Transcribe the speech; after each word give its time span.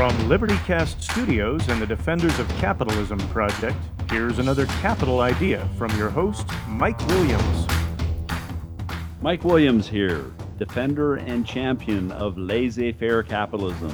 From 0.00 0.16
LibertyCast 0.30 1.02
Studios 1.02 1.68
and 1.68 1.82
the 1.82 1.86
Defenders 1.86 2.38
of 2.38 2.48
Capitalism 2.56 3.18
Project, 3.28 3.76
here's 4.08 4.38
another 4.38 4.64
capital 4.80 5.20
idea 5.20 5.68
from 5.76 5.94
your 5.98 6.08
host, 6.08 6.46
Mike 6.68 6.98
Williams. 7.08 7.66
Mike 9.20 9.44
Williams 9.44 9.86
here, 9.86 10.24
defender 10.58 11.16
and 11.16 11.46
champion 11.46 12.10
of 12.12 12.38
laissez 12.38 12.92
faire 12.92 13.22
capitalism. 13.22 13.90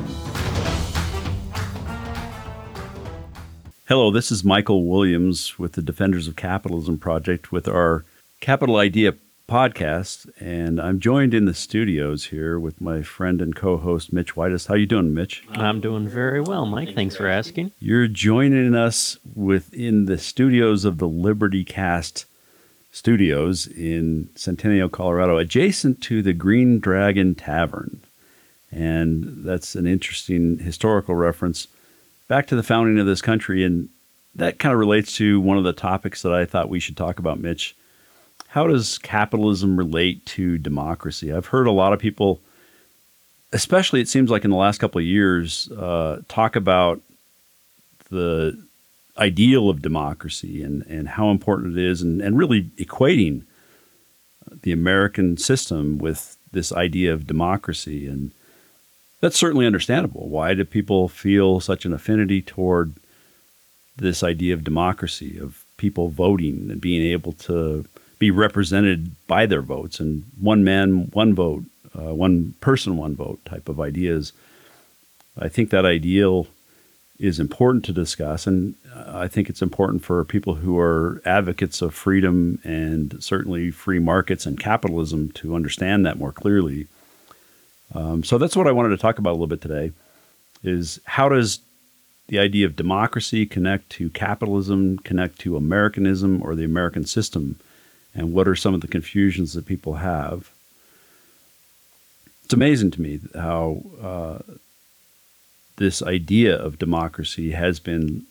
Hello, 3.88 4.12
this 4.12 4.30
is 4.30 4.44
Michael 4.44 4.86
Williams 4.86 5.58
with 5.58 5.72
the 5.72 5.82
Defenders 5.82 6.28
of 6.28 6.36
Capitalism 6.36 6.98
Project 6.98 7.50
with 7.50 7.66
our 7.66 8.04
Capital 8.38 8.76
Idea 8.76 9.14
podcast, 9.46 10.28
and 10.40 10.80
I'm 10.80 10.98
joined 10.98 11.32
in 11.32 11.44
the 11.44 11.54
studios 11.54 12.26
here 12.26 12.58
with 12.58 12.80
my 12.80 13.02
friend 13.02 13.40
and 13.40 13.54
co-host 13.54 14.12
Mitch 14.12 14.34
Whitus. 14.36 14.66
How 14.66 14.74
you 14.74 14.86
doing, 14.86 15.14
Mitch? 15.14 15.44
I'm 15.50 15.80
doing 15.80 16.08
very 16.08 16.40
well, 16.40 16.66
Mike. 16.66 16.94
Thanks 16.94 17.16
for 17.16 17.28
asking. 17.28 17.70
You're 17.78 18.08
joining 18.08 18.74
us 18.74 19.18
within 19.34 20.06
the 20.06 20.18
studios 20.18 20.84
of 20.84 20.98
the 20.98 21.08
Liberty 21.08 21.64
Cast 21.64 22.26
Studios 22.90 23.66
in 23.66 24.30
Centennial, 24.34 24.88
Colorado, 24.88 25.38
adjacent 25.38 26.00
to 26.02 26.22
the 26.22 26.32
Green 26.32 26.80
Dragon 26.80 27.34
Tavern. 27.34 28.00
And 28.72 29.44
that's 29.44 29.76
an 29.76 29.86
interesting 29.86 30.58
historical 30.58 31.14
reference 31.14 31.68
back 32.26 32.46
to 32.48 32.56
the 32.56 32.62
founding 32.62 32.98
of 32.98 33.06
this 33.06 33.22
country. 33.22 33.62
And 33.64 33.90
that 34.34 34.58
kind 34.58 34.72
of 34.72 34.80
relates 34.80 35.14
to 35.16 35.40
one 35.40 35.56
of 35.56 35.64
the 35.64 35.72
topics 35.72 36.22
that 36.22 36.32
I 36.32 36.46
thought 36.46 36.68
we 36.68 36.80
should 36.80 36.96
talk 36.96 37.18
about, 37.18 37.38
Mitch, 37.38 37.76
how 38.48 38.66
does 38.66 38.98
capitalism 38.98 39.76
relate 39.76 40.24
to 40.26 40.58
democracy? 40.58 41.32
I've 41.32 41.46
heard 41.46 41.66
a 41.66 41.72
lot 41.72 41.92
of 41.92 41.98
people, 41.98 42.40
especially 43.52 44.00
it 44.00 44.08
seems 44.08 44.30
like 44.30 44.44
in 44.44 44.50
the 44.50 44.56
last 44.56 44.78
couple 44.78 44.98
of 44.98 45.04
years, 45.04 45.70
uh, 45.72 46.22
talk 46.28 46.56
about 46.56 47.00
the 48.10 48.58
ideal 49.18 49.68
of 49.68 49.82
democracy 49.82 50.62
and, 50.62 50.84
and 50.86 51.08
how 51.08 51.30
important 51.30 51.76
it 51.76 51.84
is, 51.84 52.02
and, 52.02 52.20
and 52.20 52.38
really 52.38 52.64
equating 52.78 53.42
the 54.62 54.72
American 54.72 55.36
system 55.36 55.98
with 55.98 56.36
this 56.52 56.72
idea 56.72 57.12
of 57.12 57.26
democracy. 57.26 58.06
And 58.06 58.32
that's 59.20 59.36
certainly 59.36 59.66
understandable. 59.66 60.28
Why 60.28 60.54
do 60.54 60.64
people 60.64 61.08
feel 61.08 61.60
such 61.60 61.84
an 61.84 61.92
affinity 61.92 62.42
toward 62.42 62.94
this 63.96 64.22
idea 64.22 64.54
of 64.54 64.64
democracy, 64.64 65.38
of 65.38 65.64
people 65.78 66.08
voting 66.08 66.70
and 66.70 66.80
being 66.80 67.02
able 67.02 67.32
to 67.32 67.86
be 68.18 68.30
represented 68.30 69.12
by 69.26 69.46
their 69.46 69.62
votes 69.62 70.00
and 70.00 70.24
one 70.40 70.64
man, 70.64 71.10
one 71.12 71.34
vote, 71.34 71.64
uh, 71.94 72.14
one 72.14 72.54
person, 72.60 72.96
one 72.96 73.14
vote 73.14 73.44
type 73.44 73.68
of 73.68 73.80
ideas. 73.80 74.32
I 75.38 75.48
think 75.48 75.70
that 75.70 75.84
ideal 75.84 76.46
is 77.18 77.40
important 77.40 77.84
to 77.84 77.92
discuss, 77.92 78.46
and 78.46 78.74
I 78.94 79.28
think 79.28 79.48
it's 79.48 79.62
important 79.62 80.04
for 80.04 80.22
people 80.24 80.56
who 80.56 80.78
are 80.78 81.22
advocates 81.24 81.80
of 81.80 81.94
freedom 81.94 82.58
and 82.64 83.22
certainly 83.22 83.70
free 83.70 83.98
markets 83.98 84.46
and 84.46 84.60
capitalism 84.60 85.30
to 85.32 85.54
understand 85.54 86.04
that 86.04 86.18
more 86.18 86.32
clearly. 86.32 86.86
Um, 87.94 88.24
so 88.24 88.36
that's 88.36 88.56
what 88.56 88.66
I 88.66 88.72
wanted 88.72 88.90
to 88.90 88.98
talk 88.98 89.18
about 89.18 89.30
a 89.30 89.38
little 89.38 89.46
bit 89.46 89.62
today: 89.62 89.92
is 90.62 91.00
how 91.04 91.28
does 91.28 91.60
the 92.28 92.38
idea 92.38 92.66
of 92.66 92.76
democracy 92.76 93.46
connect 93.46 93.88
to 93.90 94.10
capitalism, 94.10 94.98
connect 94.98 95.38
to 95.40 95.56
Americanism 95.56 96.42
or 96.42 96.54
the 96.54 96.64
American 96.64 97.04
system? 97.04 97.58
And 98.16 98.32
what 98.32 98.48
are 98.48 98.56
some 98.56 98.74
of 98.74 98.80
the 98.80 98.88
confusions 98.88 99.52
that 99.52 99.66
people 99.66 99.94
have. 99.94 100.50
It's 102.44 102.54
amazing 102.54 102.92
to 102.92 103.02
me 103.02 103.20
how 103.34 103.82
uh, 104.02 104.38
this 105.76 106.02
idea 106.02 106.56
of 106.56 106.78
democracy 106.78 107.50
has 107.52 107.78
been 107.78 108.24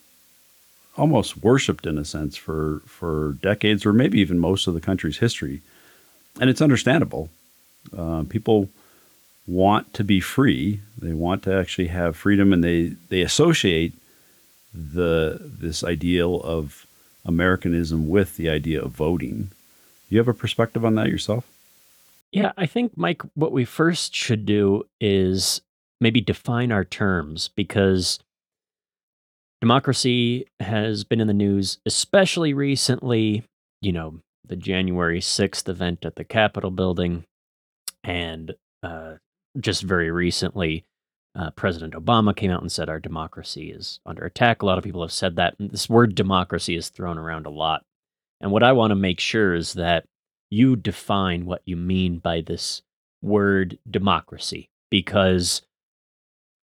almost 0.97 1.37
worshipped 1.43 1.85
in 1.85 1.97
a 1.97 2.05
sense 2.05 2.35
for, 2.35 2.81
for 2.85 3.33
decades 3.41 3.85
or 3.85 3.93
maybe 3.93 4.19
even 4.19 4.39
most 4.39 4.67
of 4.67 4.73
the 4.73 4.81
country's 4.81 5.17
history. 5.17 5.61
And 6.39 6.49
it's 6.49 6.61
understandable. 6.61 7.29
Uh, 7.95 8.23
people 8.27 8.69
want 9.45 9.93
to 9.93 10.03
be 10.03 10.19
free. 10.19 10.79
They 10.97 11.13
want 11.13 11.43
to 11.43 11.53
actually 11.53 11.87
have 11.87 12.15
freedom, 12.15 12.51
and 12.51 12.63
they, 12.63 12.93
they 13.09 13.21
associate 13.21 13.93
the 14.73 15.39
this 15.41 15.83
ideal 15.83 16.41
of 16.41 16.85
Americanism 17.25 18.09
with 18.09 18.35
the 18.35 18.49
idea 18.49 18.81
of 18.81 18.91
voting 18.91 19.51
you 20.09 20.17
have 20.17 20.27
a 20.27 20.33
perspective 20.33 20.85
on 20.85 20.95
that 20.95 21.09
yourself? 21.09 21.47
Yeah, 22.31 22.51
I 22.57 22.65
think, 22.65 22.97
Mike, 22.97 23.21
what 23.33 23.51
we 23.51 23.65
first 23.65 24.13
should 24.13 24.45
do 24.45 24.83
is 24.99 25.61
maybe 26.01 26.21
define 26.21 26.71
our 26.71 26.83
terms 26.83 27.49
because 27.55 28.19
democracy 29.61 30.47
has 30.59 31.03
been 31.03 31.21
in 31.21 31.27
the 31.27 31.33
news, 31.33 31.79
especially 31.85 32.53
recently. 32.53 33.43
You 33.81 33.93
know, 33.93 34.19
the 34.45 34.55
January 34.55 35.19
6th 35.19 35.69
event 35.69 36.05
at 36.05 36.15
the 36.15 36.23
Capitol 36.23 36.71
building, 36.71 37.23
and 38.03 38.55
uh, 38.83 39.15
just 39.59 39.83
very 39.83 40.11
recently, 40.11 40.83
uh, 41.35 41.51
President 41.51 41.93
Obama 41.93 42.35
came 42.35 42.51
out 42.51 42.61
and 42.61 42.71
said 42.71 42.89
our 42.89 42.99
democracy 42.99 43.71
is 43.71 43.99
under 44.05 44.25
attack. 44.25 44.61
A 44.61 44.65
lot 44.65 44.77
of 44.77 44.83
people 44.83 45.01
have 45.01 45.11
said 45.11 45.35
that. 45.35 45.55
This 45.59 45.89
word 45.89 46.15
democracy 46.15 46.75
is 46.75 46.89
thrown 46.89 47.17
around 47.17 47.45
a 47.45 47.49
lot. 47.49 47.83
And 48.45 48.51
what 48.51 48.61
I 48.61 48.73
want 48.73 48.91
to 48.91 48.95
make 48.95 49.19
sure 49.19 49.55
is 49.55 49.73
that 49.73 50.05
you 50.51 50.75
define 50.75 51.47
what 51.47 51.63
you 51.65 51.75
mean 51.75 52.19
by 52.19 52.41
this 52.41 52.83
word 53.19 53.79
democracy, 53.89 54.69
because 54.91 55.63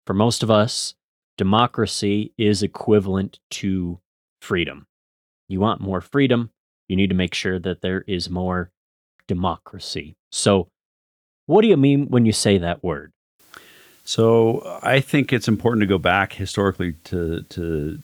for 0.06 0.14
most 0.14 0.44
of 0.44 0.50
us, 0.50 0.94
democracy 1.36 2.34
is 2.38 2.62
equivalent 2.62 3.40
to 3.50 3.98
freedom. 4.40 4.86
You 5.48 5.58
want 5.58 5.80
more 5.80 6.00
freedom, 6.00 6.50
you 6.86 6.94
need 6.94 7.10
to 7.10 7.16
make 7.16 7.34
sure 7.34 7.58
that 7.58 7.80
there 7.80 8.04
is 8.06 8.30
more 8.30 8.70
democracy. 9.26 10.14
So, 10.30 10.68
what 11.46 11.62
do 11.62 11.66
you 11.66 11.76
mean 11.76 12.06
when 12.10 12.24
you 12.24 12.32
say 12.32 12.58
that 12.58 12.84
word? 12.84 13.12
So, 14.04 14.78
I 14.84 15.00
think 15.00 15.32
it's 15.32 15.48
important 15.48 15.80
to 15.80 15.88
go 15.88 15.98
back 15.98 16.34
historically 16.34 16.92
to, 17.06 17.42
to 17.42 17.98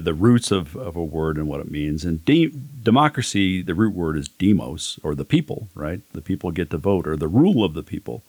the 0.00 0.14
roots 0.14 0.50
of, 0.50 0.76
of 0.76 0.96
a 0.96 1.04
word 1.04 1.36
and 1.36 1.48
what 1.48 1.60
it 1.60 1.70
means. 1.70 2.04
And 2.04 2.24
de- 2.24 2.52
democracy, 2.82 3.62
the 3.62 3.74
root 3.74 3.94
word 3.94 4.16
is 4.16 4.28
demos, 4.28 4.98
or 5.02 5.14
the 5.14 5.24
people, 5.24 5.68
right? 5.74 6.00
The 6.12 6.20
people 6.20 6.50
get 6.50 6.70
to 6.70 6.78
vote, 6.78 7.06
or 7.06 7.16
the 7.16 7.28
rule 7.28 7.64
of 7.64 7.74
the 7.74 7.82
people. 7.82 8.22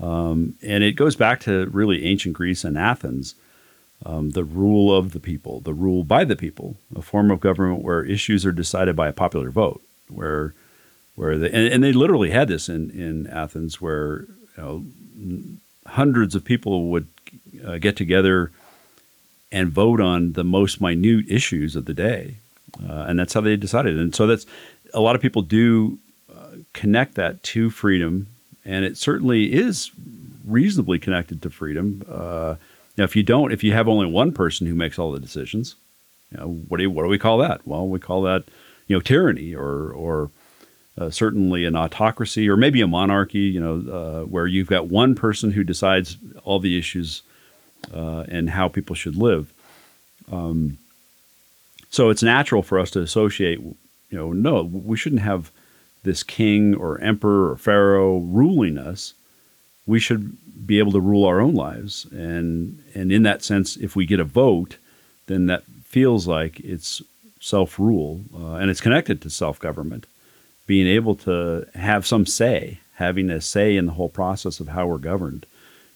Um, 0.00 0.56
and 0.62 0.82
it 0.82 0.92
goes 0.92 1.16
back 1.16 1.40
to 1.40 1.66
really 1.66 2.04
ancient 2.04 2.34
Greece 2.34 2.64
and 2.64 2.76
Athens. 2.78 3.34
Um, 4.04 4.30
the 4.30 4.42
rule 4.42 4.94
of 4.94 5.12
the 5.12 5.20
people, 5.20 5.60
the 5.60 5.74
rule 5.74 6.02
by 6.02 6.24
the 6.24 6.34
people, 6.34 6.76
a 6.96 7.02
form 7.02 7.30
of 7.30 7.38
government 7.38 7.82
where 7.82 8.04
issues 8.04 8.44
are 8.44 8.50
decided 8.50 8.96
by 8.96 9.08
a 9.08 9.12
popular 9.12 9.50
vote, 9.50 9.80
where 10.08 10.54
where 11.14 11.38
they, 11.38 11.50
and, 11.50 11.72
and 11.72 11.84
they 11.84 11.92
literally 11.92 12.30
had 12.30 12.48
this 12.48 12.68
in, 12.68 12.90
in 12.90 13.28
Athens, 13.28 13.80
where 13.80 14.22
you 14.56 14.58
know, 14.58 14.84
hundreds 15.86 16.34
of 16.34 16.44
people 16.44 16.88
would 16.88 17.06
uh, 17.64 17.78
get 17.78 17.96
together 17.96 18.50
and 19.52 19.70
vote 19.70 20.00
on 20.00 20.32
the 20.32 20.42
most 20.42 20.80
minute 20.80 21.26
issues 21.28 21.76
of 21.76 21.84
the 21.84 21.94
day. 21.94 22.36
Uh, 22.88 23.04
and 23.06 23.18
that's 23.18 23.34
how 23.34 23.40
they 23.40 23.56
decided. 23.56 23.98
And 23.98 24.14
so 24.14 24.26
that's 24.26 24.46
a 24.94 25.00
lot 25.00 25.14
of 25.14 25.22
people 25.22 25.42
do 25.42 25.98
uh, 26.34 26.56
connect 26.72 27.14
that 27.14 27.42
to 27.42 27.70
freedom, 27.70 28.28
and 28.64 28.84
it 28.84 28.96
certainly 28.96 29.52
is 29.52 29.90
reasonably 30.46 30.98
connected 30.98 31.42
to 31.42 31.50
freedom. 31.50 32.02
Uh, 32.08 32.56
now, 32.96 33.04
if 33.04 33.14
you 33.14 33.22
don't, 33.22 33.52
if 33.52 33.62
you 33.62 33.72
have 33.72 33.88
only 33.88 34.06
one 34.06 34.32
person 34.32 34.66
who 34.66 34.74
makes 34.74 34.98
all 34.98 35.12
the 35.12 35.20
decisions, 35.20 35.76
you 36.30 36.38
know, 36.38 36.48
what 36.68 36.78
do 36.78 36.84
you, 36.84 36.90
what 36.90 37.02
do 37.02 37.08
we 37.08 37.18
call 37.18 37.38
that? 37.38 37.66
Well, 37.66 37.86
we 37.86 37.98
call 37.98 38.22
that 38.22 38.44
you 38.86 38.96
know 38.96 39.00
tyranny 39.00 39.54
or 39.54 39.90
or 39.92 40.30
uh, 40.98 41.10
certainly 41.10 41.64
an 41.64 41.76
autocracy 41.76 42.48
or 42.48 42.56
maybe 42.56 42.80
a 42.80 42.86
monarchy. 42.86 43.40
You 43.40 43.60
know, 43.60 43.92
uh, 43.92 44.24
where 44.24 44.46
you've 44.46 44.68
got 44.68 44.88
one 44.88 45.14
person 45.14 45.52
who 45.52 45.64
decides 45.64 46.16
all 46.44 46.58
the 46.58 46.78
issues 46.78 47.22
uh, 47.92 48.24
and 48.28 48.50
how 48.50 48.68
people 48.68 48.94
should 48.94 49.16
live. 49.16 49.52
Um, 50.30 50.78
so 51.90 52.08
it's 52.08 52.22
natural 52.22 52.62
for 52.62 52.78
us 52.78 52.90
to 52.92 53.00
associate, 53.00 53.58
you 53.58 53.76
know, 54.10 54.32
no, 54.32 54.62
we 54.62 54.96
shouldn't 54.96 55.22
have 55.22 55.50
this 56.02 56.22
king 56.22 56.74
or 56.74 57.00
emperor 57.00 57.50
or 57.50 57.56
pharaoh 57.56 58.18
ruling 58.18 58.78
us. 58.78 59.14
We 59.86 60.00
should 60.00 60.36
be 60.66 60.78
able 60.78 60.92
to 60.92 61.00
rule 61.00 61.24
our 61.24 61.40
own 61.40 61.54
lives, 61.54 62.06
and 62.12 62.82
and 62.94 63.10
in 63.10 63.24
that 63.24 63.42
sense, 63.42 63.76
if 63.76 63.96
we 63.96 64.06
get 64.06 64.20
a 64.20 64.24
vote, 64.24 64.76
then 65.26 65.46
that 65.46 65.64
feels 65.84 66.26
like 66.26 66.60
it's 66.60 67.02
self 67.40 67.78
rule, 67.78 68.22
uh, 68.34 68.54
and 68.54 68.70
it's 68.70 68.80
connected 68.80 69.20
to 69.20 69.30
self 69.30 69.58
government, 69.58 70.06
being 70.66 70.86
able 70.86 71.16
to 71.16 71.66
have 71.74 72.06
some 72.06 72.26
say, 72.26 72.78
having 72.94 73.28
a 73.28 73.40
say 73.40 73.76
in 73.76 73.86
the 73.86 73.92
whole 73.92 74.08
process 74.08 74.60
of 74.60 74.68
how 74.68 74.86
we're 74.86 74.98
governed. 74.98 75.46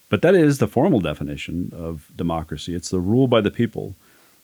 But 0.09 0.23
that 0.23 0.35
is 0.35 0.59
the 0.59 0.69
formal 0.69 1.01
definition 1.01 1.73
of 1.77 2.11
democracy. 2.15 2.75
It's 2.75 2.91
the 2.91 3.01
rule 3.01 3.27
by 3.27 3.41
the 3.41 3.51
people, 3.51 3.97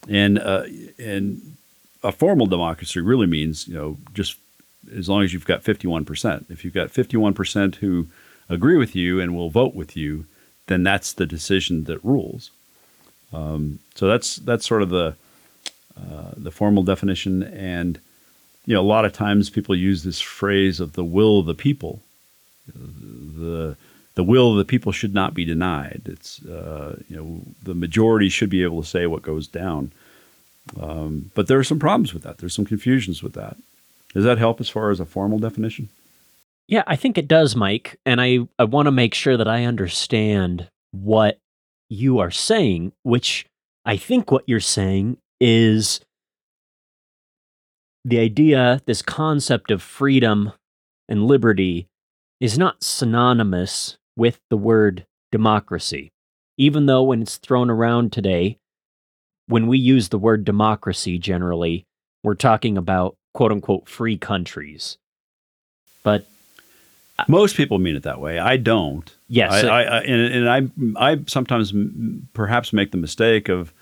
and 0.08 0.38
uh, 0.38 0.64
and 0.98 1.56
a 2.02 2.10
formal 2.10 2.46
democracy 2.46 3.00
really 3.00 3.26
means 3.26 3.68
you 3.68 3.74
know 3.74 3.96
just 4.12 4.36
as 4.94 5.08
long 5.08 5.22
as 5.22 5.32
you've 5.32 5.46
got 5.46 5.62
fifty 5.62 5.86
one 5.86 6.04
percent. 6.04 6.46
If 6.48 6.64
you've 6.64 6.74
got 6.74 6.90
fifty 6.90 7.16
one 7.16 7.34
percent 7.34 7.76
who 7.76 8.08
agree 8.48 8.76
with 8.76 8.96
you 8.96 9.20
and 9.20 9.36
will 9.36 9.50
vote 9.50 9.74
with 9.74 9.96
you, 9.96 10.26
then 10.66 10.82
that's 10.82 11.12
the 11.12 11.26
decision 11.26 11.84
that 11.84 12.04
rules. 12.04 12.50
Um, 13.32 13.78
so 13.94 14.08
that's 14.08 14.36
that's 14.36 14.66
sort 14.66 14.82
of 14.82 14.90
the 14.90 15.14
uh, 15.96 16.32
the 16.36 16.50
formal 16.50 16.82
definition, 16.82 17.42
and 17.42 18.00
you 18.66 18.74
know 18.74 18.80
a 18.80 18.82
lot 18.82 19.04
of 19.04 19.12
times 19.12 19.50
people 19.50 19.74
use 19.74 20.02
this 20.02 20.20
phrase 20.20 20.80
of 20.80 20.94
the 20.94 21.04
will 21.04 21.40
of 21.40 21.46
the 21.46 21.54
people. 21.54 22.00
The 22.66 23.76
the 24.14 24.24
will 24.24 24.52
of 24.52 24.58
the 24.58 24.64
people 24.64 24.92
should 24.92 25.14
not 25.14 25.34
be 25.34 25.44
denied. 25.44 26.02
It's 26.06 26.44
uh, 26.44 27.00
you 27.08 27.16
know 27.16 27.40
the 27.62 27.74
majority 27.74 28.28
should 28.28 28.50
be 28.50 28.62
able 28.62 28.82
to 28.82 28.88
say 28.88 29.06
what 29.06 29.22
goes 29.22 29.46
down. 29.46 29.92
Um, 30.80 31.30
but 31.34 31.48
there 31.48 31.58
are 31.58 31.64
some 31.64 31.78
problems 31.78 32.14
with 32.14 32.22
that. 32.22 32.38
There's 32.38 32.54
some 32.54 32.64
confusions 32.64 33.22
with 33.22 33.32
that. 33.34 33.56
Does 34.14 34.24
that 34.24 34.38
help 34.38 34.60
as 34.60 34.68
far 34.68 34.90
as 34.90 35.00
a 35.00 35.06
formal 35.06 35.38
definition? 35.38 35.88
Yeah, 36.68 36.84
I 36.86 36.96
think 36.96 37.18
it 37.18 37.26
does, 37.26 37.56
Mike. 37.56 37.98
And 38.06 38.20
I, 38.20 38.40
I 38.58 38.64
want 38.64 38.86
to 38.86 38.92
make 38.92 39.14
sure 39.14 39.36
that 39.36 39.48
I 39.48 39.64
understand 39.64 40.68
what 40.92 41.38
you 41.88 42.18
are 42.18 42.30
saying, 42.30 42.92
which 43.02 43.46
I 43.84 43.96
think 43.96 44.30
what 44.30 44.44
you're 44.46 44.60
saying 44.60 45.18
is 45.40 46.00
the 48.04 48.18
idea, 48.18 48.80
this 48.86 49.02
concept 49.02 49.70
of 49.70 49.82
freedom 49.82 50.52
and 51.08 51.26
liberty 51.26 51.88
is 52.40 52.58
not 52.58 52.82
synonymous 52.82 53.98
with 54.16 54.40
the 54.50 54.56
word 54.56 55.06
democracy. 55.30 56.12
Even 56.56 56.86
though 56.86 57.02
when 57.02 57.22
it's 57.22 57.36
thrown 57.36 57.70
around 57.70 58.12
today, 58.12 58.58
when 59.46 59.66
we 59.66 59.78
use 59.78 60.08
the 60.08 60.18
word 60.18 60.44
democracy 60.44 61.18
generally, 61.18 61.86
we're 62.22 62.34
talking 62.34 62.78
about 62.78 63.16
quote 63.34 63.52
unquote 63.52 63.88
free 63.88 64.16
countries. 64.16 64.98
But 66.02 66.26
most 67.28 67.56
people 67.56 67.78
mean 67.78 67.96
it 67.96 68.02
that 68.02 68.20
way. 68.20 68.38
I 68.38 68.56
don't. 68.56 69.10
Yes, 69.28 69.64
I, 69.64 69.68
I, 69.68 69.82
I 69.82 70.00
and, 70.02 70.48
and, 70.48 70.96
I 70.96 71.12
I 71.12 71.18
sometimes 71.26 71.72
perhaps 72.32 72.72
make 72.72 72.90
the 72.90 72.96
mistake 72.96 73.48
of 73.48 73.72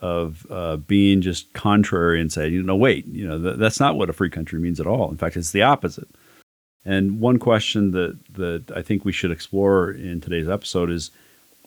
of 0.00 0.46
uh, 0.50 0.76
being 0.78 1.20
just 1.20 1.52
contrary 1.52 2.20
and 2.20 2.32
say, 2.32 2.48
you 2.48 2.62
know, 2.62 2.76
wait, 2.76 3.06
you 3.06 3.26
know, 3.26 3.38
th- 3.40 3.56
that's 3.58 3.78
not 3.78 3.96
what 3.96 4.08
a 4.08 4.14
free 4.14 4.30
country 4.30 4.58
means 4.58 4.80
at 4.80 4.86
all. 4.86 5.10
In 5.10 5.18
fact, 5.18 5.36
it's 5.36 5.52
the 5.52 5.62
opposite. 5.62 6.08
And 6.84 7.20
one 7.20 7.38
question 7.38 7.90
that 7.92 8.18
that 8.34 8.72
I 8.74 8.82
think 8.82 9.04
we 9.04 9.12
should 9.12 9.30
explore 9.30 9.90
in 9.90 10.20
today's 10.20 10.48
episode 10.48 10.90
is 10.90 11.10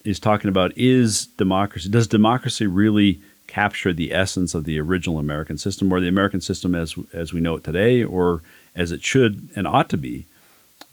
is 0.04 0.20
talking 0.20 0.50
about 0.50 0.78
is 0.78 1.28
democracy 1.28 1.90
does 1.90 2.08
democracy 2.08 2.68
really 2.68 3.22
capture 3.48 3.94
the 3.94 4.14
essence 4.14 4.56
of 4.56 4.64
the 4.64 4.80
original 4.80 5.20
American 5.20 5.58
system 5.58 5.92
or 5.92 6.00
the 6.00 6.08
American 6.08 6.42
system 6.42 6.76
as 6.76 6.96
as 7.14 7.34
we 7.34 7.40
know 7.40 7.56
it 7.56 7.64
today 7.64 8.04
or 8.04 8.42
as 8.76 8.92
it 8.92 9.04
should 9.04 9.50
and 9.56 9.68
ought 9.68 9.90
to 9.90 9.98
be 9.98 10.26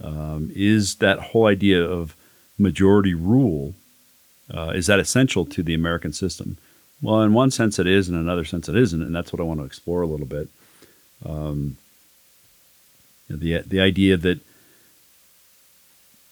um, 0.02 0.50
is 0.54 0.96
that 0.96 1.18
whole 1.18 1.46
idea 1.46 1.82
of 1.82 2.14
majority 2.58 3.14
rule 3.14 3.74
uh, 4.52 4.72
is 4.74 4.86
that 4.86 5.00
essential 5.00 5.44
to 5.46 5.62
the 5.62 5.74
American 5.74 6.12
system? 6.12 6.56
Well, 7.02 7.22
in 7.22 7.32
one 7.32 7.50
sense 7.50 7.78
it 7.78 7.86
is, 7.86 8.08
and 8.08 8.16
in 8.16 8.22
another 8.22 8.44
sense 8.44 8.68
it 8.68 8.76
isn't, 8.76 9.00
and 9.00 9.14
that's 9.14 9.32
what 9.32 9.40
I 9.40 9.44
want 9.44 9.60
to 9.60 9.66
explore 9.66 10.02
a 10.02 10.06
little 10.06 10.26
bit. 10.26 10.48
Um, 11.24 11.76
the 13.36 13.58
the 13.66 13.80
idea 13.80 14.16
that 14.16 14.40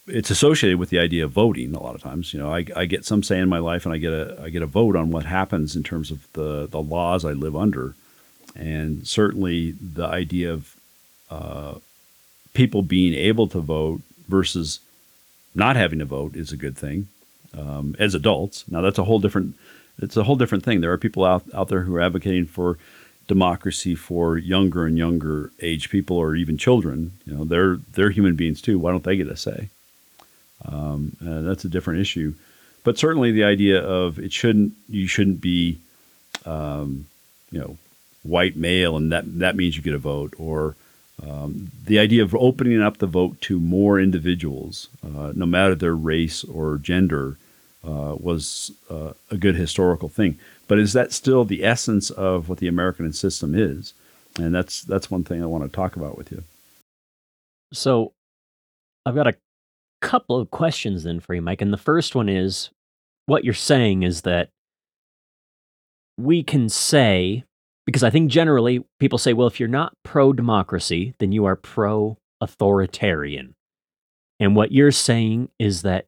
it's 0.07 0.31
associated 0.31 0.79
with 0.79 0.91
the 0.91 0.99
idea 0.99 1.25
of 1.25 1.31
voting 1.31 1.75
a 1.75 1.83
lot 1.83 1.95
of 1.95 2.03
times. 2.03 2.33
You 2.33 2.41
know, 2.41 2.53
I, 2.53 2.65
I 2.75 2.87
get 2.87 3.05
some 3.05 3.23
say 3.23 3.39
in 3.39 3.49
my 3.49 3.59
life, 3.59 3.85
and 3.85 3.95
I 3.95 3.99
get 3.99 4.13
a 4.13 4.41
I 4.43 4.49
get 4.51 4.63
a 4.63 4.67
vote 4.67 4.97
on 4.97 5.11
what 5.11 5.25
happens 5.25 5.77
in 5.77 5.83
terms 5.83 6.11
of 6.11 6.27
the 6.33 6.67
the 6.67 6.81
laws 6.81 7.25
I 7.25 7.33
live 7.33 7.57
under, 7.57 7.95
and 8.57 9.07
certainly 9.07 9.73
the 9.73 10.07
idea 10.07 10.53
of 10.53 10.77
uh, 11.31 11.75
people 12.55 12.83
being 12.83 13.15
able 13.15 13.49
to 13.49 13.61
vote 13.61 14.01
versus 14.29 14.81
not 15.55 15.77
having 15.77 15.99
to 15.99 16.05
vote 16.05 16.37
is 16.37 16.53
a 16.53 16.57
good 16.57 16.77
thing 16.77 17.09
um, 17.57 17.97
as 17.99 18.15
adults. 18.15 18.65
Now 18.69 18.81
that's 18.81 18.99
a 18.99 19.05
whole 19.05 19.19
different 19.19 19.55
it's 20.01 20.17
a 20.17 20.25
whole 20.25 20.37
different 20.37 20.65
thing. 20.65 20.81
There 20.81 20.93
are 20.93 20.99
people 20.99 21.25
out 21.25 21.45
out 21.55 21.69
there 21.69 21.83
who 21.83 21.95
are 21.97 22.01
advocating 22.01 22.47
for 22.47 22.79
democracy 23.29 23.95
for 23.95 24.37
younger 24.37 24.87
and 24.87 24.99
younger 24.99 25.53
age 25.61 25.91
people 25.91 26.17
or 26.17 26.35
even 26.35 26.59
children. 26.59 27.13
You 27.25 27.35
know, 27.35 27.45
they're 27.45 27.77
they're 27.93 28.11
human 28.11 28.35
beings 28.35 28.61
too. 28.61 28.79
Why 28.79 28.91
don't 28.91 29.05
they 29.05 29.17
get 29.17 29.29
a 29.29 29.37
say? 29.37 29.69
Um, 30.65 31.17
uh, 31.25 31.43
that's 31.43 31.65
a 31.65 31.69
different 31.69 32.01
issue. 32.01 32.35
But 32.83 32.99
certainly 32.99 33.31
the 33.31 33.45
idea 33.45 33.81
of 33.81 34.19
it 34.19 34.33
shouldn't 34.33 34.73
you 34.89 35.07
shouldn't 35.07 35.41
be, 35.41 35.79
um, 36.45 37.07
you 37.53 37.61
know, 37.61 37.77
white 38.25 38.57
male 38.57 38.97
and 38.97 39.13
that 39.13 39.39
that 39.39 39.57
means 39.57 39.77
you 39.77 39.83
get 39.83 39.95
a 39.95 39.99
vote 39.99 40.35
or 40.39 40.75
um, 41.23 41.71
the 41.85 41.99
idea 41.99 42.23
of 42.23 42.35
opening 42.35 42.81
up 42.81 42.99
the 42.99 43.07
vote 43.07 43.41
to 43.43 43.59
more 43.59 43.99
individuals, 44.01 44.89
uh, 45.05 45.33
no 45.35 45.47
matter 45.47 45.75
their 45.75 45.95
race 45.95 46.45
or 46.45 46.79
gender, 46.79 47.37
uh, 47.85 48.17
was 48.19 48.73
uh, 48.91 49.13
a 49.31 49.37
good 49.37 49.55
historical 49.55 50.09
thing. 50.09 50.39
But 50.67 50.79
is 50.79 50.93
that 50.93 51.13
still 51.13 51.45
the 51.45 51.65
essence 51.65 52.11
of 52.11 52.49
what 52.49 52.59
the 52.59 52.69
American 52.69 53.13
system 53.13 53.55
is? 53.55 53.95
And 54.39 54.55
that's 54.55 54.83
that's 54.83 55.11
one 55.11 55.25
thing 55.25 55.43
I 55.43 55.47
want 55.47 55.65
to 55.65 55.71
talk 55.71 55.97
about 55.97 56.17
with 56.17 56.31
you. 56.31 56.45
So, 57.73 58.13
I've 59.05 59.15
got 59.15 59.27
a 59.27 59.37
couple 60.01 60.39
of 60.39 60.51
questions 60.51 61.03
then 61.05 61.21
for 61.21 61.35
you, 61.35 61.43
Mike. 61.43 61.61
And 61.61 61.73
the 61.73 61.77
first 61.77 62.15
one 62.15 62.29
is, 62.29 62.71
what 63.27 63.45
you're 63.45 63.55
saying 63.55 64.03
is 64.05 64.23
that 64.23 64.51
we 66.17 66.43
can 66.43 66.69
say 66.69 67.45
because 67.89 68.05
I 68.05 68.11
think 68.11 68.31
generally 68.31 68.85
people 69.01 69.17
say, 69.17 69.33
well, 69.33 69.47
if 69.47 69.59
you're 69.59 69.67
not 69.67 69.95
pro 70.05 70.35
democracy, 70.35 71.15
then 71.21 71.33
you 71.33 71.47
are 71.47 71.57
pro 71.57 72.19
authoritarian. 72.39 73.55
And 74.39 74.55
what 74.55 74.73
you're 74.73 74.93
saying 74.93 75.49
is 75.59 75.81
that 75.83 76.05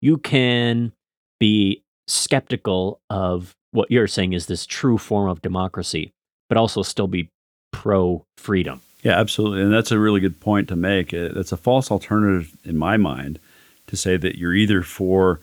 you 0.00 0.18
can 0.18 0.92
be 1.38 1.82
skeptical 2.06 3.00
of 3.08 3.54
what 3.72 3.90
you're 3.90 4.08
saying 4.08 4.32
is 4.32 4.46
this 4.46 4.66
true 4.66 4.98
form 4.98 5.28
of 5.28 5.42
democracy, 5.42 6.12
but 6.48 6.58
also 6.58 6.82
still 6.82 7.06
be 7.06 7.28
pro 7.72 8.24
freedom. 8.36 8.80
Yeah, 9.02 9.18
absolutely. 9.18 9.62
And 9.62 9.72
that's 9.72 9.92
a 9.92 9.98
really 9.98 10.20
good 10.20 10.40
point 10.40 10.68
to 10.68 10.76
make. 10.76 11.12
It's 11.12 11.52
a 11.52 11.56
false 11.56 11.90
alternative 11.90 12.56
in 12.64 12.76
my 12.76 12.96
mind 12.96 13.38
to 13.86 13.96
say 13.96 14.16
that 14.16 14.36
you're 14.36 14.54
either 14.54 14.82
for 14.82 15.40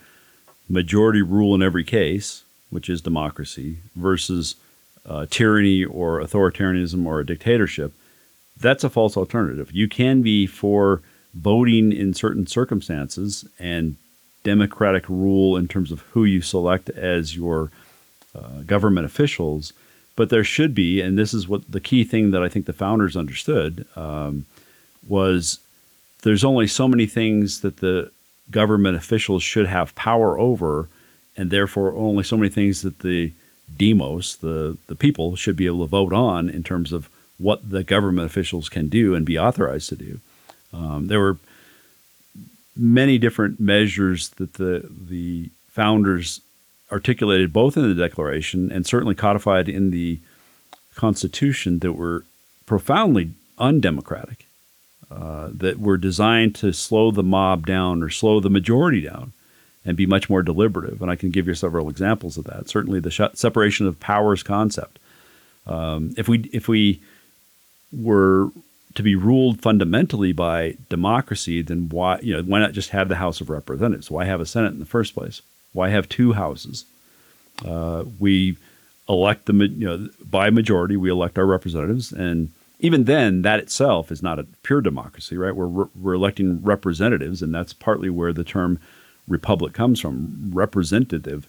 majority 0.69 1.21
rule 1.21 1.55
in 1.55 1.61
every 1.63 1.83
case, 1.83 2.43
which 2.69 2.89
is 2.89 3.01
democracy, 3.01 3.77
versus 3.95 4.55
uh, 5.05 5.25
tyranny 5.29 5.85
or 5.85 6.19
authoritarianism 6.19 7.05
or 7.05 7.21
a 7.21 7.25
dictatorship, 7.25 7.93
that's 8.59 8.83
a 8.83 8.89
false 8.89 9.15
alternative. 9.15 9.71
You 9.71 9.87
can 9.87 10.21
be 10.21 10.45
for 10.45 11.01
voting 11.33 11.91
in 11.91 12.13
certain 12.13 12.45
circumstances 12.45 13.45
and 13.59 13.95
democratic 14.47 15.05
rule 15.09 15.57
in 15.59 15.67
terms 15.67 15.91
of 15.91 15.99
who 16.11 16.23
you 16.23 16.41
select 16.41 16.89
as 16.91 17.35
your 17.35 17.69
uh, 18.33 18.61
government 18.65 19.05
officials, 19.05 19.73
but 20.15 20.29
there 20.29 20.43
should 20.43 20.73
be, 20.73 21.01
and 21.01 21.17
this 21.17 21.33
is 21.33 21.49
what 21.49 21.69
the 21.69 21.81
key 21.89 22.03
thing 22.05 22.31
that 22.31 22.41
I 22.41 22.49
think 22.49 22.65
the 22.65 22.81
founders 22.85 23.17
understood 23.17 23.85
um, 23.95 24.45
was 25.07 25.59
there's 26.23 26.45
only 26.45 26.67
so 26.67 26.87
many 26.87 27.07
things 27.07 27.59
that 27.61 27.77
the 27.77 28.09
government 28.49 28.95
officials 28.95 29.43
should 29.43 29.67
have 29.67 29.93
power 29.95 30.39
over, 30.39 30.87
and 31.35 31.51
therefore 31.51 31.93
only 31.93 32.23
so 32.23 32.37
many 32.37 32.49
things 32.49 32.81
that 32.83 32.99
the 32.99 33.33
demos, 33.75 34.37
the, 34.37 34.77
the 34.87 34.95
people, 34.95 35.35
should 35.35 35.57
be 35.57 35.65
able 35.65 35.83
to 35.85 35.89
vote 35.99 36.13
on 36.13 36.49
in 36.49 36.63
terms 36.63 36.93
of 36.93 37.09
what 37.37 37.69
the 37.69 37.83
government 37.83 38.25
officials 38.31 38.69
can 38.69 38.87
do 38.87 39.13
and 39.13 39.25
be 39.25 39.37
authorized 39.37 39.89
to 39.89 39.95
do. 39.95 40.19
Um, 40.71 41.07
there 41.07 41.19
were 41.19 41.37
many 42.77 43.17
different 43.17 43.59
measures 43.59 44.29
that 44.29 44.53
the 44.53 44.89
the 44.89 45.49
founders 45.69 46.41
articulated 46.91 47.51
both 47.51 47.77
in 47.77 47.87
the 47.87 47.95
Declaration 47.95 48.71
and 48.71 48.85
certainly 48.85 49.15
codified 49.15 49.67
in 49.67 49.91
the 49.91 50.19
Constitution 50.95 51.79
that 51.79 51.93
were 51.93 52.23
profoundly 52.65 53.31
undemocratic, 53.57 54.45
uh, 55.11 55.49
that 55.53 55.79
were 55.79 55.97
designed 55.97 56.55
to 56.55 56.73
slow 56.73 57.11
the 57.11 57.23
mob 57.23 57.65
down 57.65 58.01
or 58.01 58.09
slow 58.09 58.39
the 58.39 58.49
majority 58.49 59.01
down 59.01 59.33
and 59.85 59.95
be 59.95 60.05
much 60.05 60.29
more 60.29 60.41
deliberative. 60.41 61.01
And 61.01 61.11
I 61.11 61.15
can 61.15 61.29
give 61.29 61.47
you 61.47 61.53
several 61.53 61.89
examples 61.89 62.37
of 62.37 62.45
that. 62.45 62.67
Certainly, 62.69 63.01
the 63.01 63.11
sh- 63.11 63.21
separation 63.33 63.87
of 63.87 63.99
powers 63.99 64.43
concept. 64.43 64.99
Um, 65.65 66.13
if 66.17 66.27
we 66.27 66.49
if 66.53 66.67
we 66.67 67.01
were 67.91 68.49
to 68.97 69.03
be 69.03 69.15
ruled 69.15 69.61
fundamentally 69.61 70.33
by 70.33 70.75
democracy, 70.89 71.61
then 71.61 71.87
why 71.89 72.19
you 72.19 72.35
know 72.35 72.41
why 72.41 72.59
not 72.59 72.73
just 72.73 72.89
have 72.89 73.09
the 73.09 73.15
House 73.17 73.39
of 73.39 73.49
Representatives? 73.49 74.09
Why 74.09 74.25
have 74.25 74.41
a 74.41 74.45
Senate 74.45 74.73
in 74.73 74.79
the 74.79 74.85
first 74.85 75.13
place? 75.13 75.43
Why 75.71 75.89
have 75.89 76.09
two 76.09 76.33
houses? 76.33 76.83
Uh, 77.63 78.05
we 78.19 78.57
elect 79.07 79.45
the 79.45 79.53
you 79.53 79.85
know 79.85 80.09
by 80.27 80.49
majority 80.49 80.97
we 80.97 81.11
elect 81.11 81.37
our 81.37 81.45
representatives, 81.45 82.11
and 82.11 82.51
even 82.79 83.03
then 83.03 83.43
that 83.43 83.59
itself 83.59 84.11
is 84.11 84.23
not 84.23 84.39
a 84.39 84.47
pure 84.63 84.81
democracy, 84.81 85.37
right? 85.37 85.55
We're 85.55 85.87
we're 85.95 86.15
electing 86.15 86.63
representatives, 86.63 87.43
and 87.43 87.53
that's 87.53 87.73
partly 87.73 88.09
where 88.09 88.33
the 88.33 88.43
term 88.43 88.79
republic 89.27 89.73
comes 89.73 89.99
from, 89.99 90.49
representative. 90.51 91.47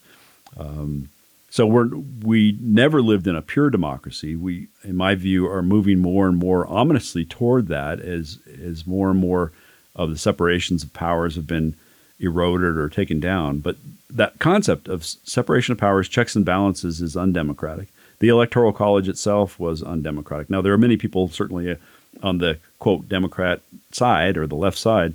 Um, 0.58 1.08
so 1.50 1.66
we're 1.66 1.88
we 2.22 2.58
never 2.60 3.00
lived 3.00 3.26
in 3.26 3.34
a 3.34 3.42
pure 3.42 3.70
democracy. 3.70 4.36
We, 4.36 4.68
in 4.84 4.96
my 4.96 5.14
view, 5.14 5.46
are 5.48 5.62
moving 5.62 5.98
more 5.98 6.28
and 6.28 6.36
more 6.36 6.66
ominously 6.66 7.24
toward 7.24 7.68
that 7.68 8.00
as 8.00 8.38
as 8.62 8.86
more 8.86 9.10
and 9.10 9.18
more 9.18 9.52
of 9.96 10.10
the 10.10 10.18
separations 10.18 10.82
of 10.82 10.92
powers 10.92 11.34
have 11.36 11.46
been 11.46 11.74
eroded 12.20 12.76
or 12.76 12.88
taken 12.88 13.18
down. 13.20 13.58
But 13.58 13.76
that 14.10 14.38
concept 14.38 14.88
of 14.88 15.04
separation 15.04 15.72
of 15.72 15.78
powers, 15.78 16.08
checks 16.08 16.36
and 16.36 16.44
balances 16.44 17.00
is 17.00 17.16
undemocratic. 17.16 17.88
The 18.20 18.28
Electoral 18.28 18.72
College 18.72 19.08
itself 19.08 19.58
was 19.58 19.82
undemocratic. 19.82 20.50
Now, 20.50 20.60
there 20.60 20.72
are 20.72 20.78
many 20.78 20.96
people, 20.96 21.28
certainly 21.28 21.70
uh, 21.70 21.76
on 22.22 22.38
the 22.38 22.58
quote 22.78 23.08
Democrat 23.08 23.60
side 23.92 24.36
or 24.36 24.46
the 24.46 24.56
left 24.56 24.78
side, 24.78 25.14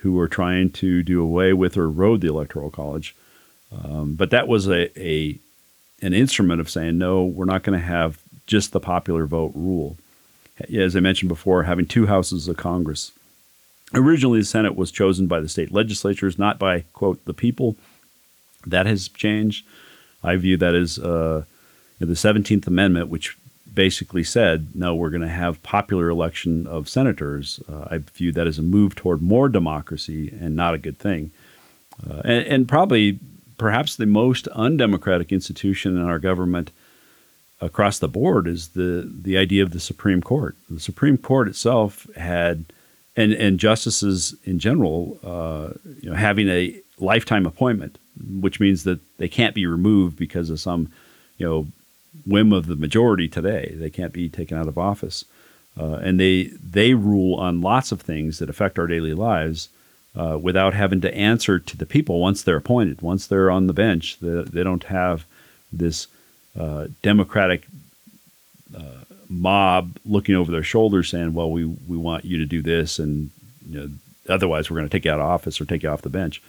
who 0.00 0.12
were 0.12 0.28
trying 0.28 0.70
to 0.70 1.02
do 1.02 1.22
away 1.22 1.52
with 1.52 1.76
or 1.76 1.84
erode 1.84 2.20
the 2.20 2.28
Electoral 2.28 2.70
College. 2.70 3.14
Um, 3.72 4.14
but 4.14 4.30
that 4.30 4.48
was 4.48 4.68
a, 4.68 4.90
a 5.00 5.38
an 6.02 6.12
instrument 6.12 6.60
of 6.60 6.68
saying 6.68 6.98
no, 6.98 7.24
we're 7.24 7.44
not 7.44 7.62
going 7.62 7.78
to 7.78 7.86
have 7.86 8.18
just 8.46 8.72
the 8.72 8.80
popular 8.80 9.26
vote 9.26 9.52
rule. 9.54 9.96
As 10.72 10.94
I 10.94 11.00
mentioned 11.00 11.28
before, 11.28 11.62
having 11.62 11.86
two 11.86 12.06
houses 12.06 12.48
of 12.48 12.56
Congress. 12.56 13.12
Originally, 13.94 14.40
the 14.40 14.44
Senate 14.44 14.76
was 14.76 14.90
chosen 14.90 15.26
by 15.26 15.40
the 15.40 15.48
state 15.48 15.72
legislatures, 15.72 16.38
not 16.38 16.58
by 16.58 16.80
quote 16.92 17.24
the 17.24 17.34
people. 17.34 17.76
That 18.66 18.86
has 18.86 19.08
changed. 19.08 19.66
I 20.22 20.36
view 20.36 20.56
that 20.58 20.74
as 20.74 20.98
uh, 20.98 21.44
the 21.98 22.16
Seventeenth 22.16 22.66
Amendment, 22.66 23.08
which 23.08 23.36
basically 23.74 24.22
said, 24.22 24.68
no, 24.74 24.94
we're 24.94 25.10
going 25.10 25.22
to 25.22 25.28
have 25.28 25.62
popular 25.62 26.08
election 26.08 26.66
of 26.66 26.88
senators. 26.88 27.60
Uh, 27.70 27.86
I 27.90 27.98
view 27.98 28.32
that 28.32 28.46
as 28.46 28.58
a 28.58 28.62
move 28.62 28.94
toward 28.94 29.22
more 29.22 29.48
democracy 29.48 30.28
and 30.40 30.54
not 30.54 30.74
a 30.74 30.78
good 30.78 30.98
thing. 30.98 31.30
Uh, 32.08 32.20
and, 32.24 32.46
and, 32.46 32.68
probably, 32.68 33.18
perhaps 33.62 33.94
the 33.94 34.06
most 34.06 34.48
undemocratic 34.48 35.30
institution 35.30 35.96
in 35.96 36.02
our 36.02 36.18
government 36.18 36.72
across 37.60 38.00
the 38.00 38.08
board 38.08 38.48
is 38.48 38.70
the 38.70 39.08
the 39.22 39.38
idea 39.38 39.62
of 39.62 39.70
the 39.70 39.78
Supreme 39.78 40.20
Court. 40.20 40.56
The 40.68 40.80
Supreme 40.80 41.16
Court 41.16 41.46
itself 41.46 42.08
had, 42.16 42.64
and 43.14 43.32
and 43.32 43.60
justices 43.60 44.34
in 44.42 44.58
general, 44.58 45.16
uh, 45.22 45.74
you 46.00 46.10
know, 46.10 46.16
having 46.16 46.48
a 46.48 46.74
lifetime 46.98 47.46
appointment, 47.46 47.98
which 48.40 48.58
means 48.58 48.82
that 48.82 48.98
they 49.18 49.28
can't 49.28 49.54
be 49.54 49.64
removed 49.64 50.16
because 50.16 50.50
of 50.50 50.58
some, 50.58 50.90
you 51.38 51.46
know, 51.46 51.68
whim 52.26 52.52
of 52.52 52.66
the 52.66 52.74
majority 52.74 53.28
today. 53.28 53.76
They 53.76 53.90
can't 53.90 54.12
be 54.12 54.28
taken 54.28 54.58
out 54.58 54.66
of 54.66 54.76
office, 54.76 55.24
uh, 55.78 55.98
and 56.02 56.18
they 56.18 56.50
they 56.76 56.94
rule 56.94 57.36
on 57.36 57.60
lots 57.60 57.92
of 57.92 58.00
things 58.00 58.40
that 58.40 58.50
affect 58.50 58.76
our 58.76 58.88
daily 58.88 59.14
lives. 59.14 59.68
Uh, 60.14 60.38
without 60.40 60.74
having 60.74 61.00
to 61.00 61.14
answer 61.14 61.58
to 61.58 61.74
the 61.74 61.86
people 61.86 62.20
once 62.20 62.42
they're 62.42 62.58
appointed, 62.58 63.00
once 63.00 63.26
they're 63.26 63.50
on 63.50 63.66
the 63.66 63.72
bench, 63.72 64.18
they, 64.20 64.42
they 64.42 64.62
don't 64.62 64.84
have 64.84 65.24
this 65.72 66.06
uh, 66.58 66.86
democratic 67.02 67.66
uh, 68.76 69.04
mob 69.30 69.96
looking 70.04 70.34
over 70.34 70.52
their 70.52 70.62
shoulders 70.62 71.08
saying, 71.08 71.32
"Well, 71.32 71.50
we 71.50 71.64
we 71.64 71.96
want 71.96 72.26
you 72.26 72.36
to 72.38 72.44
do 72.44 72.60
this, 72.60 72.98
and 72.98 73.30
you 73.66 73.80
know, 73.80 73.90
otherwise 74.28 74.70
we're 74.70 74.76
going 74.76 74.88
to 74.88 74.94
take 74.94 75.06
you 75.06 75.10
out 75.10 75.20
of 75.20 75.26
office 75.26 75.60
or 75.60 75.64
take 75.64 75.82
you 75.82 75.88
off 75.88 76.02
the 76.02 76.10
bench." 76.10 76.42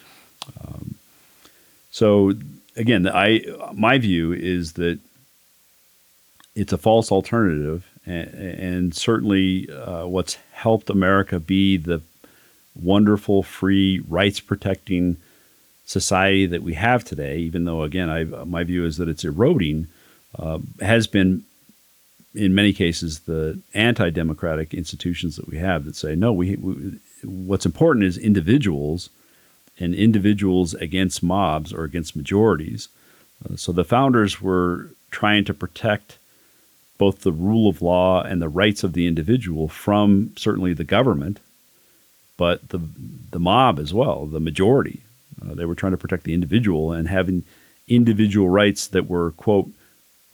Um, 0.61 0.95
so 1.89 2.33
again, 2.75 3.07
I 3.07 3.45
my 3.73 3.97
view 3.97 4.33
is 4.33 4.73
that 4.73 4.99
it's 6.55 6.73
a 6.73 6.77
false 6.77 7.11
alternative, 7.11 7.89
and, 8.05 8.33
and 8.33 8.95
certainly 8.95 9.69
uh, 9.71 10.05
what's 10.05 10.37
helped 10.51 10.89
America 10.89 11.39
be 11.39 11.77
the 11.77 12.01
wonderful, 12.75 13.43
free, 13.43 14.01
rights 14.07 14.39
protecting 14.39 15.17
society 15.85 16.45
that 16.45 16.63
we 16.63 16.73
have 16.73 17.03
today, 17.03 17.37
even 17.37 17.65
though, 17.65 17.83
again, 17.83 18.09
I, 18.09 18.23
my 18.23 18.63
view 18.63 18.85
is 18.85 18.97
that 18.97 19.09
it's 19.09 19.25
eroding, 19.25 19.87
uh, 20.39 20.59
has 20.81 21.07
been 21.07 21.43
in 22.35 22.55
many 22.55 22.73
cases 22.73 23.21
the 23.21 23.59
anti-democratic 23.73 24.73
institutions 24.73 25.35
that 25.35 25.47
we 25.47 25.57
have 25.57 25.85
that 25.85 25.95
say 25.95 26.15
no 26.15 26.33
we, 26.33 26.55
we, 26.55 26.99
what's 27.23 27.65
important 27.65 28.05
is 28.05 28.17
individuals 28.17 29.09
and 29.79 29.93
individuals 29.93 30.73
against 30.75 31.23
mobs 31.23 31.73
or 31.73 31.83
against 31.83 32.15
majorities. 32.15 32.89
Uh, 33.43 33.55
so 33.55 33.71
the 33.71 33.83
founders 33.83 34.41
were 34.41 34.89
trying 35.11 35.43
to 35.45 35.53
protect 35.53 36.17
both 36.97 37.21
the 37.21 37.31
rule 37.31 37.69
of 37.69 37.81
law 37.81 38.21
and 38.21 38.41
the 38.41 38.49
rights 38.49 38.83
of 38.83 38.93
the 38.93 39.07
individual 39.07 39.67
from 39.67 40.31
certainly 40.35 40.73
the 40.73 40.83
government 40.83 41.39
but 42.37 42.69
the 42.69 42.79
the 43.31 43.39
mob 43.39 43.79
as 43.79 43.93
well 43.93 44.25
the 44.25 44.39
majority 44.39 45.01
uh, 45.43 45.53
they 45.53 45.65
were 45.65 45.75
trying 45.75 45.91
to 45.91 45.97
protect 45.97 46.23
the 46.23 46.33
individual 46.33 46.91
and 46.91 47.07
having 47.07 47.43
individual 47.87 48.49
rights 48.49 48.87
that 48.87 49.07
were, 49.07 49.31
quote, 49.31 49.69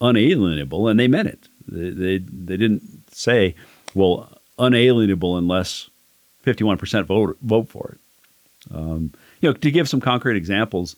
unalienable, 0.01 0.87
and 0.87 0.99
they 0.99 1.07
meant 1.07 1.27
it. 1.27 1.47
They, 1.67 1.89
they, 1.89 2.17
they 2.17 2.57
didn't 2.57 3.13
say, 3.13 3.55
well, 3.93 4.29
unalienable 4.57 5.37
unless 5.37 5.89
51% 6.45 7.05
vote, 7.05 7.37
vote 7.41 7.69
for 7.69 7.95
it. 7.95 8.75
Um, 8.75 9.13
you 9.41 9.49
know, 9.49 9.53
to 9.53 9.71
give 9.71 9.89
some 9.89 10.01
concrete 10.01 10.37
examples, 10.37 10.95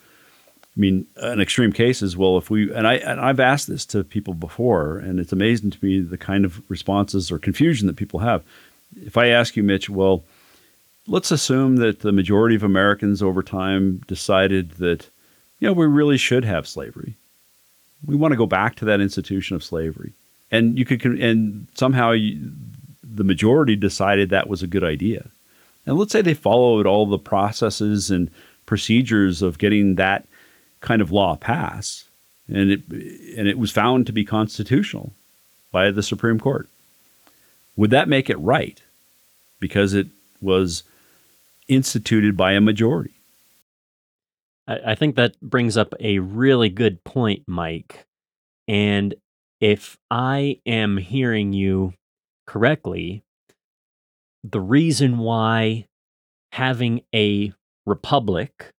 I 0.75 0.79
mean, 0.79 1.05
an 1.17 1.41
extreme 1.41 1.73
case 1.73 2.01
is 2.01 2.17
well, 2.17 2.37
if 2.37 2.49
we 2.49 2.73
and 2.73 2.87
I 2.87 2.95
and 2.95 3.19
I've 3.19 3.41
asked 3.41 3.67
this 3.67 3.85
to 3.87 4.03
people 4.05 4.33
before, 4.33 4.97
and 4.97 5.19
it's 5.19 5.33
amazing 5.33 5.71
to 5.71 5.85
me 5.85 5.99
the 5.99 6.17
kind 6.17 6.45
of 6.45 6.61
responses 6.69 7.29
or 7.29 7.37
confusion 7.37 7.87
that 7.87 7.97
people 7.97 8.21
have. 8.21 8.43
If 8.95 9.17
I 9.17 9.27
ask 9.27 9.57
you, 9.57 9.63
Mitch, 9.63 9.89
well, 9.89 10.23
let's 11.07 11.31
assume 11.31 11.77
that 11.77 11.99
the 11.99 12.11
majority 12.11 12.55
of 12.55 12.63
Americans 12.63 13.21
over 13.21 13.43
time 13.43 14.01
decided 14.07 14.71
that, 14.71 15.09
you 15.59 15.67
know, 15.67 15.73
we 15.73 15.85
really 15.85 16.17
should 16.17 16.45
have 16.45 16.67
slavery. 16.67 17.15
We 18.05 18.15
want 18.15 18.31
to 18.31 18.37
go 18.37 18.45
back 18.45 18.75
to 18.77 18.85
that 18.85 19.01
institution 19.01 19.55
of 19.55 19.63
slavery. 19.63 20.13
And 20.51 20.77
you 20.77 20.85
could, 20.85 21.03
and 21.03 21.67
somehow 21.75 22.11
you, 22.11 22.51
the 23.03 23.23
majority 23.23 23.75
decided 23.75 24.29
that 24.29 24.49
was 24.49 24.63
a 24.63 24.67
good 24.67 24.83
idea. 24.83 25.27
And 25.85 25.97
let's 25.97 26.11
say 26.11 26.21
they 26.21 26.33
followed 26.33 26.85
all 26.85 27.05
the 27.05 27.17
processes 27.17 28.11
and 28.11 28.29
procedures 28.65 29.41
of 29.41 29.57
getting 29.57 29.95
that 29.95 30.25
kind 30.79 31.01
of 31.01 31.11
law 31.11 31.35
passed, 31.35 32.05
and 32.47 32.71
it 32.71 32.81
and 32.89 33.47
it 33.47 33.57
was 33.57 33.71
found 33.71 34.05
to 34.07 34.11
be 34.11 34.25
constitutional 34.25 35.11
by 35.71 35.91
the 35.91 36.03
Supreme 36.03 36.39
Court. 36.39 36.67
Would 37.75 37.91
that 37.91 38.09
make 38.09 38.29
it 38.29 38.39
right? 38.39 38.81
Because 39.59 39.93
it 39.93 40.07
was 40.41 40.83
instituted 41.71 42.35
by 42.35 42.51
a 42.51 42.61
majority. 42.61 43.21
I, 44.67 44.91
I 44.91 44.95
think 44.95 45.15
that 45.15 45.39
brings 45.41 45.77
up 45.77 45.93
a 45.99 46.19
really 46.19 46.69
good 46.69 47.03
point, 47.03 47.43
Mike. 47.47 48.05
And 48.67 49.15
if 49.59 49.97
I 50.09 50.59
am 50.65 50.97
hearing 50.97 51.53
you 51.53 51.93
correctly, 52.45 53.23
the 54.43 54.59
reason 54.59 55.17
why 55.17 55.85
having 56.51 57.01
a 57.15 57.53
republic, 57.85 58.71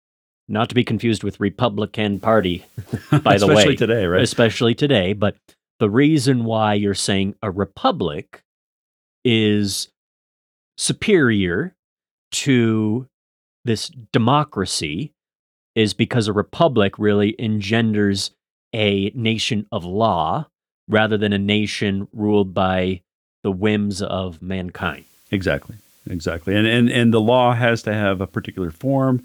not 0.47 0.69
to 0.69 0.75
be 0.75 0.83
confused 0.83 1.23
with 1.23 1.39
Republican 1.39 2.19
Party, 2.19 2.65
by 3.23 3.37
the 3.37 3.47
way, 3.47 3.53
especially 3.53 3.75
today, 3.77 4.05
right? 4.05 4.21
Especially 4.21 4.75
today, 4.75 5.13
but 5.13 5.37
the 5.79 5.89
reason 5.89 6.43
why 6.43 6.73
you're 6.73 6.93
saying 6.93 7.35
a 7.41 7.49
republic 7.49 8.43
is 9.23 9.89
superior 10.77 11.75
to 12.31 13.07
this 13.65 13.89
democracy 14.11 15.13
is 15.75 15.93
because 15.93 16.27
a 16.27 16.33
republic 16.33 16.97
really 16.97 17.35
engenders 17.39 18.31
a 18.73 19.11
nation 19.13 19.65
of 19.71 19.85
law 19.85 20.47
rather 20.87 21.17
than 21.17 21.33
a 21.33 21.37
nation 21.37 22.07
ruled 22.13 22.53
by 22.53 23.01
the 23.43 23.51
whims 23.51 24.01
of 24.01 24.41
mankind. 24.41 25.05
Exactly. 25.31 25.75
Exactly. 26.09 26.55
And 26.55 26.65
and 26.65 26.89
and 26.89 27.13
the 27.13 27.21
law 27.21 27.53
has 27.53 27.83
to 27.83 27.93
have 27.93 28.21
a 28.21 28.27
particular 28.27 28.71
form 28.71 29.23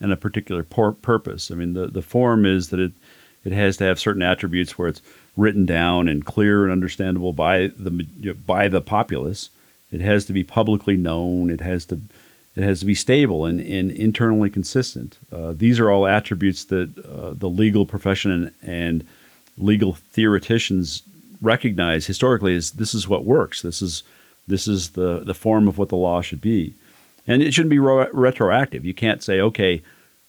and 0.00 0.12
a 0.12 0.16
particular 0.16 0.62
por- 0.62 0.92
purpose. 0.92 1.50
I 1.50 1.54
mean, 1.54 1.72
the 1.72 1.86
the 1.86 2.02
form 2.02 2.44
is 2.44 2.68
that 2.68 2.80
it 2.80 2.92
it 3.44 3.52
has 3.52 3.78
to 3.78 3.84
have 3.84 3.98
certain 3.98 4.22
attributes 4.22 4.76
where 4.76 4.88
it's 4.88 5.02
written 5.36 5.64
down 5.64 6.08
and 6.08 6.24
clear 6.24 6.64
and 6.64 6.72
understandable 6.72 7.32
by 7.32 7.68
the 7.78 8.34
by 8.46 8.68
the 8.68 8.82
populace. 8.82 9.50
It 9.90 10.02
has 10.02 10.26
to 10.26 10.34
be 10.34 10.44
publicly 10.44 10.96
known. 10.96 11.48
It 11.48 11.62
has 11.62 11.86
to 11.86 12.00
it 12.58 12.64
has 12.64 12.80
to 12.80 12.86
be 12.86 12.94
stable 12.94 13.46
and, 13.46 13.60
and 13.60 13.90
internally 13.92 14.50
consistent. 14.50 15.16
Uh, 15.32 15.52
these 15.56 15.78
are 15.78 15.90
all 15.90 16.06
attributes 16.06 16.64
that 16.64 16.90
uh, 16.98 17.32
the 17.34 17.48
legal 17.48 17.86
profession 17.86 18.30
and, 18.30 18.54
and, 18.62 19.06
legal 19.60 19.94
theoreticians 20.12 21.02
recognize 21.42 22.06
historically 22.06 22.54
as 22.54 22.70
this 22.72 22.94
is 22.94 23.08
what 23.08 23.24
works. 23.24 23.62
This 23.62 23.82
is 23.82 24.04
this 24.46 24.68
is 24.68 24.90
the 24.90 25.18
the 25.24 25.34
form 25.34 25.66
of 25.66 25.78
what 25.78 25.88
the 25.88 25.96
law 25.96 26.20
should 26.20 26.40
be, 26.40 26.74
and 27.26 27.42
it 27.42 27.52
shouldn't 27.52 27.70
be 27.70 27.80
ro- 27.80 28.08
retroactive. 28.12 28.84
You 28.84 28.94
can't 28.94 29.20
say, 29.20 29.40
okay, 29.40 29.82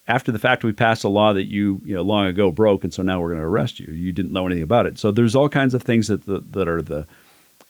after 0.07 0.31
the 0.31 0.39
fact 0.39 0.63
we 0.63 0.71
passed 0.73 1.03
a 1.03 1.09
law 1.09 1.31
that 1.33 1.45
you 1.45 1.79
you 1.85 1.93
know 1.93 2.01
long 2.01 2.25
ago 2.25 2.51
broke, 2.51 2.83
and 2.83 2.91
so 2.91 3.03
now 3.03 3.21
we're 3.21 3.29
going 3.29 3.39
to 3.39 3.45
arrest 3.45 3.79
you. 3.79 3.93
You 3.93 4.11
didn't 4.11 4.33
know 4.33 4.47
anything 4.47 4.63
about 4.63 4.87
it. 4.87 4.97
So 4.97 5.11
there's 5.11 5.35
all 5.35 5.47
kinds 5.47 5.75
of 5.75 5.83
things 5.83 6.07
that 6.07 6.25
the, 6.25 6.43
that 6.49 6.67
are 6.67 6.81
the 6.81 7.05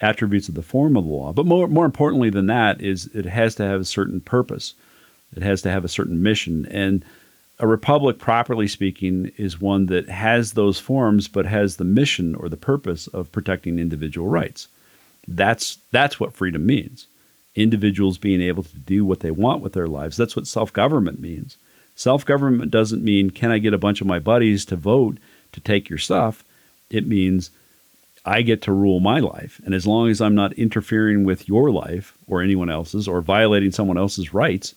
attributes 0.02 0.48
of 0.50 0.56
the 0.56 0.62
form 0.62 0.96
of 0.96 1.04
the 1.04 1.10
law. 1.10 1.34
But 1.34 1.46
more, 1.46 1.68
more 1.68 1.86
importantly 1.86 2.30
than 2.30 2.48
that 2.48 2.82
is 2.82 3.08
it 3.14 3.26
has 3.26 3.56
to 3.56 3.64
have 3.64 3.82
a 3.82 3.86
certain 3.86 4.22
purpose. 4.22 4.74
It 5.36 5.44
has 5.44 5.62
to 5.64 5.72
have 5.72 5.84
a 5.84 5.90
certain 5.90 6.24
mission. 6.24 6.66
And 6.68 7.04
a 7.60 7.68
republic, 7.68 8.18
properly 8.18 8.68
speaking, 8.68 9.32
is 9.38 9.60
one 9.60 9.88
that 9.88 10.08
has 10.08 10.54
those 10.54 10.80
forms 10.80 11.28
but 11.28 11.46
has 11.46 11.76
the 11.76 11.84
mission 11.84 12.34
or 12.36 12.48
the 12.48 12.58
purpose 12.58 13.08
of 13.08 13.32
protecting 13.32 13.80
individual 13.80 14.28
rights. 14.28 14.70
That's 15.28 15.78
that's 15.92 16.20
what 16.20 16.34
freedom 16.34 16.66
means. 16.66 17.08
Individuals 17.56 18.18
being 18.18 18.42
able 18.42 18.64
to 18.64 18.78
do 18.78 19.06
what 19.06 19.20
they 19.20 19.32
want 19.32 19.62
with 19.62 19.74
their 19.74 19.88
lives. 19.88 20.16
That's 20.16 20.36
what 20.36 20.48
self-government 20.48 21.20
means. 21.20 21.58
Self 21.96 22.26
government 22.26 22.72
doesn't 22.72 23.04
mean 23.04 23.30
can 23.30 23.52
I 23.52 23.60
get 23.60 23.74
a 23.74 23.78
bunch 23.78 24.00
of 24.00 24.08
my 24.08 24.20
buddies 24.20 24.64
to 24.66 24.78
vote 24.78 25.18
to 25.52 25.60
take 25.60 25.90
your 25.90 26.00
stuff. 26.00 26.46
It 26.90 27.06
means 27.06 27.52
I 28.26 28.42
get 28.42 28.62
to 28.64 28.72
rule 28.72 29.00
my 29.00 29.20
life. 29.20 29.62
And 29.66 29.74
as 29.74 29.88
long 29.88 30.10
as 30.10 30.22
I'm 30.22 30.36
not 30.36 30.54
interfering 30.54 31.24
with 31.24 31.48
your 31.48 31.72
life 31.72 32.14
or 32.28 32.42
anyone 32.42 32.70
else's 32.70 33.08
or 33.08 33.22
violating 33.22 33.72
someone 33.72 33.98
else's 33.98 34.34
rights, 34.34 34.76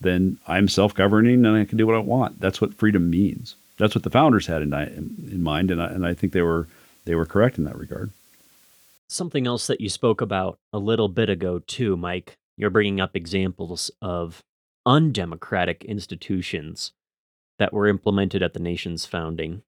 then 0.00 0.38
I'm 0.46 0.68
self 0.68 0.94
governing 0.94 1.44
and 1.44 1.56
I 1.56 1.64
can 1.64 1.78
do 1.78 1.86
what 1.86 1.96
I 1.96 2.00
want. 2.00 2.40
That's 2.40 2.60
what 2.60 2.74
freedom 2.74 3.10
means. 3.10 3.56
That's 3.78 3.94
what 3.94 4.04
the 4.04 4.10
founders 4.10 4.46
had 4.46 4.62
in, 4.62 4.72
in 4.72 5.42
mind. 5.42 5.70
And 5.70 5.82
I, 5.82 5.86
and 5.86 6.06
I 6.06 6.14
think 6.14 6.32
they 6.32 6.42
were, 6.42 6.66
they 7.04 7.14
were 7.14 7.26
correct 7.26 7.58
in 7.58 7.64
that 7.64 7.78
regard. 7.78 8.10
Something 9.08 9.46
else 9.46 9.66
that 9.66 9.80
you 9.80 9.88
spoke 9.88 10.20
about 10.20 10.58
a 10.72 10.78
little 10.78 11.08
bit 11.08 11.30
ago, 11.30 11.60
too, 11.60 11.96
Mike, 11.96 12.36
you're 12.56 12.70
bringing 12.70 13.00
up 13.00 13.16
examples 13.16 13.90
of 14.02 14.42
undemocratic 14.84 15.84
institutions 15.84 16.92
that 17.58 17.72
were 17.72 17.86
implemented 17.86 18.42
at 18.42 18.52
the 18.52 18.60
nation's 18.60 19.06
founding, 19.06 19.62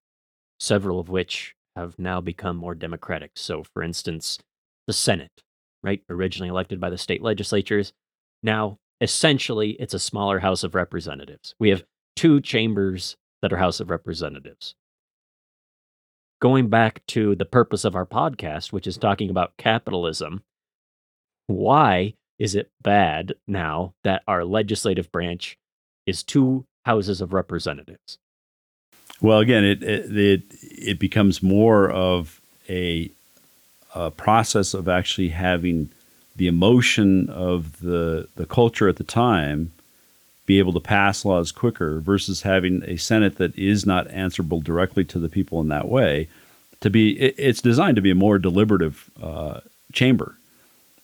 several 0.58 1.00
of 1.00 1.08
which 1.08 1.54
have 1.76 1.98
now 1.98 2.20
become 2.20 2.56
more 2.56 2.74
democratic. 2.74 3.32
So, 3.34 3.62
for 3.62 3.82
instance, 3.82 4.38
the 4.86 4.92
Senate, 4.92 5.42
right, 5.82 6.02
originally 6.08 6.48
elected 6.48 6.80
by 6.80 6.90
the 6.90 6.98
state 6.98 7.22
legislatures, 7.22 7.92
now 8.42 8.78
essentially 9.00 9.70
it's 9.72 9.94
a 9.94 9.98
smaller 9.98 10.40
House 10.40 10.62
of 10.62 10.74
Representatives. 10.74 11.54
We 11.58 11.70
have 11.70 11.84
two 12.16 12.40
chambers 12.40 13.16
that 13.42 13.52
are 13.52 13.58
House 13.58 13.80
of 13.80 13.90
Representatives. 13.90 14.74
Going 16.40 16.68
back 16.68 17.02
to 17.08 17.34
the 17.34 17.44
purpose 17.44 17.84
of 17.84 17.94
our 17.94 18.06
podcast, 18.06 18.72
which 18.72 18.86
is 18.86 18.96
talking 18.96 19.30
about 19.30 19.56
capitalism, 19.58 20.42
why 21.46 22.14
is 22.38 22.54
it 22.54 22.70
bad 22.80 23.34
now 23.46 23.94
that 24.04 24.22
our 24.26 24.44
legislative 24.44 25.12
branch 25.12 25.58
is 26.06 26.22
two 26.22 26.64
houses 26.86 27.20
of 27.20 27.32
representatives? 27.32 28.18
Well, 29.20 29.38
again, 29.38 29.64
it 29.64 29.82
it 29.82 30.16
it, 30.16 30.42
it 30.62 30.98
becomes 30.98 31.42
more 31.42 31.90
of 31.90 32.40
a, 32.68 33.10
a 33.94 34.10
process 34.10 34.74
of 34.74 34.88
actually 34.88 35.28
having 35.28 35.90
the 36.36 36.46
emotion 36.46 37.28
of 37.28 37.80
the 37.80 38.28
the 38.36 38.46
culture 38.46 38.88
at 38.88 38.96
the 38.96 39.04
time 39.04 39.72
be 40.50 40.58
able 40.58 40.72
to 40.72 40.80
pass 40.80 41.24
laws 41.24 41.52
quicker 41.52 42.00
versus 42.00 42.42
having 42.42 42.82
a 42.84 42.96
Senate 42.96 43.36
that 43.36 43.56
is 43.56 43.86
not 43.86 44.10
answerable 44.10 44.60
directly 44.60 45.04
to 45.04 45.20
the 45.20 45.28
people 45.28 45.60
in 45.60 45.68
that 45.68 45.88
way. 45.88 46.28
To 46.80 46.90
be, 46.90 47.12
it, 47.20 47.36
it's 47.38 47.62
designed 47.62 47.94
to 47.94 48.02
be 48.02 48.10
a 48.10 48.16
more 48.16 48.36
deliberative 48.36 49.10
uh, 49.22 49.60
chamber. 49.92 50.34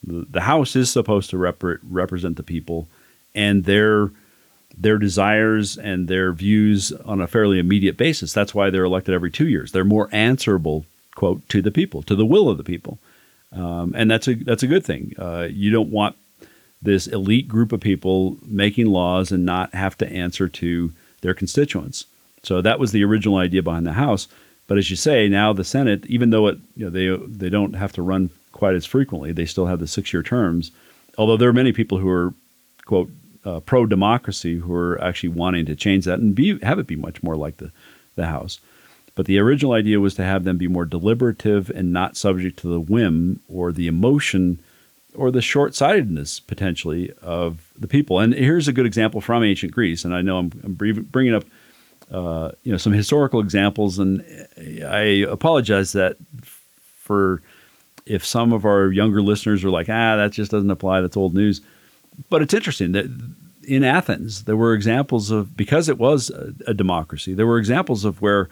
The, 0.02 0.26
the, 0.28 0.40
House 0.40 0.74
is 0.74 0.90
supposed 0.90 1.30
to 1.30 1.38
rep- 1.38 1.62
represent 1.88 2.36
the 2.36 2.42
people 2.42 2.88
and 3.36 3.62
their 3.64 4.10
their 4.76 4.98
desires 4.98 5.78
and 5.78 6.08
their 6.08 6.32
views 6.32 6.92
on 7.04 7.20
a 7.20 7.26
fairly 7.26 7.58
immediate 7.58 7.96
basis. 7.96 8.32
That's 8.32 8.54
why 8.54 8.70
they're 8.70 8.84
elected 8.84 9.14
every 9.14 9.30
two 9.30 9.48
years. 9.48 9.72
They're 9.72 9.84
more 9.84 10.08
answerable, 10.12 10.84
quote, 11.14 11.48
to 11.48 11.62
the 11.62 11.70
people, 11.70 12.02
to 12.02 12.14
the 12.14 12.26
will 12.26 12.48
of 12.48 12.58
the 12.58 12.64
people, 12.64 12.98
um, 13.52 13.94
and 13.96 14.10
that's 14.10 14.28
a 14.28 14.34
that's 14.34 14.62
a 14.62 14.66
good 14.66 14.84
thing. 14.84 15.14
Uh, 15.18 15.48
you 15.50 15.70
don't 15.70 15.90
want 15.90 16.16
this 16.82 17.06
elite 17.06 17.48
group 17.48 17.72
of 17.72 17.80
people 17.80 18.36
making 18.44 18.86
laws 18.86 19.32
and 19.32 19.44
not 19.44 19.74
have 19.74 19.96
to 19.98 20.12
answer 20.12 20.48
to 20.48 20.92
their 21.22 21.34
constituents. 21.34 22.04
So 22.42 22.60
that 22.60 22.78
was 22.78 22.92
the 22.92 23.02
original 23.02 23.36
idea 23.36 23.62
behind 23.62 23.86
the 23.86 23.94
House. 23.94 24.28
But 24.68 24.78
as 24.78 24.90
you 24.90 24.96
say, 24.96 25.28
now 25.28 25.52
the 25.52 25.64
Senate, 25.64 26.04
even 26.06 26.30
though 26.30 26.48
it 26.48 26.58
you 26.76 26.84
know 26.84 26.90
they 26.90 27.26
they 27.26 27.48
don't 27.48 27.74
have 27.74 27.92
to 27.92 28.02
run 28.02 28.30
quite 28.52 28.74
as 28.74 28.86
frequently, 28.86 29.32
they 29.32 29.46
still 29.46 29.66
have 29.66 29.80
the 29.80 29.86
six 29.86 30.12
year 30.12 30.22
terms. 30.22 30.70
Although 31.18 31.36
there 31.36 31.48
are 31.48 31.54
many 31.54 31.72
people 31.72 31.98
who 31.98 32.08
are 32.08 32.34
quote 32.84 33.10
uh, 33.46 33.60
pro 33.60 33.86
democracy 33.86 34.56
who 34.56 34.74
are 34.74 35.00
actually 35.00 35.28
wanting 35.28 35.64
to 35.66 35.76
change 35.76 36.04
that 36.04 36.18
and 36.18 36.34
be 36.34 36.58
have 36.62 36.78
it 36.78 36.86
be 36.86 36.96
much 36.96 37.22
more 37.22 37.36
like 37.36 37.58
the 37.58 37.70
the 38.16 38.26
House. 38.26 38.58
But 39.14 39.26
the 39.26 39.38
original 39.38 39.72
idea 39.72 40.00
was 40.00 40.14
to 40.14 40.24
have 40.24 40.44
them 40.44 40.58
be 40.58 40.68
more 40.68 40.84
deliberative 40.84 41.70
and 41.70 41.92
not 41.92 42.16
subject 42.16 42.58
to 42.58 42.68
the 42.68 42.80
whim 42.80 43.40
or 43.48 43.72
the 43.72 43.86
emotion 43.86 44.60
or 45.14 45.30
the 45.30 45.40
short 45.40 45.74
sightedness 45.74 46.40
potentially 46.40 47.12
of 47.22 47.70
the 47.78 47.88
people. 47.88 48.18
And 48.20 48.34
here's 48.34 48.68
a 48.68 48.74
good 48.74 48.84
example 48.84 49.22
from 49.22 49.42
ancient 49.42 49.72
Greece. 49.72 50.04
And 50.04 50.14
I 50.14 50.20
know 50.20 50.38
I'm, 50.38 50.52
I'm 50.64 50.74
bringing 50.74 51.34
up 51.34 51.44
uh, 52.10 52.52
you 52.62 52.72
know 52.72 52.78
some 52.78 52.92
historical 52.92 53.40
examples, 53.40 53.98
and 53.98 54.24
I 54.84 55.24
apologize 55.28 55.92
that 55.92 56.16
for 56.96 57.42
if 58.04 58.24
some 58.24 58.52
of 58.52 58.64
our 58.64 58.90
younger 58.92 59.22
listeners 59.22 59.64
are 59.64 59.70
like, 59.70 59.88
ah, 59.88 60.16
that 60.16 60.32
just 60.32 60.50
doesn't 60.50 60.70
apply. 60.70 61.00
That's 61.00 61.16
old 61.16 61.34
news 61.34 61.60
but 62.30 62.42
it's 62.42 62.54
interesting 62.54 62.92
that 62.92 63.06
in 63.66 63.84
Athens 63.84 64.44
there 64.44 64.56
were 64.56 64.74
examples 64.74 65.30
of 65.30 65.56
because 65.56 65.88
it 65.88 65.98
was 65.98 66.30
a, 66.30 66.54
a 66.66 66.74
democracy. 66.74 67.34
There 67.34 67.46
were 67.46 67.58
examples 67.58 68.04
of 68.04 68.22
where 68.22 68.48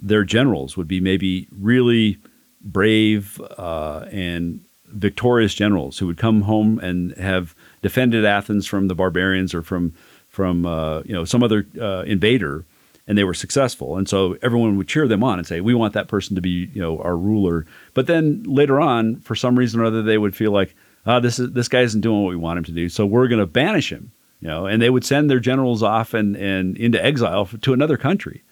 their 0.00 0.24
generals 0.24 0.76
would 0.76 0.88
be 0.88 1.00
maybe 1.00 1.48
really 1.50 2.18
brave 2.60 3.40
uh, 3.56 4.06
and 4.10 4.60
victorious 4.86 5.54
generals 5.54 5.98
who 5.98 6.06
would 6.06 6.16
come 6.16 6.42
home 6.42 6.78
and 6.78 7.12
have 7.16 7.54
defended 7.82 8.24
Athens 8.24 8.66
from 8.66 8.88
the 8.88 8.94
barbarians 8.94 9.54
or 9.54 9.62
from 9.62 9.92
from 10.28 10.66
uh, 10.66 11.02
you 11.02 11.14
know 11.14 11.24
some 11.24 11.42
other 11.42 11.66
uh, 11.80 12.02
invader, 12.02 12.64
and 13.06 13.16
they 13.16 13.24
were 13.24 13.34
successful. 13.34 13.96
And 13.96 14.08
so 14.08 14.36
everyone 14.42 14.76
would 14.76 14.88
cheer 14.88 15.08
them 15.08 15.24
on 15.24 15.38
and 15.38 15.46
say, 15.46 15.60
"We 15.60 15.74
want 15.74 15.94
that 15.94 16.08
person 16.08 16.34
to 16.36 16.42
be 16.42 16.70
you 16.72 16.80
know 16.80 16.98
our 16.98 17.16
ruler." 17.16 17.66
But 17.94 18.06
then 18.06 18.42
later 18.44 18.80
on, 18.80 19.16
for 19.20 19.34
some 19.34 19.58
reason 19.58 19.80
or 19.80 19.84
other, 19.84 20.02
they 20.02 20.18
would 20.18 20.36
feel 20.36 20.52
like 20.52 20.74
oh, 21.06 21.20
this 21.20 21.38
is 21.38 21.52
this 21.52 21.68
guy 21.68 21.80
isn't 21.80 22.00
doing 22.00 22.22
what 22.22 22.30
we 22.30 22.36
want 22.36 22.58
him 22.58 22.64
to 22.64 22.72
do, 22.72 22.88
so 22.88 23.06
we're 23.06 23.28
going 23.28 23.40
to 23.40 23.46
banish 23.46 23.90
him. 23.90 24.12
Know, 24.46 24.66
and 24.66 24.80
they 24.80 24.90
would 24.90 25.04
send 25.04 25.28
their 25.28 25.40
generals 25.40 25.82
off 25.82 26.14
and, 26.14 26.36
and 26.36 26.76
into 26.76 27.04
exile 27.04 27.46
to 27.46 27.72
another 27.72 27.96
country, 27.96 28.42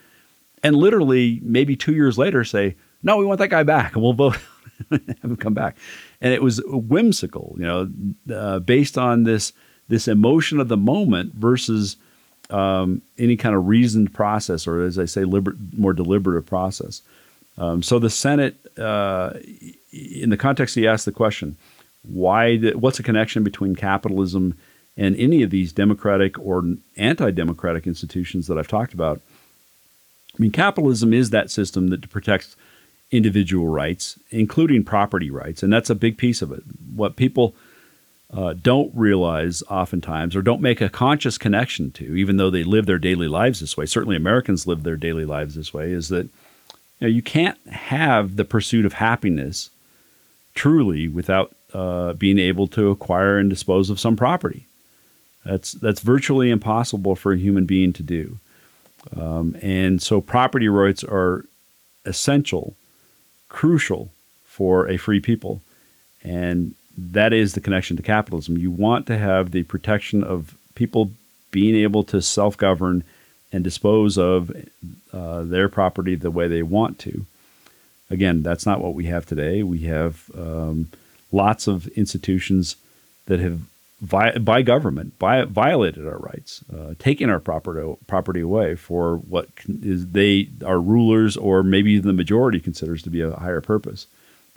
and 0.63 0.77
literally 0.77 1.41
maybe 1.43 1.77
two 1.77 1.95
years 1.95 2.19
later 2.19 2.45
say, 2.45 2.77
no, 3.03 3.17
we 3.17 3.25
want 3.25 3.39
that 3.39 3.49
guy 3.49 3.63
back, 3.63 3.95
and 3.95 4.03
we'll 4.03 4.13
vote 4.13 4.39
have 4.91 5.01
him 5.23 5.37
come 5.37 5.55
back. 5.55 5.77
And 6.21 6.33
it 6.33 6.43
was 6.43 6.61
whimsical, 6.67 7.55
you 7.59 7.65
know, 7.65 7.91
uh, 8.35 8.59
based 8.61 8.99
on 8.99 9.25
this 9.25 9.53
this 9.87 10.09
emotion 10.09 10.61
of 10.61 10.69
the 10.69 10.79
moment 10.79 11.35
versus 11.35 11.97
um, 12.49 13.03
any 13.19 13.37
kind 13.37 13.55
of 13.55 13.67
reasoned 13.67 14.15
process, 14.15 14.67
or 14.67 14.83
as 14.83 14.99
I 14.99 15.05
say, 15.05 15.25
liber- 15.25 15.57
more 15.77 15.93
deliberative 15.93 16.47
process. 16.47 17.03
Um, 17.59 17.83
so 17.83 17.99
the 17.99 18.11
Senate, 18.11 18.57
uh, 18.79 19.35
in 19.93 20.31
the 20.31 20.39
context 20.39 20.75
he 20.75 20.87
asked 20.87 21.05
the 21.05 21.13
question, 21.13 21.57
why 22.03 22.57
the, 22.57 22.73
what's 22.73 22.97
the 22.97 23.03
connection 23.03 23.45
between 23.45 23.77
capitalism 23.77 24.57
and 24.97 25.17
any 25.17 25.43
of 25.43 25.51
these 25.51 25.73
democratic 25.73 26.39
or 26.39 26.63
anti-democratic 26.97 27.87
institutions 27.87 28.47
that 28.47 28.59
I've 28.59 28.69
talked 28.69 28.95
about? 28.95 29.21
I 30.37 30.43
mean, 30.43 30.53
capitalism 30.53 31.13
is 31.13 31.31
that 31.31 31.51
system 31.51 31.89
that 31.89 32.11
protects 32.11 32.57
individual 33.11 33.69
rights, 33.69 34.19
including 34.31 34.85
property 34.85 35.31
rights, 35.31 35.63
and 35.63 35.73
that's 35.73 35.91
a 35.91 35.95
big 35.95 36.19
piece 36.19 36.43
of 36.43 36.51
it. 36.51 36.63
What 36.95 37.17
people 37.17 37.55
uh, 38.33 38.55
don't 38.55 38.91
realize 38.95 39.63
oftentimes, 39.71 40.35
or 40.35 40.43
don't 40.43 40.61
make 40.61 40.81
a 40.81 40.89
conscious 40.89 41.39
connection 41.39 41.93
to, 41.93 42.17
even 42.17 42.37
though 42.37 42.51
they 42.51 42.65
live 42.65 42.87
their 42.87 42.99
daily 42.99 43.29
lives 43.29 43.61
this 43.61 43.77
way. 43.77 43.87
Certainly, 43.87 44.17
Americans 44.17 44.67
live 44.67 44.83
their 44.83 44.97
daily 44.97 45.25
lives 45.25 45.55
this 45.55 45.73
way. 45.73 45.93
Is 45.93 46.09
that 46.09 46.25
you 46.99 47.03
know 47.03 47.09
you 47.09 47.23
can't 47.23 47.59
have 47.69 48.37
the 48.37 48.45
pursuit 48.45 48.85
of 48.85 48.95
happiness 48.95 49.71
truly 50.55 51.07
without 51.07 51.55
uh, 51.73 52.15
being 52.15 52.39
able 52.39 52.67
to 52.69 52.91
acquire 52.91 53.39
and 53.39 53.51
dispose 53.51 53.91
of 53.91 54.01
some 54.01 54.17
property. 54.17 54.67
That's 55.45 55.73
that's 55.73 56.01
virtually 56.01 56.51
impossible 56.51 57.17
for 57.17 57.33
a 57.33 57.39
human 57.39 57.67
being 57.67 57.93
to 57.95 58.03
do, 58.03 58.39
um, 59.17 59.57
and 59.63 60.03
so 60.03 60.21
property 60.21 60.69
rights 60.69 61.05
are 61.05 61.45
essential, 62.05 62.75
crucial 63.49 64.11
for 64.47 64.89
a 64.89 64.97
free 64.97 65.21
people, 65.21 65.61
and 66.23 66.75
that 66.97 67.33
is 67.33 67.53
the 67.53 67.61
connection 67.61 67.97
to 67.97 68.03
capitalism. 68.03 68.57
You 68.57 68.71
want 68.71 69.07
to 69.07 69.19
have 69.19 69.51
the 69.51 69.65
protection 69.65 70.25
of 70.25 70.55
people 70.75 71.11
being 71.51 71.75
able 71.77 72.05
to 72.05 72.23
self-govern 72.23 73.05
and 73.53 73.65
dispose 73.65 74.19
of 74.19 74.51
uh, 75.13 75.43
their 75.43 75.69
property 75.69 76.15
the 76.15 76.31
way 76.31 76.49
they 76.49 76.63
want 76.63 76.99
to. 77.01 77.27
Again, 78.11 78.43
that's 78.43 78.67
not 78.67 78.81
what 78.81 78.95
we 78.95 79.07
have 79.07 79.27
today. 79.27 79.63
We 79.63 79.81
have 79.81 80.31
um, 80.37 80.89
lots 81.33 81.67
of 81.67 81.87
institutions 81.89 82.77
that 83.27 83.41
have, 83.41 83.61
vi- 84.01 84.39
by 84.39 84.63
government, 84.63 85.15
violated 85.19 86.07
our 86.07 86.19
rights, 86.19 86.65
uh, 86.75 86.95
taken 86.99 87.31
our 87.31 87.41
property 87.41 87.95
property 88.07 88.41
away 88.41 88.75
for 88.75 89.17
what 89.17 89.49
is 89.67 90.11
they 90.11 90.49
are 90.65 90.81
rulers 90.81 91.37
or 91.37 91.63
maybe 91.63 91.99
the 91.99 92.13
majority 92.13 92.61
considers 92.61 93.03
to 93.03 93.11
be 93.11 93.21
a 93.21 93.37
higher 93.37 93.61
purpose. 93.61 94.07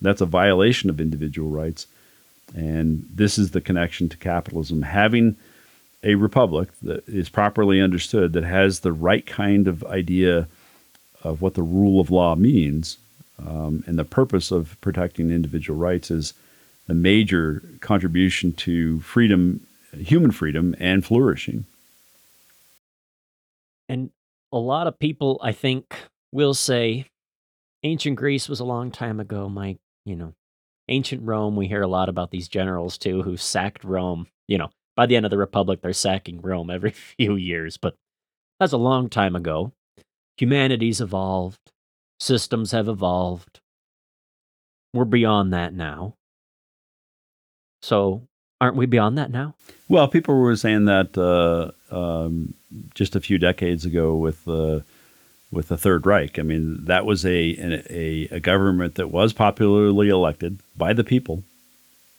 That's 0.02 0.22
a 0.22 0.26
violation 0.26 0.90
of 0.90 1.02
individual 1.02 1.50
rights, 1.50 1.88
and 2.56 3.08
this 3.14 3.38
is 3.38 3.52
the 3.52 3.62
connection 3.62 4.10
to 4.10 4.18
capitalism. 4.18 4.84
Having 4.84 5.38
a 6.04 6.16
republic 6.16 6.70
that 6.84 7.08
is 7.10 7.30
properly 7.30 7.82
understood, 7.82 8.34
that 8.34 8.44
has 8.44 8.82
the 8.82 8.94
right 8.94 9.26
kind 9.26 9.68
of 9.68 9.84
idea 9.86 10.48
of 11.24 11.42
what 11.42 11.56
the 11.56 11.64
rule 11.64 12.00
of 12.00 12.12
law 12.12 12.36
means, 12.36 12.98
um, 13.46 13.84
and 13.88 13.98
the 13.98 14.06
purpose 14.06 14.52
of 14.52 14.80
protecting 14.82 15.32
individual 15.32 15.80
rights 15.80 16.12
is 16.12 16.34
a 16.88 16.94
major 16.94 17.64
contribution 17.82 18.54
to 18.54 19.00
freedom, 19.02 19.66
human 19.94 20.32
freedom, 20.32 20.76
and 20.80 21.06
flourishing. 21.06 21.66
And 23.90 24.12
a 24.52 24.58
lot 24.58 24.88
of 24.88 25.00
people, 25.00 25.40
I 25.42 25.52
think, 25.52 25.96
will 26.32 26.54
say 26.54 27.06
ancient 27.84 28.16
Greece 28.18 28.50
was 28.50 28.60
a 28.60 28.66
long 28.66 28.92
time 28.92 29.20
ago, 29.20 29.50
Mike. 29.50 29.78
You 30.06 30.16
know, 30.16 30.34
ancient 30.88 31.24
Rome, 31.24 31.56
we 31.56 31.68
hear 31.68 31.82
a 31.82 31.88
lot 31.88 32.10
about 32.10 32.32
these 32.32 32.48
generals 32.48 32.98
too 32.98 33.24
who 33.24 33.38
sacked 33.38 33.84
Rome. 33.84 34.28
You 34.48 34.58
know, 34.58 34.70
by 34.96 35.06
the 35.06 35.16
end 35.16 35.26
of 35.26 35.30
the 35.30 35.38
Republic, 35.38 35.82
they're 35.82 35.94
sacking 35.94 36.42
Rome 36.42 36.70
every 36.70 36.92
few 37.18 37.36
years, 37.36 37.78
but 37.78 37.96
that's 38.60 38.74
a 38.74 38.78
long 38.78 39.10
time 39.10 39.36
ago. 39.36 39.72
Humanity's 40.38 41.02
evolved, 41.02 41.72
systems 42.20 42.72
have 42.72 42.88
evolved. 42.88 43.60
We're 44.94 45.06
beyond 45.06 45.54
that 45.54 45.74
now. 45.74 46.16
So, 47.82 48.28
aren't 48.60 48.76
we 48.76 48.86
beyond 48.86 49.18
that 49.18 49.32
now? 49.32 49.56
Well, 49.88 50.08
people 50.08 50.36
were 50.36 50.56
saying 50.56 50.86
that 50.86 51.18
uh, 51.18 51.72
um, 51.96 52.54
just 52.94 53.16
a 53.16 53.22
few 53.22 53.38
decades 53.38 53.86
ago 53.86 54.16
with 54.16 54.44
the 54.46 54.84
with 55.52 55.70
the 55.70 55.78
Third 55.78 56.06
Reich. 56.06 56.40
I 56.40 56.42
mean, 56.42 56.86
that 56.86 57.06
was 57.06 57.26
a 57.26 57.84
a, 57.90 58.28
a 58.32 58.40
government 58.40 58.96
that 58.96 59.10
was 59.10 59.34
popularly 59.34 60.10
elected 60.10 60.60
by 60.76 60.94
the 60.94 61.04
people, 61.04 61.44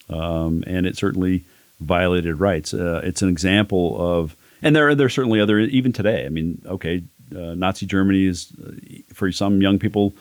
um, 0.08 0.64
and 0.66 0.86
it 0.86 0.96
certainly 0.96 1.44
violated 1.80 2.40
rights. 2.40 2.74
Uh, 2.74 3.00
it's 3.04 3.22
an 3.22 3.28
example 3.28 3.96
of, 4.00 4.36
and 4.62 4.74
there 4.74 4.88
are 4.88 4.94
there 4.94 5.06
are 5.06 5.10
certainly 5.10 5.40
other 5.40 5.58
even 5.58 5.92
today. 5.92 6.24
I 6.24 6.28
mean, 6.30 6.62
okay, 6.66 7.02
uh, 7.34 7.54
Nazi 7.54 7.86
Germany 7.86 8.26
is 8.26 8.52
uh, 8.64 8.72
for 9.12 9.30
some 9.32 9.60
young 9.60 9.78
people 9.78 10.14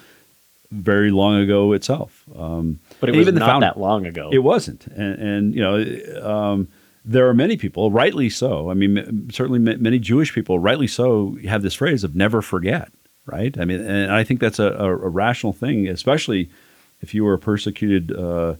very 0.72 1.12
long 1.12 1.40
ago 1.42 1.74
itself. 1.74 2.24
Um, 2.36 2.80
but 3.00 3.10
it 3.10 3.16
was 3.16 3.28
even 3.28 3.36
not 3.36 3.48
found, 3.48 3.64
that 3.64 3.80
long 3.80 4.06
ago. 4.06 4.30
It 4.32 4.40
wasn't, 4.40 4.88
and, 4.88 5.20
and 5.20 5.56
you 5.56 5.62
know, 5.62 6.30
um, 6.30 6.68
there 7.06 7.28
are 7.28 7.34
many 7.34 7.58
people, 7.58 7.90
rightly 7.92 8.30
so. 8.30 8.70
I 8.70 8.74
mean, 8.74 9.30
certainly 9.32 9.60
many 9.60 10.00
Jewish 10.00 10.34
people, 10.34 10.60
rightly 10.60 10.88
so, 10.88 11.38
have 11.48 11.62
this 11.62 11.74
phrase 11.74 12.04
of 12.04 12.16
"never 12.16 12.42
forget." 12.42 12.92
Right? 13.26 13.58
I 13.60 13.66
mean, 13.66 13.82
and 13.82 14.12
I 14.12 14.24
think 14.24 14.40
that's 14.40 14.60
a, 14.60 14.72
a, 14.74 14.90
a 14.90 15.10
rational 15.10 15.54
thing, 15.54 15.88
especially 15.88 16.50
if 17.02 17.14
you 17.14 17.24
were 17.24 17.34
a 17.34 17.40
persecuted 17.40 18.16
uh, 18.16 18.56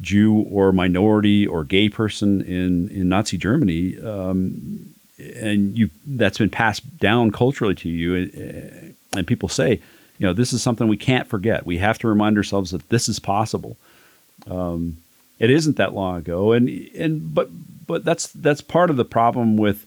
Jew 0.00 0.46
or 0.50 0.72
minority 0.72 1.46
or 1.46 1.64
gay 1.64 1.88
person 1.88 2.40
in 2.42 2.88
in 2.88 3.08
Nazi 3.08 3.36
Germany. 3.36 3.98
Um, 4.00 4.94
and 5.18 5.76
you 5.76 5.90
that's 6.06 6.38
been 6.38 6.50
passed 6.50 6.98
down 6.98 7.30
culturally 7.30 7.74
to 7.74 7.88
you 7.88 8.30
uh, 8.36 9.16
and 9.16 9.26
people 9.26 9.48
say 9.48 9.80
you 10.18 10.26
know 10.26 10.32
this 10.32 10.52
is 10.52 10.62
something 10.62 10.88
we 10.88 10.96
can't 10.96 11.28
forget. 11.28 11.66
We 11.66 11.78
have 11.78 11.98
to 12.00 12.08
remind 12.08 12.36
ourselves 12.36 12.70
that 12.70 12.88
this 12.88 13.08
is 13.08 13.18
possible. 13.18 13.76
Um, 14.48 14.98
it 15.38 15.50
isn't 15.50 15.76
that 15.76 15.94
long 15.94 16.16
ago. 16.16 16.52
And 16.52 16.68
and 16.94 17.34
but 17.34 17.50
but 17.86 18.04
that's 18.04 18.28
that's 18.28 18.60
part 18.60 18.90
of 18.90 18.96
the 18.96 19.04
problem 19.04 19.56
with 19.56 19.86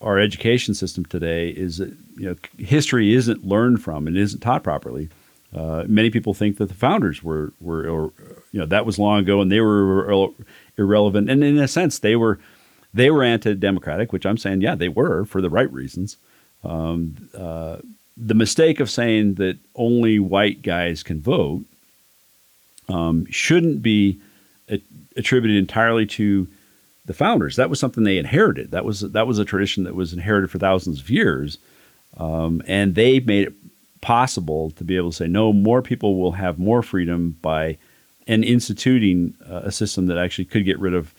our 0.00 0.18
education 0.18 0.74
system 0.74 1.04
today 1.04 1.50
is 1.50 1.78
that 1.78 1.92
you 2.16 2.28
know 2.28 2.36
history 2.58 3.14
isn't 3.14 3.44
learned 3.44 3.82
from 3.82 4.06
and 4.06 4.16
isn't 4.16 4.40
taught 4.40 4.62
properly. 4.62 5.08
Uh, 5.54 5.84
many 5.86 6.10
people 6.10 6.34
think 6.34 6.58
that 6.58 6.68
the 6.68 6.74
founders 6.74 7.22
were 7.22 7.52
were 7.60 7.88
or, 7.88 8.12
you 8.52 8.60
know 8.60 8.66
that 8.66 8.86
was 8.86 8.98
long 8.98 9.20
ago 9.20 9.40
and 9.40 9.50
they 9.50 9.60
were 9.60 10.30
irrelevant. 10.76 11.30
And 11.30 11.42
in 11.42 11.58
a 11.58 11.68
sense 11.68 11.98
they 11.98 12.16
were 12.16 12.38
they 12.94 13.10
were 13.10 13.22
anti-democratic, 13.22 14.12
which 14.12 14.24
I'm 14.24 14.38
saying, 14.38 14.62
yeah, 14.62 14.74
they 14.74 14.88
were 14.88 15.24
for 15.24 15.40
the 15.42 15.50
right 15.50 15.70
reasons. 15.72 16.16
Um, 16.64 17.28
uh, 17.36 17.78
the 18.20 18.34
mistake 18.34 18.80
of 18.80 18.90
saying 18.90 19.34
that 19.34 19.58
only 19.74 20.18
white 20.18 20.62
guys 20.62 21.02
can 21.02 21.20
vote 21.20 21.64
um, 22.88 23.26
shouldn't 23.30 23.82
be 23.82 24.20
attributed 25.16 25.56
entirely 25.56 26.06
to 26.06 26.48
the 27.04 27.14
founders. 27.14 27.56
That 27.56 27.70
was 27.70 27.80
something 27.80 28.04
they 28.04 28.18
inherited. 28.18 28.70
That 28.70 28.84
was 28.84 29.00
that 29.00 29.26
was 29.26 29.38
a 29.38 29.44
tradition 29.44 29.84
that 29.84 29.94
was 29.94 30.12
inherited 30.12 30.50
for 30.50 30.58
thousands 30.58 31.00
of 31.00 31.10
years, 31.10 31.58
um, 32.16 32.62
and 32.66 32.94
they 32.94 33.20
made 33.20 33.48
it 33.48 33.54
possible 34.00 34.70
to 34.72 34.84
be 34.84 34.96
able 34.96 35.10
to 35.10 35.16
say 35.16 35.26
no. 35.26 35.52
More 35.52 35.82
people 35.82 36.18
will 36.18 36.32
have 36.32 36.58
more 36.58 36.82
freedom 36.82 37.36
by 37.42 37.78
and 38.26 38.44
instituting 38.44 39.34
uh, 39.48 39.62
a 39.64 39.72
system 39.72 40.06
that 40.06 40.18
actually 40.18 40.44
could 40.44 40.64
get 40.64 40.78
rid 40.78 40.94
of 40.94 41.14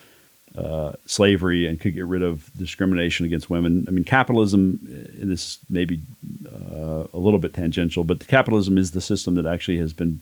uh, 0.58 0.94
slavery 1.06 1.68
and 1.68 1.80
could 1.80 1.94
get 1.94 2.06
rid 2.06 2.24
of 2.24 2.50
discrimination 2.58 3.26
against 3.26 3.50
women. 3.50 3.86
I 3.88 3.92
mean, 3.92 4.04
capitalism, 4.04 4.80
uh, 4.84 5.26
this 5.26 5.60
may 5.70 5.86
be 5.86 6.02
uh, 6.48 7.06
a 7.14 7.18
little 7.18 7.40
bit 7.40 7.54
tangential, 7.54 8.04
but 8.04 8.28
capitalism 8.28 8.78
is 8.78 8.92
the 8.92 9.02
system 9.02 9.36
that 9.36 9.46
actually 9.46 9.78
has 9.78 9.94
been 9.94 10.22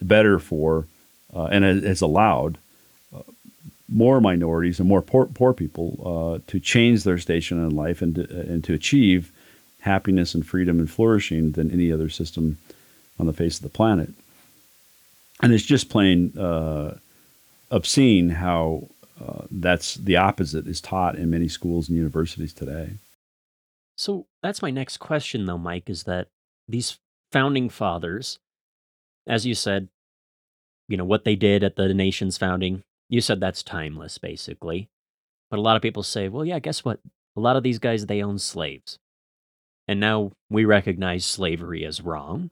better 0.00 0.38
for 0.38 0.86
uh, 1.34 1.46
and 1.46 1.64
has 1.64 2.00
allowed 2.00 2.58
uh, 3.14 3.22
more 3.88 4.20
minorities 4.20 4.78
and 4.78 4.88
more 4.88 5.02
poor, 5.02 5.26
poor 5.26 5.52
people 5.52 6.40
to 6.46 6.60
change 6.60 7.02
their 7.02 7.18
station 7.18 7.58
in 7.58 7.74
life 7.74 8.00
and 8.02 8.14
to, 8.14 8.40
and 8.40 8.62
to 8.64 8.72
achieve 8.72 9.32
happiness 9.80 10.34
and 10.34 10.46
freedom 10.46 10.78
and 10.78 10.90
flourishing 10.90 11.52
than 11.52 11.70
any 11.70 11.90
other 11.90 12.08
system 12.08 12.56
on 13.18 13.26
the 13.26 13.32
face 13.32 13.56
of 13.56 13.62
the 13.62 13.68
planet. 13.68 14.10
And 15.42 15.52
it's 15.52 15.64
just 15.64 15.88
plain 15.88 16.32
obscene 17.70 18.30
how 18.30 18.88
uh, 19.20 19.46
that's 19.50 19.94
the 19.94 20.16
opposite 20.16 20.66
is 20.66 20.80
taught 20.80 21.16
in 21.16 21.30
many 21.30 21.48
schools 21.48 21.88
and 21.88 21.96
universities 21.96 22.52
today. 22.52 22.94
So 23.96 24.26
that's 24.42 24.62
my 24.62 24.70
next 24.70 24.98
question, 24.98 25.46
though, 25.46 25.58
Mike, 25.58 25.88
is 25.88 26.02
that 26.04 26.28
these 26.68 26.98
founding 27.32 27.68
fathers, 27.68 28.38
as 29.26 29.46
you 29.46 29.54
said, 29.54 29.88
you 30.88 30.96
know, 30.96 31.04
what 31.04 31.24
they 31.24 31.34
did 31.34 31.64
at 31.64 31.76
the 31.76 31.92
nation's 31.94 32.36
founding, 32.36 32.82
you 33.08 33.20
said 33.20 33.40
that's 33.40 33.62
timeless, 33.62 34.18
basically. 34.18 34.88
But 35.50 35.58
a 35.58 35.62
lot 35.62 35.76
of 35.76 35.82
people 35.82 36.02
say, 36.02 36.28
well, 36.28 36.44
yeah, 36.44 36.58
guess 36.58 36.84
what? 36.84 37.00
A 37.36 37.40
lot 37.40 37.56
of 37.56 37.62
these 37.62 37.78
guys, 37.78 38.06
they 38.06 38.22
own 38.22 38.38
slaves. 38.38 38.98
And 39.88 40.00
now 40.00 40.32
we 40.50 40.64
recognize 40.64 41.24
slavery 41.24 41.84
as 41.84 42.00
wrong. 42.00 42.50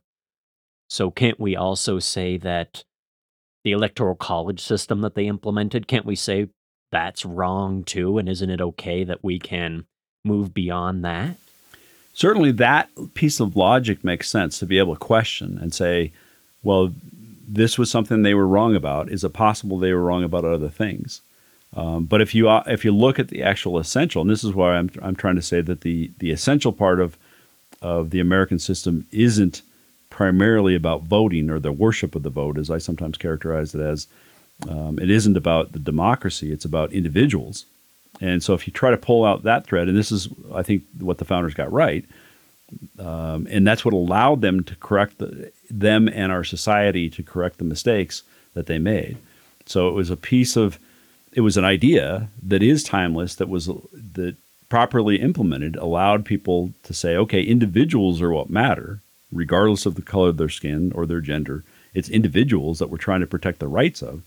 So 0.89 1.11
can't 1.11 1.41
we 1.41 1.57
also 1.57 1.99
say 1.99 2.37
that 2.39 2.85
the 3.65 3.73
electoral 3.73 4.15
college 4.15 4.61
system 4.61 5.01
that 5.01 5.15
they 5.15 5.27
implemented, 5.27 5.89
can't 5.89 6.07
we 6.07 6.15
say 6.15 6.49
that's 6.93 7.25
wrong 7.25 7.83
too? 7.83 8.19
And 8.19 8.29
isn't 8.29 8.51
it 8.51 8.61
okay 8.61 9.05
that 9.05 9.25
we 9.25 9.39
can 9.39 9.87
move 10.25 10.55
beyond 10.55 11.05
that? 11.05 11.37
Certainly, 12.13 12.53
that 12.53 12.89
piece 13.15 13.41
of 13.41 13.57
logic 13.57 14.05
makes 14.05 14.31
sense 14.31 14.59
to 14.59 14.67
be 14.67 14.79
able 14.79 14.95
to 14.95 15.01
question 15.01 15.59
and 15.61 15.75
say, 15.75 16.13
well, 16.63 16.93
this 17.47 17.77
was 17.77 17.91
something 17.91 18.23
they 18.23 18.35
were 18.35 18.47
wrong 18.47 18.77
about. 18.77 19.11
Is 19.11 19.25
it 19.25 19.33
possible 19.33 19.79
they 19.79 19.93
were 19.93 20.05
wrong 20.05 20.23
about 20.23 20.45
other 20.45 20.69
things? 20.69 21.21
Um, 21.77 22.05
but 22.05 22.21
if 22.21 22.35
you 22.35 22.49
uh, 22.49 22.63
if 22.67 22.85
you 22.85 22.93
look 22.93 23.19
at 23.19 23.29
the 23.29 23.43
actual 23.43 23.79
essential, 23.79 24.23
and 24.23 24.31
this 24.31 24.45
is 24.45 24.55
why 24.55 24.77
I'm 24.77 24.91
I'm 25.03 25.17
trying 25.17 25.35
to 25.37 25.43
say 25.43 25.61
that 25.61 25.81
the 25.81 26.11
the 26.19 26.31
essential 26.31 26.73
part 26.73 27.01
of 27.01 27.19
of 27.83 28.11
the 28.11 28.21
American 28.21 28.61
system 28.61 29.07
isn't 29.11 29.63
primarily 30.15 30.77
about 30.77 31.03
voting 31.03 31.51
or 31.51 31.59
the 31.59 31.73
worship 31.73 32.15
of 32.15 32.23
the 32.23 32.31
vote, 32.31 32.57
as 32.57 32.71
I 32.71 32.79
sometimes 32.79 33.19
characterize 33.19 33.75
it 33.75 33.81
as. 33.81 34.07
Um, 34.69 34.97
it 35.01 35.11
isn't 35.11 35.37
about 35.37 35.73
the 35.73 35.81
democracy; 35.81 36.53
it's 36.53 36.65
about 36.65 36.93
individuals. 36.93 37.67
And 38.21 38.41
so, 38.41 38.55
if 38.55 38.69
you 38.69 38.73
try 38.73 38.93
to 38.93 38.97
pull 38.97 39.25
out 39.25 39.43
that 39.43 39.67
thread, 39.67 39.89
and 39.89 39.99
this 39.99 40.13
is, 40.13 40.29
I 40.55 40.63
think, 40.63 40.85
what 41.01 41.19
the 41.19 41.25
founders 41.25 41.53
got 41.53 41.73
right, 41.73 42.05
um, 43.01 43.49
and 43.51 43.67
that's 43.67 43.85
what 43.85 43.93
allowed 43.93 44.41
them 44.41 44.63
to 44.63 44.77
correct 44.77 45.19
the, 45.19 45.51
them 45.69 46.09
and 46.09 46.31
our 46.31 46.45
society 46.45 47.11
to 47.11 47.25
correct 47.25 47.59
the 47.59 47.65
mistakes 47.65 48.23
that 48.55 48.67
they 48.67 48.79
made. 48.79 49.17
So 49.67 49.89
it 49.89 49.95
was 49.95 50.11
a 50.11 50.17
piece 50.17 50.55
of, 50.55 50.79
it 51.33 51.41
was 51.41 51.57
an 51.57 51.65
idea 51.65 52.29
that 52.41 52.63
is 52.63 52.85
timeless 52.85 53.35
that 53.35 53.49
was 53.49 53.67
that 53.67 54.37
properly 54.69 55.17
implemented 55.21 55.75
allowed 55.75 56.25
people 56.25 56.73
to 56.85 56.95
say, 56.95 57.17
okay, 57.17 57.43
individuals 57.43 58.23
are 58.23 58.33
what 58.33 58.49
matter, 58.49 59.01
regardless 59.35 59.87
of 59.87 59.95
the 59.95 60.03
color 60.03 60.29
of 60.31 60.37
their 60.37 60.49
skin 60.49 60.93
or 60.95 61.07
their 61.07 61.21
gender. 61.21 61.65
It's 61.93 62.09
individuals 62.09 62.79
that 62.79 62.91
we're 62.91 62.97
trying 62.99 63.21
to 63.21 63.27
protect 63.27 63.59
the 63.59 63.69
rights 63.69 64.03
of. 64.03 64.23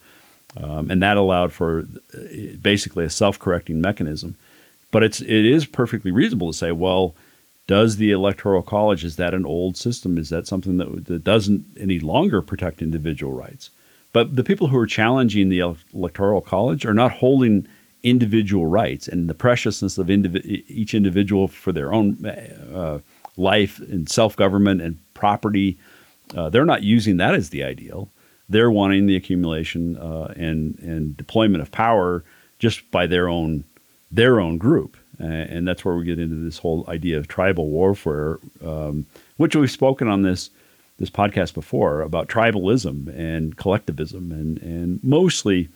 Um, 0.55 0.89
and 0.89 1.01
that 1.03 1.17
allowed 1.17 1.51
for 1.51 1.87
uh, 2.13 2.19
basically 2.61 3.05
a 3.05 3.09
self-correcting 3.09 3.81
mechanism. 3.81 4.35
But 4.91 5.03
it's 5.03 5.21
it 5.21 5.45
is 5.45 5.65
perfectly 5.65 6.11
reasonable 6.11 6.51
to 6.51 6.57
say, 6.57 6.71
well, 6.71 7.13
does 7.67 7.97
the 7.97 8.11
electoral 8.11 8.63
college 8.63 9.03
is 9.03 9.17
that 9.17 9.33
an 9.33 9.45
old 9.45 9.75
system? 9.75 10.17
Is 10.17 10.29
that 10.29 10.47
something 10.47 10.77
that, 10.77 11.05
that 11.05 11.23
doesn't 11.23 11.65
any 11.77 11.99
longer 11.99 12.41
protect 12.41 12.81
individual 12.81 13.33
rights? 13.33 13.69
But 14.13 14.35
the 14.37 14.43
people 14.43 14.67
who 14.67 14.77
are 14.77 14.87
challenging 14.87 15.49
the 15.49 15.75
electoral 15.93 16.41
college 16.41 16.85
are 16.85 16.93
not 16.93 17.11
holding 17.11 17.67
individual 18.03 18.65
rights 18.65 19.07
and 19.07 19.29
the 19.29 19.33
preciousness 19.33 19.97
of 19.97 20.09
each 20.09 20.93
individual 20.93 21.47
for 21.47 21.73
their 21.73 21.93
own 21.93 22.25
uh, 22.73 22.99
life 23.37 23.79
and 23.79 24.09
self-government 24.09 24.81
and 24.81 24.97
property. 25.13 25.77
Uh, 26.35 26.49
they're 26.49 26.65
not 26.65 26.83
using 26.83 27.17
that 27.17 27.33
as 27.33 27.49
the 27.49 27.63
ideal. 27.63 28.09
They're 28.49 28.71
wanting 28.71 29.05
the 29.05 29.15
accumulation 29.15 29.97
uh, 29.97 30.33
and 30.35 30.77
and 30.79 31.15
deployment 31.15 31.61
of 31.61 31.71
power 31.71 32.23
just 32.59 32.89
by 32.91 33.07
their 33.07 33.27
own 33.27 33.63
their 34.11 34.39
own 34.39 34.57
group, 34.57 34.95
and 35.19 35.67
that's 35.67 35.83
where 35.83 35.95
we 35.95 36.05
get 36.05 36.19
into 36.19 36.35
this 36.35 36.57
whole 36.57 36.85
idea 36.87 37.17
of 37.17 37.27
tribal 37.27 37.69
warfare, 37.69 38.39
um, 38.65 39.05
which 39.35 39.55
we've 39.55 39.71
spoken 39.71 40.07
on 40.07 40.21
this 40.21 40.49
this 40.97 41.09
podcast 41.09 41.53
before 41.53 42.01
about 42.01 42.29
tribalism 42.29 43.07
and 43.17 43.57
collectivism, 43.57 44.31
and 44.31 44.61
and 44.61 45.03
mostly. 45.03 45.69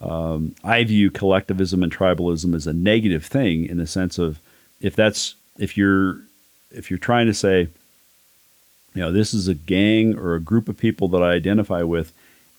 Um, 0.00 0.56
I 0.64 0.82
view 0.82 1.12
collectivism 1.12 1.80
and 1.84 1.96
tribalism 1.96 2.56
as 2.56 2.66
a 2.66 2.72
negative 2.72 3.24
thing 3.24 3.66
in 3.66 3.76
the 3.76 3.86
sense 3.86 4.18
of 4.18 4.40
if 4.80 4.96
that's 4.96 5.36
if 5.60 5.76
you're 5.76 6.22
if 6.74 6.90
you're 6.90 6.98
trying 6.98 7.26
to 7.26 7.34
say, 7.34 7.68
you 8.94 9.00
know, 9.00 9.12
this 9.12 9.32
is 9.32 9.48
a 9.48 9.54
gang 9.54 10.18
or 10.18 10.34
a 10.34 10.40
group 10.40 10.68
of 10.68 10.76
people 10.76 11.08
that 11.08 11.22
I 11.22 11.32
identify 11.32 11.82
with, 11.82 12.12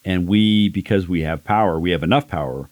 and 0.04 0.28
we, 0.28 0.70
because 0.70 1.08
we 1.08 1.22
have 1.22 1.44
power, 1.44 1.80
we 1.80 1.92
have 1.92 2.04
enough 2.04 2.28
power, 2.28 2.70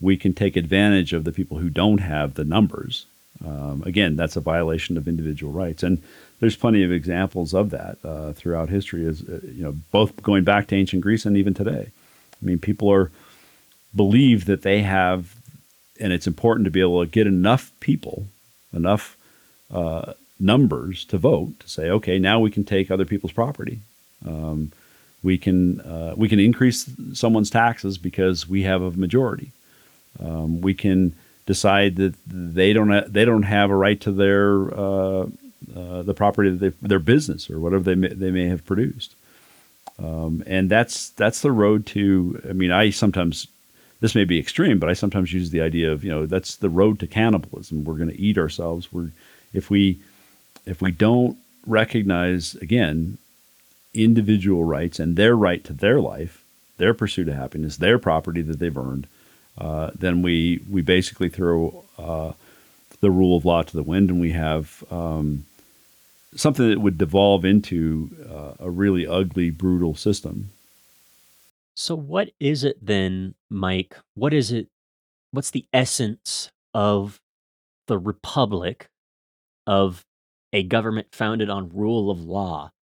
we 0.00 0.16
can 0.16 0.34
take 0.34 0.56
advantage 0.56 1.12
of 1.12 1.24
the 1.24 1.32
people 1.32 1.58
who 1.58 1.70
don't 1.70 1.98
have 1.98 2.34
the 2.34 2.44
numbers. 2.44 3.06
Um, 3.44 3.82
again, 3.86 4.16
that's 4.16 4.36
a 4.36 4.40
violation 4.40 4.96
of 4.96 5.08
individual 5.08 5.52
rights, 5.52 5.82
and 5.82 6.02
there's 6.40 6.56
plenty 6.56 6.82
of 6.82 6.92
examples 6.92 7.54
of 7.54 7.70
that 7.70 7.98
uh, 8.04 8.32
throughout 8.32 8.68
history. 8.68 9.06
As 9.06 9.22
uh, 9.22 9.40
you 9.44 9.64
know, 9.64 9.76
both 9.92 10.22
going 10.22 10.44
back 10.44 10.66
to 10.68 10.76
ancient 10.76 11.02
Greece 11.02 11.24
and 11.24 11.36
even 11.36 11.54
today. 11.54 11.88
I 11.90 12.44
mean, 12.44 12.58
people 12.58 12.90
are 12.92 13.10
believe 13.94 14.46
that 14.46 14.62
they 14.62 14.82
have, 14.82 15.34
and 16.00 16.12
it's 16.12 16.26
important 16.26 16.64
to 16.64 16.70
be 16.70 16.80
able 16.80 17.04
to 17.04 17.10
get 17.10 17.26
enough 17.26 17.70
people, 17.80 18.26
enough 18.72 19.16
uh, 19.72 20.14
numbers 20.40 21.04
to 21.06 21.18
vote 21.18 21.60
to 21.60 21.68
say, 21.68 21.90
okay, 21.90 22.18
now 22.18 22.40
we 22.40 22.50
can 22.50 22.64
take 22.64 22.90
other 22.90 23.04
people's 23.04 23.32
property. 23.32 23.80
Um, 24.26 24.72
we 25.22 25.38
can 25.38 25.80
uh, 25.80 26.14
we 26.16 26.28
can 26.28 26.38
increase 26.38 26.90
someone's 27.14 27.50
taxes 27.50 27.98
because 27.98 28.48
we 28.48 28.62
have 28.62 28.82
a 28.82 28.90
majority. 28.90 29.52
Um, 30.20 30.60
we 30.60 30.74
can 30.74 31.14
decide 31.46 31.96
that 31.96 32.14
they 32.26 32.72
don't 32.72 32.90
ha- 32.90 33.04
they 33.06 33.24
don't 33.24 33.44
have 33.44 33.70
a 33.70 33.76
right 33.76 34.00
to 34.02 34.12
their 34.12 34.72
uh, 34.78 35.26
uh, 35.74 36.02
the 36.02 36.14
property 36.14 36.50
that 36.50 36.58
they, 36.58 36.86
their 36.86 36.98
business 36.98 37.48
or 37.48 37.58
whatever 37.58 37.82
they 37.82 37.94
may, 37.94 38.08
they 38.08 38.30
may 38.30 38.46
have 38.46 38.66
produced. 38.66 39.14
Um, 39.98 40.42
and 40.46 40.70
that's 40.70 41.10
that's 41.10 41.40
the 41.40 41.52
road 41.52 41.86
to. 41.86 42.42
I 42.48 42.52
mean, 42.52 42.70
I 42.70 42.90
sometimes 42.90 43.46
this 44.00 44.14
may 44.14 44.24
be 44.24 44.38
extreme, 44.38 44.78
but 44.78 44.90
I 44.90 44.92
sometimes 44.92 45.32
use 45.32 45.50
the 45.50 45.62
idea 45.62 45.90
of 45.90 46.04
you 46.04 46.10
know 46.10 46.26
that's 46.26 46.56
the 46.56 46.68
road 46.68 46.98
to 47.00 47.06
cannibalism. 47.06 47.84
We're 47.84 47.94
going 47.94 48.10
to 48.10 48.20
eat 48.20 48.36
ourselves. 48.36 48.92
We're 48.92 49.10
if 49.52 49.70
we 49.70 50.00
if 50.66 50.80
we 50.80 50.90
don't 50.90 51.36
recognize 51.66 52.54
again 52.56 53.18
individual 53.92 54.64
rights 54.64 54.98
and 54.98 55.16
their 55.16 55.36
right 55.36 55.62
to 55.64 55.72
their 55.72 56.00
life, 56.00 56.44
their 56.78 56.94
pursuit 56.94 57.28
of 57.28 57.34
happiness, 57.34 57.76
their 57.76 57.98
property 57.98 58.42
that 58.42 58.58
they've 58.58 58.76
earned, 58.76 59.06
uh, 59.58 59.90
then 59.94 60.22
we 60.22 60.60
we 60.70 60.82
basically 60.82 61.28
throw 61.28 61.84
uh, 61.98 62.32
the 63.00 63.10
rule 63.10 63.36
of 63.36 63.44
law 63.44 63.62
to 63.62 63.76
the 63.76 63.82
wind, 63.82 64.10
and 64.10 64.20
we 64.20 64.32
have 64.32 64.82
um, 64.90 65.44
something 66.34 66.68
that 66.68 66.80
would 66.80 66.98
devolve 66.98 67.44
into 67.44 68.10
uh, 68.28 68.64
a 68.64 68.70
really 68.70 69.06
ugly, 69.06 69.50
brutal 69.50 69.94
system. 69.94 70.50
So, 71.74 71.94
what 71.94 72.30
is 72.40 72.64
it 72.64 72.84
then, 72.84 73.34
Mike? 73.50 73.96
What 74.14 74.32
is 74.32 74.52
it? 74.52 74.68
What's 75.30 75.50
the 75.50 75.66
essence 75.72 76.50
of 76.72 77.20
the 77.86 77.98
republic, 77.98 78.88
of 79.66 80.04
a 80.54 80.62
government 80.62 81.08
founded 81.12 81.50
on 81.50 81.68
rule 81.68 82.10
of 82.10 82.20
law, 82.20 82.72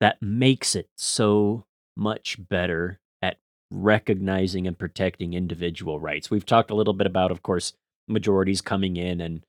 that 0.00 0.22
makes 0.22 0.74
it 0.74 0.88
so 0.96 1.64
much 1.96 2.36
better 2.48 3.00
at 3.20 3.38
recognizing 3.70 4.66
and 4.66 4.78
protecting 4.78 5.34
individual 5.34 6.00
rights? 6.00 6.30
We've 6.30 6.46
talked 6.46 6.70
a 6.70 6.74
little 6.74 6.94
bit 6.94 7.06
about, 7.06 7.30
of 7.30 7.42
course, 7.42 7.74
majorities 8.06 8.62
coming 8.62 8.96
in 8.96 9.20
and 9.20 9.44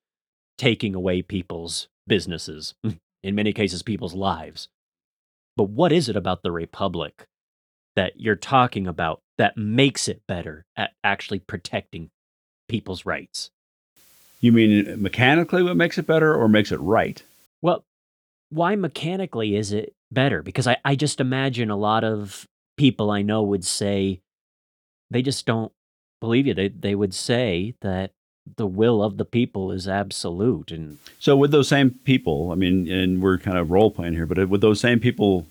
taking 0.58 0.96
away 0.96 1.22
people's 1.22 1.88
businesses, 2.08 2.74
in 3.24 3.36
many 3.36 3.54
cases, 3.54 3.84
people's 3.84 4.16
lives. 4.16 4.68
But 5.56 5.70
what 5.70 5.94
is 5.94 6.10
it 6.10 6.18
about 6.18 6.44
the 6.44 6.52
republic 6.52 7.28
that 7.96 8.20
you're 8.20 8.36
talking 8.36 8.88
about 8.88 9.22
that 9.38 9.58
makes 9.58 10.08
it 10.08 10.22
better 10.28 10.66
at 10.76 10.92
actually 11.04 11.40
protecting 11.40 12.10
people's 12.68 13.06
rights. 13.06 13.52
You 14.40 14.54
mean 14.54 14.90
uh, 14.90 14.96
mechanically 14.98 15.64
what 15.64 15.76
makes 15.76 15.98
it 15.98 16.08
better 16.08 16.34
or 16.34 16.48
makes 16.48 16.72
it 16.72 16.80
right? 16.80 17.22
Why 18.50 18.76
mechanically 18.76 19.56
is 19.56 19.72
it 19.72 19.94
better? 20.12 20.42
Because 20.42 20.68
I, 20.68 20.78
I 20.84 20.96
just 20.96 21.20
imagine 21.20 21.70
a 21.70 21.78
lot 21.78 22.04
of 22.04 22.46
people 22.78 23.12
I 23.12 23.22
know 23.22 23.44
would 23.44 23.66
say 23.66 24.22
they 25.12 25.22
just 25.22 25.46
don't 25.46 25.72
believe 26.22 26.48
you. 26.48 26.54
They, 26.54 26.70
they 26.70 26.96
would 26.96 27.14
say 27.14 27.76
that 27.82 28.12
the 28.58 28.68
will 28.68 29.04
of 29.04 29.18
the 29.18 29.26
people 29.26 29.72
is 29.72 29.88
absolute 29.88 30.72
and 30.72 30.98
so 31.20 31.38
with 31.38 31.52
those 31.52 31.68
same 31.68 31.92
people 32.04 32.52
i 32.52 32.56
mean 32.56 32.90
and 32.92 33.22
we're 33.22 33.38
kind 33.38 33.60
of 33.60 33.70
role 33.70 33.92
playing 33.92 34.14
here 34.14 34.26
but 34.26 34.50
with 34.50 34.60
those 34.60 34.80
same 34.80 35.00
people 35.00 35.46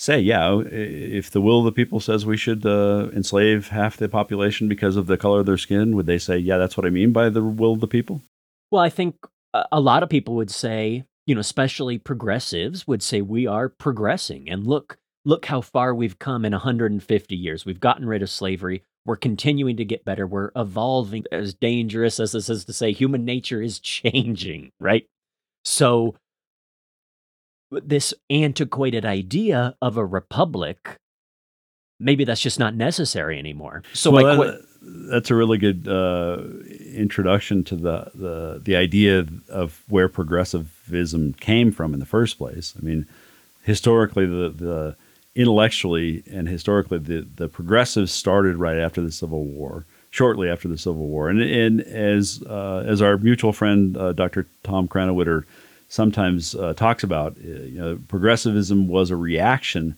say, 0.00 0.18
yeah, 0.18 0.60
if 0.70 1.30
the 1.30 1.42
will 1.42 1.58
of 1.58 1.66
the 1.66 1.72
people 1.72 2.00
says 2.00 2.24
we 2.24 2.36
should 2.36 2.64
uh, 2.64 3.08
enslave 3.12 3.68
half 3.68 3.98
the 3.98 4.08
population 4.08 4.66
because 4.66 4.96
of 4.96 5.06
the 5.06 5.18
color 5.18 5.40
of 5.40 5.46
their 5.46 5.58
skin, 5.58 5.94
would 5.94 6.06
they 6.06 6.16
say, 6.16 6.38
yeah, 6.38 6.56
that's 6.56 6.76
what 6.76 6.86
I 6.86 6.90
mean 6.90 7.12
by 7.12 7.28
the 7.28 7.42
will 7.42 7.74
of 7.74 7.80
the 7.80 7.86
people? 7.86 8.22
Well, 8.70 8.82
I 8.82 8.88
think 8.88 9.16
a 9.52 9.80
lot 9.80 10.02
of 10.02 10.08
people 10.08 10.36
would 10.36 10.50
say, 10.50 11.04
you 11.30 11.36
know, 11.36 11.40
especially 11.40 11.96
progressives 11.96 12.88
would 12.88 13.04
say 13.04 13.20
we 13.20 13.46
are 13.46 13.68
progressing 13.68 14.50
and 14.50 14.66
look 14.66 14.98
look 15.24 15.46
how 15.46 15.60
far 15.60 15.94
we've 15.94 16.18
come 16.18 16.44
in 16.44 16.50
150 16.50 17.36
years. 17.36 17.64
We've 17.64 17.78
gotten 17.78 18.04
rid 18.04 18.20
of 18.20 18.28
slavery. 18.28 18.82
We're 19.06 19.14
continuing 19.14 19.76
to 19.76 19.84
get 19.84 20.04
better. 20.04 20.26
We're 20.26 20.50
evolving. 20.56 21.26
As 21.30 21.54
dangerous 21.54 22.18
as 22.18 22.32
this 22.32 22.50
is 22.50 22.64
to 22.64 22.72
say, 22.72 22.90
human 22.90 23.24
nature 23.24 23.62
is 23.62 23.78
changing, 23.78 24.72
right? 24.80 25.06
So 25.64 26.16
this 27.70 28.12
antiquated 28.28 29.04
idea 29.04 29.76
of 29.80 29.96
a 29.96 30.04
republic 30.04 30.98
maybe 32.00 32.24
that's 32.24 32.40
just 32.40 32.58
not 32.58 32.74
necessary 32.74 33.38
anymore 33.38 33.84
so 33.92 34.10
well, 34.10 34.36
like 34.36 34.36
that, 34.38 34.58
uh, 34.58 34.62
that's 34.82 35.30
a 35.30 35.34
really 35.34 35.58
good 35.58 35.86
uh, 35.88 36.42
introduction 36.94 37.64
to 37.64 37.76
the, 37.76 38.10
the 38.14 38.60
the 38.64 38.76
idea 38.76 39.26
of 39.48 39.82
where 39.88 40.08
progressivism 40.08 41.34
came 41.34 41.70
from 41.70 41.92
in 41.94 42.00
the 42.00 42.06
first 42.06 42.38
place 42.38 42.74
i 42.78 42.84
mean 42.84 43.06
historically 43.62 44.26
the 44.26 44.48
the 44.50 44.96
intellectually 45.34 46.22
and 46.30 46.48
historically 46.48 46.98
the 46.98 47.26
the 47.36 47.48
progressives 47.48 48.12
started 48.12 48.56
right 48.56 48.78
after 48.78 49.00
the 49.00 49.12
civil 49.12 49.44
war 49.44 49.84
shortly 50.10 50.48
after 50.48 50.66
the 50.66 50.78
civil 50.78 51.06
war 51.06 51.28
and 51.28 51.40
and 51.40 51.80
as 51.82 52.42
uh, 52.48 52.82
as 52.86 53.00
our 53.02 53.16
mutual 53.18 53.52
friend 53.52 53.96
uh, 53.96 54.12
dr 54.12 54.46
tom 54.62 54.88
krannawitter 54.88 55.44
sometimes 55.90 56.54
uh, 56.54 56.72
talks 56.72 57.02
about. 57.02 57.36
Uh, 57.36 57.48
you 57.48 57.78
know, 57.78 57.98
progressivism 58.08 58.88
was 58.88 59.10
a 59.10 59.16
reaction 59.16 59.96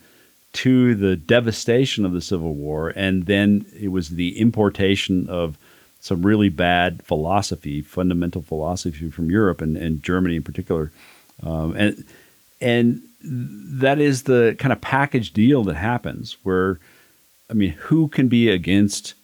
to 0.53 0.95
the 0.95 1.17
devastation 1.17 2.05
of 2.05 2.13
the 2.13 2.21
Civil 2.21 2.55
War, 2.55 2.91
and 2.91 3.27
then 3.27 3.65
it 3.79 3.89
was 3.89 4.11
the 4.11 4.39
importation 4.39 5.29
of 5.29 5.57
some 6.01 6.27
really 6.27 6.49
bad 6.49 7.03
philosophy, 7.05 7.81
fundamental 7.81 8.43
philosophy 8.43 9.11
from 9.11 9.31
Europe 9.31 9.61
and, 9.61 9.77
and 9.77 10.03
Germany 10.03 10.37
in 10.37 10.43
particular, 10.43 10.91
um, 11.43 11.75
and 11.77 12.05
and 12.61 13.03
that 13.25 13.99
is 13.99 14.25
the 14.25 14.57
kind 14.59 14.73
of 14.73 14.81
package 14.81 15.33
deal 15.33 15.63
that 15.65 15.75
happens. 15.75 16.37
Where, 16.43 16.79
I 17.49 17.55
mean, 17.55 17.71
who 17.71 18.09
can 18.09 18.29
be 18.29 18.49
against 18.49 19.15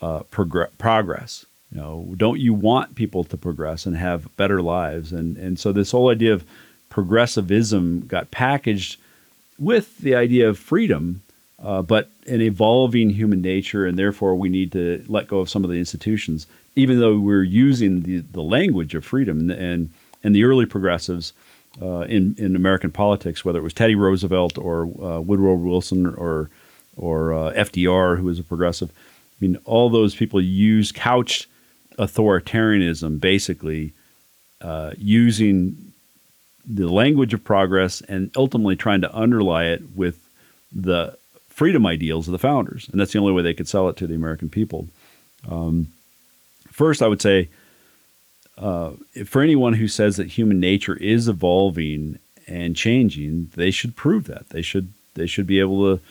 uh, 0.00 0.20
progr- 0.30 0.70
progress? 0.78 1.44
You 1.72 1.80
know, 1.80 2.14
don't 2.16 2.40
you 2.40 2.54
want 2.54 2.94
people 2.94 3.24
to 3.24 3.36
progress 3.36 3.86
and 3.86 3.96
have 3.96 4.34
better 4.36 4.62
lives? 4.62 5.12
And 5.12 5.36
and 5.36 5.58
so 5.58 5.72
this 5.72 5.90
whole 5.90 6.08
idea 6.08 6.32
of 6.32 6.44
progressivism 6.88 8.06
got 8.06 8.30
packaged 8.30 8.98
with 9.60 9.98
the 9.98 10.16
idea 10.16 10.48
of 10.48 10.58
freedom, 10.58 11.22
uh, 11.62 11.82
but 11.82 12.10
an 12.26 12.40
evolving 12.40 13.10
human 13.10 13.42
nature, 13.42 13.86
and 13.86 13.98
therefore 13.98 14.34
we 14.34 14.48
need 14.48 14.72
to 14.72 15.04
let 15.06 15.28
go 15.28 15.38
of 15.38 15.50
some 15.50 15.62
of 15.62 15.70
the 15.70 15.78
institutions, 15.78 16.46
even 16.74 16.98
though 16.98 17.18
we're 17.18 17.44
using 17.44 18.02
the, 18.02 18.20
the 18.20 18.42
language 18.42 18.94
of 18.94 19.04
freedom. 19.04 19.50
And 19.50 19.90
and 20.22 20.34
the 20.34 20.44
early 20.44 20.66
progressives 20.66 21.32
uh, 21.80 22.00
in 22.00 22.34
in 22.38 22.56
American 22.56 22.90
politics, 22.90 23.44
whether 23.44 23.58
it 23.58 23.62
was 23.62 23.74
Teddy 23.74 23.94
Roosevelt 23.94 24.58
or 24.58 24.82
uh, 25.02 25.20
Woodrow 25.20 25.54
Wilson 25.54 26.06
or 26.06 26.50
or 26.96 27.32
uh, 27.32 27.52
FDR, 27.52 28.18
who 28.18 28.24
was 28.24 28.38
a 28.38 28.42
progressive, 28.42 28.90
I 28.90 29.36
mean, 29.40 29.58
all 29.64 29.88
those 29.88 30.14
people 30.14 30.40
used 30.40 30.94
couched 30.94 31.46
authoritarianism, 31.98 33.20
basically 33.20 33.92
uh, 34.60 34.92
using 34.98 35.89
the 36.72 36.88
language 36.88 37.34
of 37.34 37.42
progress 37.42 38.00
and 38.02 38.30
ultimately 38.36 38.76
trying 38.76 39.00
to 39.00 39.14
underlie 39.14 39.64
it 39.64 39.82
with 39.94 40.18
the 40.72 41.16
freedom 41.48 41.84
ideals 41.86 42.28
of 42.28 42.32
the 42.32 42.38
founders. 42.38 42.88
And 42.88 43.00
that's 43.00 43.12
the 43.12 43.18
only 43.18 43.32
way 43.32 43.42
they 43.42 43.54
could 43.54 43.68
sell 43.68 43.88
it 43.88 43.96
to 43.96 44.06
the 44.06 44.14
American 44.14 44.48
people. 44.48 44.88
Um, 45.48 45.88
first, 46.70 47.02
I 47.02 47.08
would 47.08 47.20
say 47.20 47.48
uh, 48.56 48.92
for 49.26 49.42
anyone 49.42 49.72
who 49.72 49.88
says 49.88 50.16
that 50.16 50.28
human 50.28 50.60
nature 50.60 50.94
is 50.96 51.28
evolving 51.28 52.18
and 52.46 52.76
changing, 52.76 53.50
they 53.56 53.70
should 53.70 53.96
prove 53.96 54.26
that. 54.26 54.50
They 54.50 54.62
should 54.62 54.92
they 55.14 55.26
should 55.26 55.46
be 55.46 55.60
able 55.60 55.96
to 55.96 56.02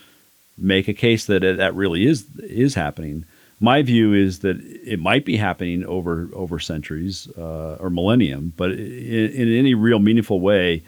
make 0.57 0.87
a 0.87 0.93
case 0.93 1.25
that 1.25 1.39
that 1.41 1.75
really 1.75 2.05
is 2.05 2.25
is 2.37 2.75
happening 2.75 3.25
my 3.59 3.81
view 3.81 4.13
is 4.13 4.39
that 4.39 4.57
it 4.61 4.99
might 4.99 5.25
be 5.25 5.37
happening 5.37 5.85
over 5.85 6.29
over 6.33 6.59
centuries 6.59 7.29
uh, 7.37 7.75
or 7.79 7.89
millennium, 7.89 8.53
but 8.55 8.71
in, 8.71 8.79
in, 8.79 9.57
any 9.57 9.73
real 9.73 9.99
meaningful 9.99 10.39
way, 10.39 10.83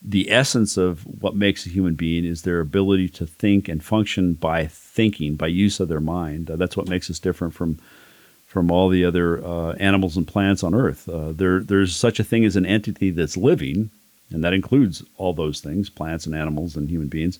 the 0.00 0.30
essence 0.30 0.76
of 0.76 1.02
what 1.02 1.36
makes 1.36 1.66
a 1.66 1.70
human 1.70 1.94
being 1.94 2.24
is 2.24 2.42
their 2.42 2.60
ability 2.60 3.08
to 3.10 3.26
think 3.26 3.68
and 3.68 3.84
function 3.84 4.34
by 4.34 4.66
thinking, 4.66 5.36
by 5.36 5.46
use 5.46 5.80
of 5.80 5.88
their 5.88 6.00
mind. 6.00 6.50
Uh, 6.50 6.56
that's 6.56 6.76
what 6.76 6.88
makes 6.88 7.10
us 7.10 7.18
different 7.18 7.54
from 7.54 7.78
from 8.46 8.70
all 8.70 8.90
the 8.90 9.04
other 9.04 9.42
uh, 9.42 9.72
animals 9.74 10.14
and 10.14 10.28
plants 10.28 10.62
on 10.62 10.74
Earth. 10.74 11.08
Uh, 11.08 11.32
there, 11.32 11.60
there's 11.60 11.96
such 11.96 12.20
a 12.20 12.24
thing 12.24 12.44
as 12.44 12.54
an 12.54 12.66
entity 12.66 13.08
that's 13.08 13.34
living, 13.34 13.90
and 14.30 14.44
that 14.44 14.52
includes 14.52 15.02
all 15.16 15.32
those 15.32 15.60
things 15.60 15.88
plants 15.88 16.26
and 16.26 16.34
animals 16.34 16.76
and 16.76 16.90
human 16.90 17.08
beings. 17.08 17.38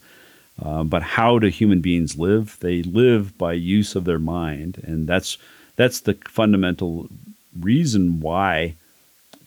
Um, 0.61 0.89
but 0.89 1.03
how 1.03 1.39
do 1.39 1.47
human 1.49 1.81
beings 1.81 2.19
live? 2.19 2.59
They 2.61 2.83
live 2.83 3.37
by 3.39 3.55
use 3.55 3.97
of 3.97 4.05
their 4.05 4.19
mind, 4.19 4.83
and 4.85 5.07
that's 5.07 5.39
that's 5.77 6.01
the 6.01 6.15
fundamental 6.29 7.09
reason 7.59 8.21
why 8.21 8.75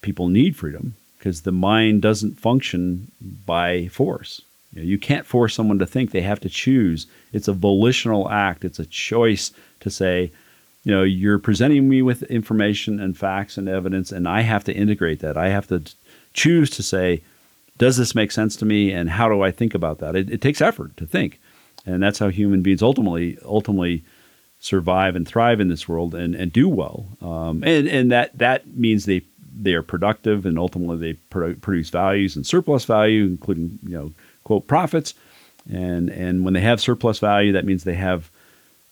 people 0.01 0.27
need 0.27 0.55
freedom 0.55 0.95
because 1.17 1.41
the 1.41 1.51
mind 1.51 2.01
doesn't 2.01 2.39
function 2.39 3.11
by 3.45 3.87
force. 3.87 4.41
You, 4.73 4.81
know, 4.81 4.87
you, 4.87 4.97
can't 4.97 5.25
force 5.25 5.55
someone 5.55 5.79
to 5.79 5.85
think; 5.85 6.11
they 6.11 6.21
have 6.21 6.39
to 6.41 6.49
choose. 6.49 7.07
It's 7.33 7.47
a 7.47 7.53
volitional 7.53 8.29
act. 8.29 8.65
It's 8.65 8.79
a 8.79 8.85
choice 8.85 9.51
to 9.79 9.89
say, 9.89 10.31
you 10.83 10.91
know, 10.91 11.03
you're 11.03 11.39
presenting 11.39 11.87
me 11.87 12.01
with 12.01 12.23
information 12.23 12.99
and 12.99 13.17
facts 13.17 13.57
and 13.57 13.69
evidence, 13.69 14.11
and 14.11 14.27
I 14.27 14.41
have 14.41 14.63
to 14.65 14.73
integrate 14.73 15.19
that. 15.19 15.37
I 15.37 15.49
have 15.49 15.67
to 15.67 15.83
choose 16.33 16.69
to 16.71 16.83
say, 16.83 17.21
does 17.77 17.97
this 17.97 18.15
make 18.15 18.31
sense 18.31 18.55
to 18.57 18.65
me, 18.65 18.91
and 18.91 19.09
how 19.09 19.27
do 19.27 19.41
I 19.41 19.51
think 19.51 19.73
about 19.73 19.99
that? 19.99 20.15
It, 20.15 20.29
it 20.29 20.41
takes 20.41 20.61
effort 20.61 20.95
to 20.97 21.05
think, 21.05 21.39
and 21.85 22.01
that's 22.01 22.19
how 22.19 22.29
human 22.29 22.61
beings 22.61 22.81
ultimately 22.81 23.37
ultimately 23.43 24.03
survive 24.59 25.15
and 25.15 25.27
thrive 25.27 25.59
in 25.59 25.67
this 25.67 25.87
world 25.87 26.15
and, 26.15 26.33
and 26.33 26.51
do 26.51 26.67
well. 26.67 27.05
Um, 27.21 27.63
and 27.63 27.87
and 27.87 28.11
that 28.11 28.37
that 28.37 28.67
means 28.75 29.05
they 29.05 29.21
they 29.57 29.73
are 29.73 29.83
productive 29.83 30.45
and 30.45 30.59
ultimately 30.59 30.97
they 30.97 31.13
produce 31.59 31.89
values 31.89 32.35
and 32.35 32.45
surplus 32.45 32.85
value, 32.85 33.25
including 33.25 33.79
you 33.83 33.97
know 33.97 34.13
quote 34.43 34.67
profits. 34.67 35.13
And 35.71 36.09
and 36.09 36.45
when 36.45 36.53
they 36.53 36.61
have 36.61 36.79
surplus 36.79 37.19
value, 37.19 37.51
that 37.53 37.65
means 37.65 37.83
they 37.83 37.95
have 37.95 38.29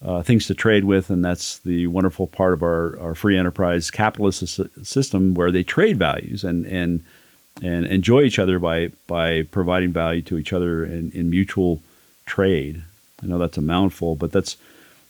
uh, 0.04 0.22
things 0.22 0.48
to 0.48 0.54
trade 0.54 0.84
with, 0.84 1.10
and 1.10 1.24
that's 1.24 1.60
the 1.60 1.88
wonderful 1.88 2.28
part 2.28 2.54
of 2.54 2.62
our, 2.62 3.00
our 3.00 3.15
free 3.15 3.38
enterprise 3.38 3.89
capitalist 3.89 4.60
system 4.84 5.34
where 5.34 5.52
they 5.52 5.63
trade 5.63 5.98
values 5.98 6.43
and 6.43 6.65
and 6.65 7.04
and 7.62 7.86
enjoy 7.86 8.22
each 8.22 8.39
other 8.39 8.60
by 8.60 8.89
by 9.08 9.44
providing 9.44 9.92
value 9.92 10.22
to 10.24 10.38
each 10.38 10.54
other 10.54 10.84
in, 10.84 11.12
in 11.12 11.30
mutual 11.30 11.82
trade. 12.26 12.84
I 13.22 13.28
know 13.28 13.38
that's 13.38 13.58
a 13.58 13.62
mouthful, 13.62 14.16
but 14.16 14.32
that's 14.32 14.58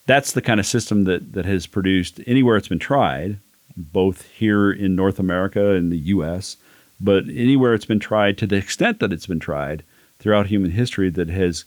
that's 0.05 0.33
the 0.33 0.41
kind 0.41 0.59
of 0.59 0.65
system 0.65 1.05
that 1.05 1.33
that 1.33 1.45
has 1.45 1.67
produced 1.67 2.19
anywhere 2.27 2.57
it's 2.57 2.67
been 2.67 2.79
tried, 2.79 3.37
both 3.77 4.27
here 4.31 4.71
in 4.71 4.95
North 4.95 5.19
America 5.19 5.71
and 5.71 5.91
the 5.91 5.97
U.S., 5.97 6.57
but 6.99 7.23
anywhere 7.29 7.73
it's 7.73 7.85
been 7.85 7.99
tried 7.99 8.37
to 8.37 8.47
the 8.47 8.57
extent 8.57 8.99
that 8.99 9.13
it's 9.13 9.27
been 9.27 9.39
tried 9.39 9.83
throughout 10.19 10.47
human 10.47 10.71
history 10.71 11.09
that 11.09 11.29
has 11.29 11.65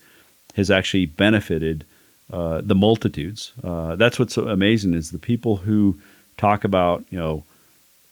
has 0.54 0.70
actually 0.70 1.06
benefited 1.06 1.84
uh, 2.32 2.60
the 2.62 2.74
multitudes. 2.74 3.52
Uh, 3.62 3.94
that's 3.96 4.18
what's 4.18 4.34
so 4.34 4.48
amazing 4.48 4.94
is 4.94 5.10
the 5.10 5.18
people 5.18 5.56
who 5.56 5.98
talk 6.36 6.64
about 6.64 7.04
you 7.10 7.18
know 7.18 7.44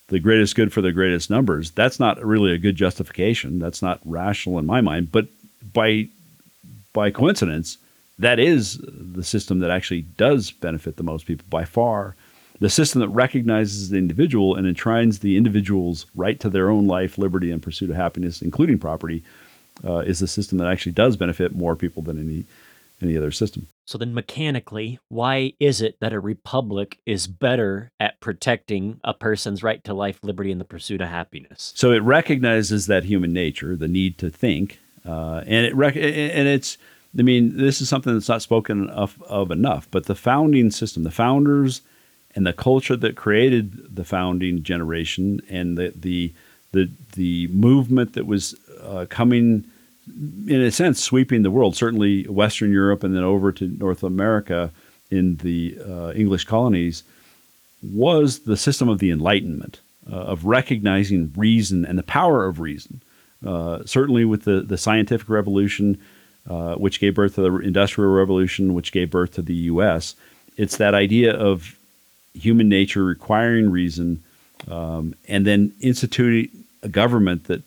the 0.09 0.21
greatest 0.21 0.55
good 0.55 0.73
for 0.73 0.83
the 0.83 0.93
greatest 0.93 1.31
numbers. 1.31 1.71
That's 1.71 1.99
not 1.99 2.23
really 2.25 2.53
a 2.53 2.59
good 2.59 2.77
justification. 2.77 3.59
That's 3.59 3.83
not 3.83 4.01
rational 4.05 4.59
in 4.59 4.67
my 4.67 4.81
mind. 4.81 5.11
But 5.13 5.29
by 5.73 6.09
by 6.93 7.11
coincidence, 7.11 7.79
that 8.19 8.39
is 8.39 8.79
the 8.87 9.25
system 9.25 9.59
that 9.61 9.71
actually 9.71 10.03
does 10.03 10.51
benefit 10.51 10.97
the 10.97 11.03
most 11.03 11.27
people 11.27 11.47
by 11.51 11.65
far. 11.65 12.15
The 12.61 12.71
system 12.71 13.01
that 13.01 13.09
recognizes 13.09 13.91
the 13.91 13.99
individual 13.99 14.55
and 14.55 14.67
enshrines 14.67 15.19
the 15.19 15.37
individual's 15.37 16.07
right 16.15 16.39
to 16.39 16.49
their 16.49 16.71
own 16.71 16.87
life, 16.87 17.19
liberty, 17.19 17.51
and 17.51 17.61
pursuit 17.61 17.91
of 17.91 17.97
happiness, 17.97 18.41
including 18.41 18.79
property, 18.79 19.25
uh, 19.85 19.99
is 19.99 20.21
the 20.21 20.29
system 20.29 20.59
that 20.59 20.69
actually 20.69 20.93
does 20.93 21.17
benefit 21.17 21.57
more 21.57 21.75
people 21.75 22.03
than 22.03 22.21
any 22.21 22.45
any 23.03 23.17
other 23.17 23.33
system. 23.33 23.67
So 23.87 23.99
then, 23.99 24.15
mechanically, 24.15 24.99
why 25.09 25.53
is 25.61 25.83
it 25.83 25.99
that 26.01 26.13
a 26.13 26.21
republic 26.21 26.99
is 27.05 27.27
better 27.27 27.93
at 28.01 28.19
protecting 28.21 29.01
a 29.05 29.13
person's 29.13 29.63
right 29.63 29.83
to 29.85 29.93
life, 29.93 30.19
liberty, 30.23 30.51
and 30.51 30.61
the 30.61 30.65
pursuit 30.65 31.01
of 31.01 31.09
happiness? 31.09 31.73
So 31.77 31.93
it 31.93 32.03
recognizes 32.03 32.87
that 32.87 33.05
human 33.05 33.33
nature, 33.33 33.77
the 33.77 33.89
need 33.89 34.17
to 34.19 34.31
think, 34.31 34.79
uh, 35.07 35.43
and 35.47 35.67
it 35.67 35.75
rec- 35.75 35.97
and 35.97 36.49
it's. 36.49 36.79
I 37.17 37.23
mean, 37.23 37.59
this 37.59 37.81
is 37.81 37.89
something 37.89 38.13
that's 38.13 38.29
not 38.29 38.43
spoken 38.43 38.91
of, 38.91 39.23
of 39.29 39.53
enough. 39.53 39.87
But 39.93 40.07
the 40.07 40.17
founding 40.17 40.73
system, 40.73 41.05
the 41.05 41.13
founders, 41.13 41.81
and 42.35 42.45
the 42.45 42.53
culture 42.53 42.97
that 42.97 43.15
created 43.15 43.95
the 43.95 44.05
founding 44.05 44.63
generation, 44.63 45.41
and 45.49 45.79
the 45.79 45.93
the 45.95 46.33
the, 46.73 46.91
the 47.15 47.47
movement 47.49 48.15
that 48.15 48.27
was 48.27 48.57
uh, 48.83 49.07
coming 49.09 49.65
in 50.07 50.61
a 50.61 50.71
sense, 50.71 51.03
sweeping 51.03 51.43
the 51.43 51.51
world, 51.51 51.77
certainly 51.77 52.25
Western 52.25 52.73
Europe 52.73 53.03
and 53.05 53.15
then 53.15 53.23
over 53.23 53.53
to 53.53 53.69
North 53.69 54.03
America 54.03 54.71
in 55.11 55.37
the 55.37 55.79
uh, 55.87 56.13
English 56.13 56.45
colonies, 56.45 57.03
was 57.83 58.41
the 58.41 58.57
system 58.57 58.89
of 58.89 58.99
the 58.99 59.11
Enlightenment, 59.11 59.81
uh, 60.11 60.17
of 60.17 60.45
recognizing 60.45 61.33
reason 61.37 61.85
and 61.85 61.99
the 61.99 62.03
power 62.03 62.47
of 62.47 62.61
reason. 62.61 63.01
Uh, 63.45 63.85
certainly 63.85 64.25
with 64.25 64.45
the, 64.45 64.61
the 64.61 64.79
scientific 64.79 65.29
revolution, 65.29 66.01
uh, 66.49 66.75
which 66.77 67.01
gave 67.01 67.15
birth 67.15 67.35
to 67.35 67.43
the 67.43 67.57
Industrial 67.59 68.11
Revolution, 68.11 68.75
which 68.75 68.93
gave 68.93 69.11
birth 69.11 69.35
to 69.35 69.43
the 69.43 69.55
U.S., 69.55 70.15
it's 70.57 70.77
that 70.77 70.95
idea 70.95 71.35
of 71.35 71.79
human 72.33 72.69
nature 72.69 73.05
requiring 73.05 73.71
reason 73.71 74.23
um, 74.71 75.15
and 75.29 75.47
then 75.47 75.73
instituting 75.81 76.49
a 76.83 76.89
government 76.89 77.45
that 77.45 77.63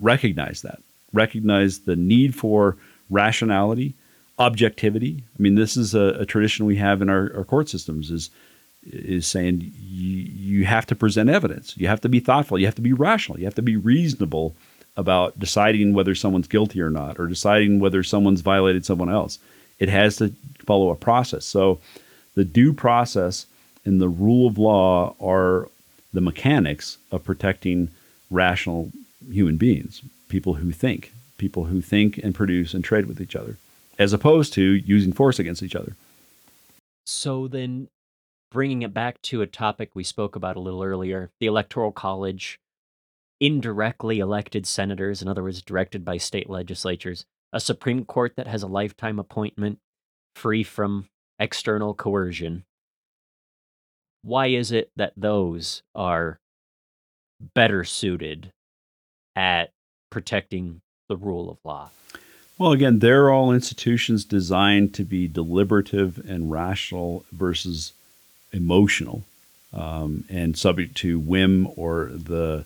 recognized 0.00 0.62
that 0.62 0.80
recognize 1.12 1.80
the 1.80 1.96
need 1.96 2.34
for 2.34 2.76
rationality, 3.10 3.94
objectivity. 4.38 5.22
I 5.38 5.42
mean, 5.42 5.54
this 5.54 5.76
is 5.76 5.94
a, 5.94 6.16
a 6.20 6.26
tradition 6.26 6.66
we 6.66 6.76
have 6.76 7.02
in 7.02 7.08
our, 7.08 7.32
our, 7.36 7.44
court 7.44 7.68
systems 7.68 8.10
is 8.10 8.30
is 8.84 9.26
saying 9.28 9.72
you, 9.78 10.08
you 10.08 10.64
have 10.64 10.86
to 10.86 10.96
present 10.96 11.30
evidence. 11.30 11.76
You 11.76 11.86
have 11.86 12.00
to 12.00 12.08
be 12.08 12.18
thoughtful. 12.18 12.58
You 12.58 12.66
have 12.66 12.74
to 12.74 12.82
be 12.82 12.92
rational. 12.92 13.38
You 13.38 13.44
have 13.44 13.54
to 13.54 13.62
be 13.62 13.76
reasonable 13.76 14.56
about 14.96 15.38
deciding 15.38 15.94
whether 15.94 16.14
someone's 16.16 16.48
guilty 16.48 16.80
or 16.80 16.90
not, 16.90 17.18
or 17.20 17.28
deciding 17.28 17.78
whether 17.78 18.02
someone's 18.02 18.40
violated 18.40 18.84
someone 18.84 19.08
else. 19.08 19.38
It 19.78 19.88
has 19.88 20.16
to 20.16 20.34
follow 20.66 20.90
a 20.90 20.96
process. 20.96 21.44
So, 21.44 21.80
the 22.34 22.44
due 22.44 22.72
process 22.72 23.46
and 23.84 24.00
the 24.00 24.08
rule 24.08 24.46
of 24.48 24.58
law 24.58 25.14
are 25.20 25.68
the 26.12 26.20
mechanics 26.20 26.98
of 27.10 27.24
protecting 27.24 27.88
rational 28.30 28.90
human 29.30 29.56
beings 29.56 30.02
people 30.32 30.54
who 30.54 30.72
think, 30.72 31.12
people 31.36 31.64
who 31.64 31.82
think 31.82 32.16
and 32.16 32.34
produce 32.34 32.72
and 32.72 32.82
trade 32.82 33.04
with 33.04 33.20
each 33.20 33.36
other, 33.36 33.58
as 33.98 34.14
opposed 34.14 34.54
to 34.54 34.62
using 34.62 35.12
force 35.12 35.38
against 35.38 35.62
each 35.62 35.76
other. 35.76 35.94
So 37.04 37.48
then, 37.48 37.88
bringing 38.50 38.80
it 38.80 38.94
back 38.94 39.20
to 39.22 39.42
a 39.42 39.46
topic 39.46 39.90
we 39.92 40.02
spoke 40.02 40.34
about 40.34 40.56
a 40.56 40.60
little 40.60 40.82
earlier 40.82 41.28
the 41.38 41.46
Electoral 41.46 41.92
College, 41.92 42.58
indirectly 43.40 44.20
elected 44.20 44.66
senators, 44.66 45.20
in 45.20 45.28
other 45.28 45.42
words, 45.42 45.60
directed 45.60 46.02
by 46.02 46.16
state 46.16 46.48
legislatures, 46.48 47.26
a 47.52 47.60
Supreme 47.60 48.06
Court 48.06 48.32
that 48.36 48.46
has 48.46 48.62
a 48.62 48.66
lifetime 48.66 49.18
appointment 49.18 49.80
free 50.34 50.62
from 50.62 51.08
external 51.38 51.92
coercion. 51.92 52.64
Why 54.22 54.46
is 54.46 54.72
it 54.72 54.90
that 54.96 55.12
those 55.14 55.82
are 55.94 56.38
better 57.54 57.84
suited 57.84 58.50
at 59.36 59.72
protecting 60.12 60.80
the 61.08 61.16
rule 61.16 61.50
of 61.50 61.58
law? 61.64 61.90
Well, 62.58 62.70
again, 62.70 63.00
they're 63.00 63.30
all 63.30 63.52
institutions 63.52 64.24
designed 64.24 64.94
to 64.94 65.04
be 65.04 65.26
deliberative 65.26 66.22
and 66.28 66.52
rational 66.52 67.24
versus 67.32 67.92
emotional 68.52 69.24
um, 69.72 70.24
and 70.28 70.56
subject 70.56 70.94
to 70.98 71.18
whim 71.18 71.66
or 71.76 72.10
the. 72.12 72.64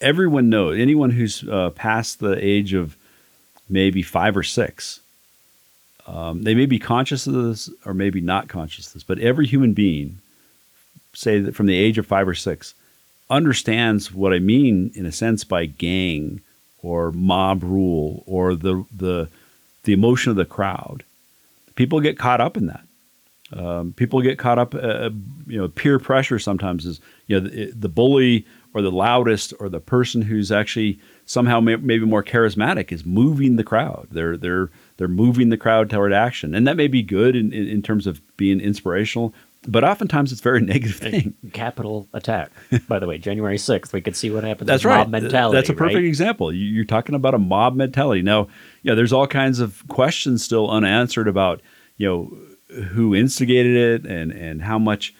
Everyone 0.00 0.50
knows, 0.50 0.78
anyone 0.78 1.10
who's 1.10 1.48
uh, 1.48 1.70
past 1.70 2.18
the 2.18 2.36
age 2.44 2.74
of 2.74 2.96
maybe 3.68 4.02
five 4.02 4.36
or 4.36 4.42
six, 4.42 5.00
um, 6.06 6.42
they 6.42 6.54
may 6.54 6.66
be 6.66 6.78
conscious 6.78 7.26
of 7.26 7.34
this 7.34 7.70
or 7.86 7.94
maybe 7.94 8.20
not 8.20 8.48
conscious 8.48 8.88
of 8.88 8.94
this, 8.94 9.04
but 9.04 9.20
every 9.20 9.46
human 9.46 9.72
being, 9.72 10.18
say 11.14 11.38
that 11.38 11.54
from 11.54 11.66
the 11.66 11.76
age 11.76 11.98
of 11.98 12.06
five 12.06 12.26
or 12.26 12.34
six, 12.34 12.74
understands 13.32 14.12
what 14.12 14.32
I 14.32 14.38
mean 14.38 14.92
in 14.94 15.06
a 15.06 15.12
sense 15.12 15.42
by 15.42 15.64
gang 15.66 16.42
or 16.82 17.10
mob 17.12 17.62
rule 17.62 18.22
or 18.26 18.54
the 18.54 18.84
the 18.94 19.28
the 19.84 19.92
emotion 19.92 20.30
of 20.30 20.36
the 20.36 20.44
crowd. 20.44 21.02
People 21.74 22.00
get 22.00 22.18
caught 22.18 22.40
up 22.40 22.56
in 22.56 22.66
that. 22.66 22.84
Um, 23.52 23.92
people 23.92 24.22
get 24.22 24.38
caught 24.38 24.58
up, 24.58 24.74
uh, 24.74 24.78
uh 24.78 25.10
you 25.46 25.58
know, 25.58 25.68
peer 25.68 25.98
pressure 25.98 26.38
sometimes 26.38 26.86
is, 26.86 27.00
you 27.26 27.38
know, 27.38 27.48
the, 27.48 27.70
the, 27.72 27.88
bully 27.88 28.46
or 28.72 28.80
the 28.80 28.90
loudest 28.90 29.52
or 29.60 29.68
the 29.68 29.80
person 29.80 30.22
who's 30.22 30.50
actually 30.50 30.98
somehow 31.26 31.60
may, 31.60 31.76
maybe 31.76 32.06
more 32.06 32.22
charismatic 32.22 32.92
is 32.92 33.04
moving 33.04 33.56
the 33.56 33.64
crowd. 33.64 34.08
They're 34.10 34.36
they're 34.36 34.70
they're 34.96 35.08
moving 35.08 35.50
the 35.50 35.58
crowd 35.58 35.90
toward 35.90 36.12
action, 36.12 36.54
and 36.54 36.66
that 36.66 36.76
may 36.76 36.88
be 36.88 37.02
good 37.02 37.36
in, 37.36 37.52
in, 37.52 37.68
in 37.68 37.82
terms 37.82 38.06
of 38.06 38.20
being 38.36 38.60
inspirational 38.60 39.34
but 39.66 39.84
oftentimes 39.84 40.32
it's 40.32 40.40
a 40.40 40.44
very 40.44 40.60
negative 40.62 40.96
thing. 40.96 41.34
Capitol 41.52 42.08
attack. 42.12 42.50
By 42.88 42.98
the 42.98 43.06
way, 43.06 43.18
January 43.18 43.56
6th, 43.56 43.92
we 43.92 44.00
could 44.00 44.16
see 44.16 44.30
what 44.30 44.44
happened. 44.44 44.68
That's 44.68 44.84
right. 44.84 44.98
Mob 44.98 45.10
mentality. 45.10 45.56
That's 45.56 45.68
a 45.68 45.74
perfect 45.74 45.96
right? 45.96 46.04
example. 46.04 46.52
You're 46.52 46.84
talking 46.84 47.14
about 47.14 47.34
a 47.34 47.38
mob 47.38 47.74
mentality. 47.74 48.22
Now, 48.22 48.48
yeah, 48.82 48.94
there's 48.94 49.12
all 49.12 49.26
kinds 49.26 49.60
of 49.60 49.86
questions 49.88 50.44
still 50.44 50.70
unanswered 50.70 51.28
about, 51.28 51.62
you 51.96 52.08
know, 52.08 52.38
who 52.84 53.14
instigated 53.14 53.76
it 53.76 54.10
and, 54.10 54.32
and 54.32 54.62
how 54.62 54.78
much 54.78 55.14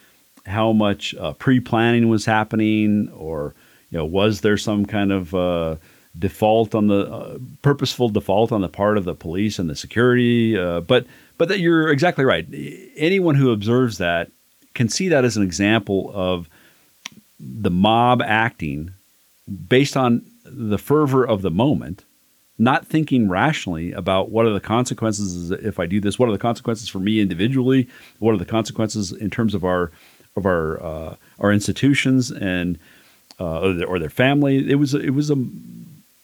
how 0.47 0.73
much 0.73 1.15
uh, 1.15 1.33
pre-planning 1.35 2.09
was 2.09 2.25
happening, 2.25 3.09
or 3.15 3.55
you 3.91 3.99
know, 3.99 4.05
was 4.05 4.41
there 4.41 4.57
some 4.57 4.87
kind 4.87 5.13
of 5.13 5.35
uh, 5.35 5.77
default 6.19 6.75
on 6.75 6.89
the 6.89 7.13
uh, 7.13 7.39
purposeful 7.63 8.09
default 8.09 8.53
on 8.53 8.61
the 8.61 8.69
part 8.69 8.99
of 8.99 9.05
the 9.05 9.15
police 9.15 9.59
and 9.59 9.71
the 9.71 9.77
security? 9.77 10.59
Uh, 10.59 10.81
but 10.81 11.07
but 11.39 11.49
that 11.49 11.61
you're 11.61 11.89
exactly 11.91 12.25
right. 12.25 12.47
Anyone 12.97 13.35
who 13.35 13.53
observes 13.53 13.99
that 13.99 14.31
can 14.75 14.89
see 14.89 15.09
that 15.09 15.25
as 15.25 15.37
an 15.37 15.43
example 15.43 16.11
of 16.15 16.49
the 17.39 17.71
mob 17.71 18.23
acting 18.23 18.93
based 19.69 19.97
on 19.97 20.25
the 20.45 20.79
fervor 20.79 21.27
of 21.27 21.43
the 21.43 21.51
moment, 21.51 22.05
not 22.59 22.87
thinking 22.87 23.29
rationally 23.29 23.93
about 23.93 24.31
what 24.31 24.47
are 24.47 24.53
the 24.53 24.61
consequences 24.61 25.51
if 25.51 25.79
I 25.79 25.87
do 25.87 26.01
this. 26.01 26.19
What 26.19 26.29
are 26.29 26.33
the 26.33 26.39
consequences 26.39 26.89
for 26.89 26.99
me 26.99 27.21
individually? 27.21 27.89
What 28.19 28.35
are 28.35 28.39
the 28.39 28.45
consequences 28.45 29.13
in 29.13 29.31
terms 29.31 29.55
of 29.55 29.65
our 29.65 29.91
of 30.37 30.47
our 30.47 30.83
uh, 30.83 31.17
our 31.41 31.53
institutions 31.53 32.31
and 32.31 32.79
uh, 33.41 33.61
or, 33.61 33.73
their, 33.73 33.87
or, 33.87 33.99
their, 33.99 34.11
family? 34.11 34.71
It 34.71 34.77
was 34.77 34.95
it 34.95 35.11
was 35.11 35.31
a 35.31 35.45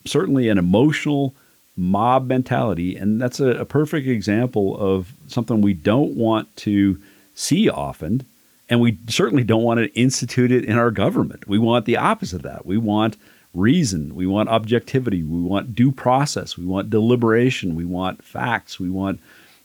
certainly 0.04 0.48
an 0.48 0.58
emotional 0.58 1.34
mob 1.78 2.26
mentality, 2.26 2.96
and 2.96 3.20
that's 3.20 3.40
a, 3.40 3.50
a 3.50 3.64
perfect 3.64 4.06
example 4.06 4.76
of 4.78 5.12
something 5.28 5.60
we 5.60 5.74
don't 5.74 6.14
want 6.14 6.54
to 6.56 7.00
see 7.34 7.68
often. 7.68 8.26
And 8.68 8.80
we 8.80 8.98
certainly 9.08 9.44
don't 9.44 9.62
want 9.62 9.78
to 9.78 9.98
institute 9.98 10.52
it 10.52 10.64
in 10.64 10.76
our 10.76 10.90
government. 10.90 11.48
We 11.48 11.58
want 11.58 11.86
the 11.86 11.96
opposite 11.96 12.36
of 12.36 12.42
that. 12.42 12.66
We 12.66 12.76
want 12.76 13.16
reason. 13.54 14.14
We 14.14 14.26
want 14.26 14.48
objectivity. 14.48 15.22
We 15.22 15.40
want 15.40 15.74
due 15.74 15.90
process. 15.92 16.58
We 16.58 16.66
want 16.66 16.90
deliberation. 16.90 17.74
We 17.74 17.86
want 17.86 18.22
facts. 18.22 18.78
We 18.78 18.90
want 18.90 19.20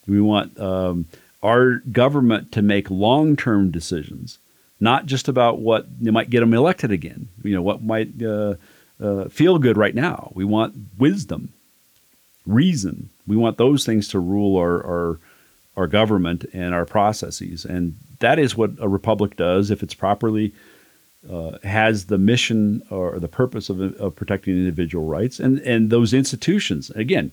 we 0.08 0.22
want 0.22 0.60
um, 0.60 1.06
our 1.42 1.76
government 1.92 2.52
to 2.54 2.62
make 2.62 2.90
long 2.90 3.36
term 3.36 3.72
decisions, 3.72 4.40
not 4.80 5.06
just 5.06 5.28
about 5.28 5.60
what 5.60 5.88
might 6.02 6.30
get 6.30 6.42
them 6.42 6.54
elected 6.54 6.92
again. 6.92 7.30
You 7.44 7.56
know 7.56 7.62
what 7.62 7.84
might 7.84 8.22
uh, 8.22 8.56
uh, 9.02 9.26
feel 9.26 9.60
good 9.60 9.78
right 9.78 9.96
now. 9.96 10.32
We 10.34 10.46
want 10.46 10.76
wisdom, 10.98 11.54
reason. 12.46 13.10
We 13.28 13.36
want 13.36 13.58
those 13.58 13.86
things 13.86 14.08
to 14.10 14.20
rule 14.20 14.58
our 14.58 14.84
our 14.86 15.20
our 15.76 15.88
government 15.88 16.46
and 16.54 16.74
our 16.74 16.86
processes, 16.86 17.66
and 17.66 17.96
that 18.20 18.40
is 18.40 18.56
what 18.56 18.72
a 18.80 18.88
republic 18.88 19.36
does 19.36 19.72
if 19.72 19.82
it's 19.82 19.94
properly 19.94 20.54
uh, 21.30 21.58
has 21.64 22.06
the 22.06 22.18
mission 22.18 22.84
or 22.90 23.20
the 23.20 23.28
purpose 23.28 23.70
of, 23.70 23.80
of 23.80 24.16
protecting 24.16 24.56
individual 24.56 25.06
rights 25.06 25.40
and, 25.40 25.60
and 25.60 25.90
those 25.90 26.14
institutions. 26.14 26.90
Again, 26.92 27.32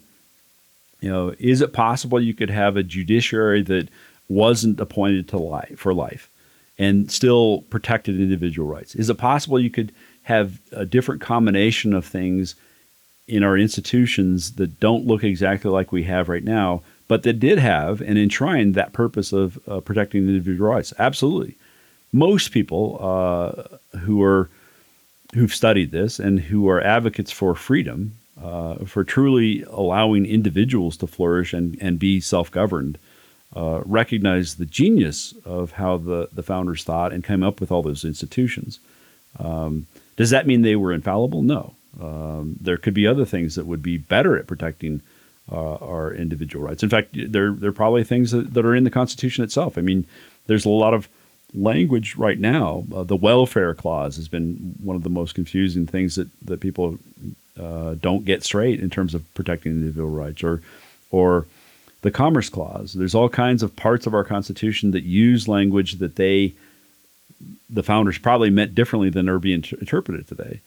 you 1.01 1.11
know, 1.11 1.35
is 1.39 1.61
it 1.61 1.73
possible 1.73 2.21
you 2.21 2.35
could 2.35 2.51
have 2.51 2.77
a 2.77 2.83
judiciary 2.83 3.63
that 3.63 3.89
wasn't 4.29 4.81
appointed 4.81 5.29
to 5.29 5.39
life 5.39 5.79
for 5.79 5.93
life 5.93 6.29
and 6.79 7.11
still 7.11 7.63
protected 7.63 8.21
individual 8.21 8.69
rights? 8.69 8.95
Is 8.95 9.11
it 9.11 9.19
possible 9.19 9.59
you 9.59 9.71
could 9.71 9.93
have 10.23 10.61
a 10.73 10.87
different 10.87 11.21
combination 11.21 11.93
of 11.93 12.05
things 12.05 12.55
in 13.31 13.43
our 13.43 13.57
institutions 13.57 14.53
that 14.53 14.81
don't 14.81 15.07
look 15.07 15.25
exactly 15.25 15.71
like 15.71 15.93
we 15.93 16.05
have 16.05 16.29
right 16.29 16.45
now, 16.45 16.83
but 17.09 17.23
that 17.23 17.41
did 17.41 17.59
have 17.59 18.01
and 18.01 18.19
enshrined 18.19 18.75
that 18.75 18.93
purpose 18.93 19.33
of 19.33 19.59
uh, 19.67 19.81
protecting 19.81 20.29
individual 20.29 20.71
rights? 20.71 20.93
Absolutely 20.99 21.57
most 22.13 22.51
people 22.51 22.99
uh, 23.01 23.99
who 23.99 24.23
are 24.23 24.49
who've 25.35 25.55
studied 25.55 25.93
this 25.93 26.19
and 26.19 26.41
who 26.41 26.69
are 26.69 26.81
advocates 26.81 27.31
for 27.31 27.55
freedom, 27.55 28.17
uh, 28.43 28.75
for 28.85 29.05
truly 29.05 29.63
allowing 29.71 30.27
individuals 30.27 30.97
to 30.97 31.07
flourish 31.07 31.53
and, 31.53 31.79
and 31.81 32.01
be 32.01 32.21
self-governed, 32.21 32.99
uh, 33.55 33.81
recognize 33.85 34.57
the 34.57 34.67
genius 34.67 35.33
of 35.45 35.73
how 35.73 35.97
the, 35.97 36.29
the 36.33 36.43
founders 36.43 36.83
thought 36.83 37.13
and 37.13 37.23
came 37.23 37.45
up 37.45 37.61
with 37.61 37.71
all 37.71 37.83
those 37.83 38.05
institutions. 38.05 38.81
Um, 39.39 39.87
does 40.17 40.31
that 40.31 40.49
mean 40.49 40.63
they 40.63 40.75
were 40.75 40.93
infallible? 40.93 41.43
No. 41.43 41.75
Um, 42.01 42.57
there 42.61 42.77
could 42.77 42.95
be 42.95 43.07
other 43.07 43.25
things 43.25 43.55
that 43.55 43.67
would 43.67 43.83
be 43.83 43.97
better 43.97 44.37
at 44.39 44.47
protecting 44.47 45.01
uh, 45.51 45.75
our 45.77 46.13
individual 46.13 46.67
rights. 46.67 46.83
In 46.83 46.91
fact, 46.91 47.09
there, 47.13 47.53
there 47.53 47.71
are 47.71 47.73
probably 47.73 48.05
things 48.05 48.31
that, 48.31 48.55
that 48.55 48.65
are 48.65 48.75
in 48.75 48.85
the 48.85 48.91
Constitution 48.91 49.43
itself. 49.43 49.77
I 49.79 49.81
mean, 49.81 50.07
there's 50.47 50.65
a 50.65 50.71
lot 50.71 50.95
of 50.95 51.09
language 51.55 52.17
right 52.17 52.39
now, 52.39 52.85
uh, 52.95 53.03
the 53.03 53.17
welfare 53.17 53.75
clause 53.75 54.17
has 54.17 54.29
been 54.29 54.75
one 54.83 54.97
of 54.97 55.03
the 55.03 55.11
most 55.11 55.35
confusing 55.35 55.87
things 55.87 56.17
that 56.17 56.29
that 56.45 56.61
people 56.61 56.99
uh, 57.59 57.95
don't 57.95 58.25
get 58.25 58.45
straight 58.45 58.81
in 58.81 58.91
terms 58.91 59.15
of 59.15 59.35
protecting 59.35 59.73
individual 59.73 60.11
rights, 60.11 60.43
or 60.43 60.63
or 61.11 61.47
the 62.03 62.11
commerce 62.11 62.49
clause. 62.49 62.93
There's 62.93 63.15
all 63.15 63.29
kinds 63.29 63.63
of 63.63 63.77
parts 63.77 64.07
of 64.07 64.15
our 64.15 64.25
Constitution 64.25 64.93
that 64.93 65.03
use 65.03 65.49
language 65.49 65.95
that 65.95 66.17
they 66.17 66.55
the 67.69 67.83
founders 67.83 68.19
probably 68.19 68.51
meant 68.51 68.75
differently 68.75 69.11
than 69.11 69.29
are 69.29 69.39
being 69.39 69.65
interpreted 69.81 70.29
today. 70.29 70.61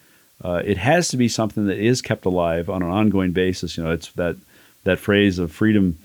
Uh, 0.43 0.61
it 0.65 0.77
has 0.77 1.07
to 1.07 1.17
be 1.17 1.27
something 1.27 1.67
that 1.67 1.77
is 1.77 2.01
kept 2.01 2.25
alive 2.25 2.69
on 2.69 2.83
an 2.83 2.89
ongoing 2.89 3.31
basis. 3.31 3.77
You 3.77 3.83
know, 3.83 3.91
it's 3.91 4.11
that 4.13 4.35
that 4.83 4.99
phrase 4.99 5.39
of 5.39 5.51
freedom 5.51 5.97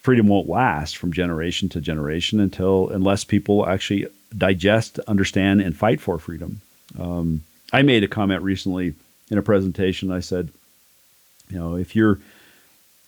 freedom 0.00 0.28
won't 0.28 0.48
last 0.48 0.96
from 0.96 1.12
generation 1.12 1.68
to 1.70 1.80
generation 1.80 2.40
until 2.40 2.88
unless 2.90 3.24
people 3.24 3.66
actually 3.66 4.06
digest, 4.36 4.98
understand, 5.00 5.60
and 5.60 5.76
fight 5.76 6.00
for 6.00 6.18
freedom. 6.18 6.60
Um, 6.98 7.42
I 7.72 7.82
made 7.82 8.04
a 8.04 8.08
comment 8.08 8.42
recently 8.42 8.94
in 9.30 9.38
a 9.38 9.42
presentation. 9.42 10.10
I 10.10 10.20
said, 10.20 10.50
you 11.50 11.58
know, 11.58 11.76
if 11.76 11.96
you're 11.96 12.18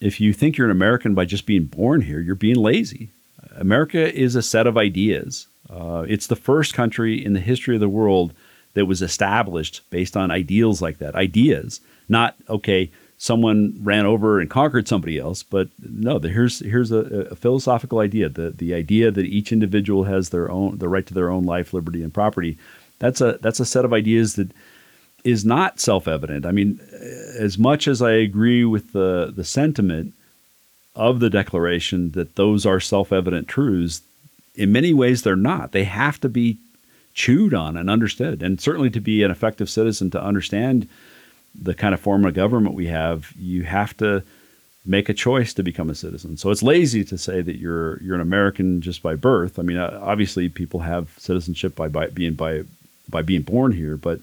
if 0.00 0.20
you 0.20 0.32
think 0.32 0.56
you're 0.56 0.66
an 0.66 0.76
American 0.76 1.14
by 1.14 1.26
just 1.26 1.46
being 1.46 1.64
born 1.64 2.00
here, 2.02 2.20
you're 2.20 2.34
being 2.34 2.56
lazy. 2.56 3.10
America 3.56 4.12
is 4.14 4.34
a 4.34 4.42
set 4.42 4.66
of 4.66 4.78
ideas. 4.78 5.46
Uh, 5.68 6.04
it's 6.08 6.26
the 6.26 6.36
first 6.36 6.74
country 6.74 7.22
in 7.22 7.34
the 7.34 7.40
history 7.40 7.74
of 7.74 7.80
the 7.80 7.88
world 7.88 8.32
that 8.74 8.86
was 8.86 9.02
established 9.02 9.82
based 9.90 10.16
on 10.16 10.30
ideals 10.30 10.80
like 10.80 10.98
that. 10.98 11.14
Ideas, 11.14 11.80
not 12.08 12.36
okay 12.48 12.90
someone 13.20 13.78
ran 13.82 14.06
over 14.06 14.40
and 14.40 14.48
conquered 14.48 14.88
somebody 14.88 15.18
else. 15.18 15.42
But 15.42 15.68
no, 15.78 16.18
the, 16.18 16.30
here's 16.30 16.60
here's 16.60 16.90
a, 16.90 17.28
a, 17.30 17.36
philosophical 17.36 18.00
idea: 18.00 18.28
the 18.28 18.50
the 18.50 18.74
idea 18.74 19.10
that 19.10 19.26
each 19.26 19.52
individual 19.52 20.04
has 20.04 20.30
their 20.30 20.50
own 20.50 20.78
the 20.78 20.88
right 20.88 21.06
to 21.06 21.14
their 21.14 21.30
own 21.30 21.44
life, 21.44 21.72
liberty, 21.72 22.02
and 22.02 22.12
property. 22.12 22.56
That's 22.98 23.20
a 23.20 23.38
that's 23.40 23.60
a 23.60 23.66
set 23.66 23.84
of 23.84 23.92
ideas 23.92 24.34
that 24.34 24.50
is 25.22 25.44
not 25.44 25.78
self-evident. 25.78 26.46
I 26.46 26.50
mean, 26.50 26.80
as 27.38 27.58
much 27.58 27.86
as 27.86 28.00
I 28.00 28.12
agree 28.12 28.64
with 28.64 28.92
the 28.92 29.32
the 29.34 29.44
sentiment 29.44 30.14
of 30.96 31.20
the 31.20 31.30
Declaration 31.30 32.12
that 32.12 32.36
those 32.36 32.66
are 32.66 32.80
self-evident 32.80 33.46
truths, 33.46 34.00
in 34.54 34.72
many 34.72 34.92
ways 34.92 35.22
they're 35.22 35.36
not. 35.36 35.72
They 35.72 35.84
have 35.84 36.18
to 36.20 36.28
be 36.28 36.58
chewed 37.14 37.54
on 37.54 37.76
and 37.76 37.90
understood, 37.90 38.42
and 38.42 38.60
certainly 38.60 38.90
to 38.90 39.00
be 39.00 39.22
an 39.22 39.30
effective 39.30 39.68
citizen 39.68 40.10
to 40.10 40.22
understand 40.22 40.88
the 41.60 41.74
kind 41.74 41.94
of 41.94 42.00
form 42.00 42.24
of 42.24 42.34
government 42.34 42.74
we 42.74 42.86
have, 42.86 43.32
you 43.38 43.64
have 43.64 43.96
to 43.96 44.22
make 44.86 45.08
a 45.08 45.14
choice 45.14 45.52
to 45.54 45.62
become 45.62 45.90
a 45.90 45.94
citizen. 45.94 46.36
So 46.36 46.50
it's 46.50 46.62
lazy 46.62 47.04
to 47.04 47.18
say 47.18 47.42
that 47.42 47.56
you're 47.56 48.02
you're 48.02 48.14
an 48.14 48.20
American 48.20 48.80
just 48.80 49.02
by 49.02 49.14
birth. 49.14 49.58
I 49.58 49.62
mean, 49.62 49.76
uh, 49.76 49.98
obviously 50.02 50.48
people 50.48 50.80
have 50.80 51.14
citizenship 51.18 51.74
by, 51.74 51.88
by 51.88 52.06
being 52.08 52.34
by 52.34 52.62
by 53.08 53.22
being 53.22 53.42
born 53.42 53.72
here, 53.72 53.96
but 53.96 54.20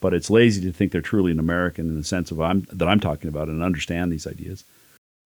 but 0.00 0.14
it's 0.14 0.30
lazy 0.30 0.62
to 0.62 0.72
think 0.72 0.92
they're 0.92 1.00
truly 1.00 1.32
an 1.32 1.38
American 1.38 1.88
in 1.88 1.96
the 1.96 2.04
sense 2.04 2.30
of 2.30 2.40
I'm 2.40 2.66
that 2.72 2.88
I'm 2.88 3.00
talking 3.00 3.28
about 3.28 3.48
and 3.48 3.62
understand 3.62 4.12
these 4.12 4.26
ideas. 4.26 4.64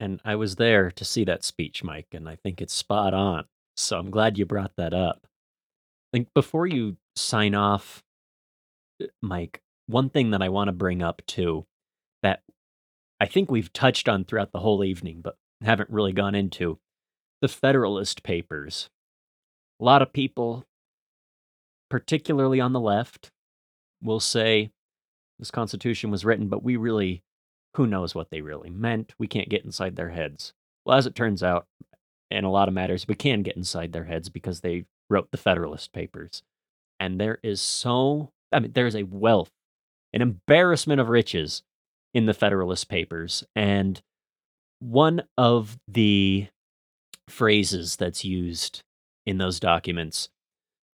And 0.01 0.21
I 0.25 0.35
was 0.37 0.57
there 0.57 0.91
to 0.91 1.05
see 1.05 1.25
that 1.25 1.45
speech, 1.45 1.85
Mike, 1.85 2.09
and 2.13 2.29
I 2.29 2.37
think 2.37 2.61
it's 2.61 2.75
spot 2.75 3.15
on. 3.15 3.45
So 3.77 3.99
I'm 3.99 4.11
glad 4.11 4.39
you 4.39 4.45
brought 4.45 4.77
that 4.77 4.93
up. 4.93 5.27
Think 6.15 6.29
before 6.33 6.69
you 6.69 6.97
sign 7.17 7.57
off, 7.57 8.05
uh, 9.03 9.07
Mike, 9.21 9.61
one 9.89 10.11
thing 10.11 10.31
that 10.31 10.43
I 10.43 10.49
want 10.49 10.69
to 10.69 10.73
bring 10.73 11.03
up 11.03 11.21
too 11.27 11.67
that 12.23 12.45
I 13.19 13.27
think 13.27 13.51
we've 13.51 13.73
touched 13.73 14.09
on 14.09 14.23
throughout 14.23 14.53
the 14.53 14.61
whole 14.61 14.85
evening, 14.85 15.23
but 15.25 15.37
haven't 15.61 15.91
really 15.91 16.13
gone 16.13 16.37
into 16.37 16.79
the 17.41 17.49
Federalist 17.49 18.23
Papers. 18.23 18.91
A 19.81 19.85
lot 19.85 20.03
of 20.03 20.13
people, 20.13 20.63
particularly 21.91 22.61
on 22.61 22.73
the 22.73 22.79
left, 22.79 23.33
will 24.01 24.21
say 24.21 24.71
this 25.41 25.51
Constitution 25.51 26.13
was 26.13 26.25
written, 26.25 26.47
but 26.47 26.63
we 26.63 26.77
really, 26.77 27.25
who 27.75 27.89
knows 27.89 28.15
what 28.15 28.31
they 28.31 28.41
really 28.41 28.71
meant? 28.71 29.15
We 29.19 29.27
can't 29.27 29.49
get 29.49 29.65
inside 29.65 29.97
their 29.97 30.11
heads. 30.11 30.53
Well, 30.87 30.97
as 30.97 31.07
it 31.07 31.17
turns 31.17 31.43
out, 31.43 31.67
in 32.31 32.45
a 32.45 32.53
lot 32.53 32.69
of 32.69 32.75
matters, 32.75 33.09
we 33.09 33.17
can 33.17 33.43
get 33.43 33.57
inside 33.57 33.93
their 33.93 34.05
heads 34.05 34.29
because 34.29 34.61
they 34.61 34.85
wrote 35.11 35.31
the 35.31 35.39
Federalist 35.39 35.93
Papers. 35.93 36.43
And 37.01 37.21
there 37.21 37.39
is 37.43 37.61
so, 37.61 38.33
I 38.53 38.61
mean, 38.61 38.73
there's 38.73 38.97
a 38.97 39.05
wealth 39.05 39.51
an 40.15 40.23
embarrassment 40.23 41.01
of 41.01 41.09
riches 41.09 41.65
in 42.15 42.27
the 42.27 42.33
Federalist 42.35 42.89
Papers. 42.89 43.45
And 43.57 44.01
one 44.79 45.25
of 45.37 45.77
the 45.89 46.47
phrases 47.29 47.97
that's 47.97 48.25
used 48.25 48.83
in 49.27 49.39
those 49.39 49.59
documents 49.59 50.29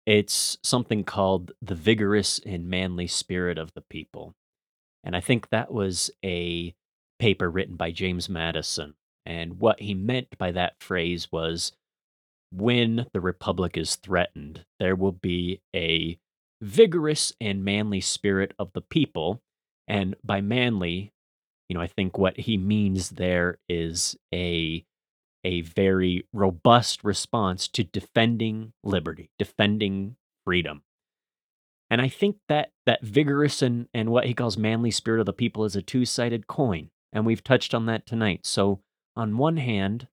it's 0.06 0.58
something 0.64 1.03
called 1.03 1.51
the 1.62 1.76
vigorous 1.76 2.39
and 2.45 2.68
manly 2.70 3.08
spirit 3.08 3.60
of 3.60 3.72
the 3.76 3.82
people 3.82 4.34
and 5.03 5.16
i 5.16 5.20
think 5.20 5.49
that 5.49 5.72
was 5.72 6.10
a 6.24 6.74
paper 7.20 7.49
written 7.49 7.76
by 7.76 7.91
james 7.91 8.28
madison 8.28 8.95
and 9.24 9.60
what 9.60 9.80
he 9.80 9.93
meant 9.93 10.36
by 10.39 10.51
that 10.51 10.74
phrase 10.80 11.32
was 11.32 11.72
when 12.56 13.08
the 13.14 13.22
republic 13.22 13.78
is 13.78 13.95
threatened, 13.95 14.66
there 14.80 14.95
will 14.95 15.12
be 15.12 15.62
a 15.76 16.18
vigorous 16.62 17.34
and 17.41 17.64
manly 17.66 18.01
spirit 18.01 18.53
of 18.58 18.72
the 18.74 18.82
people. 18.82 19.41
And 19.88 20.16
by 20.24 20.41
manly, 20.41 21.12
you 21.70 21.76
know, 21.76 21.82
I 21.82 21.88
think 21.88 22.18
what 22.18 22.38
he 22.38 22.58
means 22.58 23.12
there 23.12 23.60
is 23.68 24.16
a 24.34 24.86
a 25.43 25.62
very 25.62 26.26
robust 26.34 27.03
response 27.03 27.68
to 27.68 27.84
defending 27.84 28.74
liberty, 28.84 29.30
defending 29.38 30.16
freedom. 30.43 30.82
And 31.88 32.01
I 32.01 32.08
think 32.08 32.38
that 32.49 32.72
that 32.88 33.03
vigorous 33.03 33.62
and, 33.62 33.88
and 33.93 34.10
what 34.10 34.26
he 34.26 34.34
calls 34.34 34.58
manly 34.58 34.89
spirit 34.89 35.20
of 35.20 35.28
the 35.28 35.34
people 35.34 35.64
is 35.64 35.76
a 35.76 35.84
two-sided 35.84 36.47
coin. 36.47 36.89
And 37.14 37.28
we've 37.28 37.43
touched 37.43 37.76
on 37.76 37.86
that 37.86 38.08
tonight. 38.08 38.39
So 38.43 38.82
on 39.16 39.38
one 39.38 39.58
hand, 39.58 40.08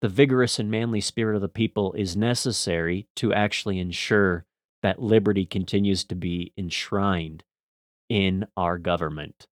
the 0.00 0.08
vigorous 0.08 0.58
and 0.58 0.70
manly 0.70 1.00
spirit 1.00 1.34
of 1.34 1.42
the 1.42 1.48
people 1.48 1.92
is 1.94 2.16
necessary 2.16 3.08
to 3.16 3.32
actually 3.32 3.78
ensure 3.78 4.44
that 4.82 5.02
liberty 5.02 5.44
continues 5.44 6.04
to 6.04 6.14
be 6.14 6.52
enshrined 6.56 7.42
in 8.08 8.46
our 8.56 8.78
government. 8.78 9.46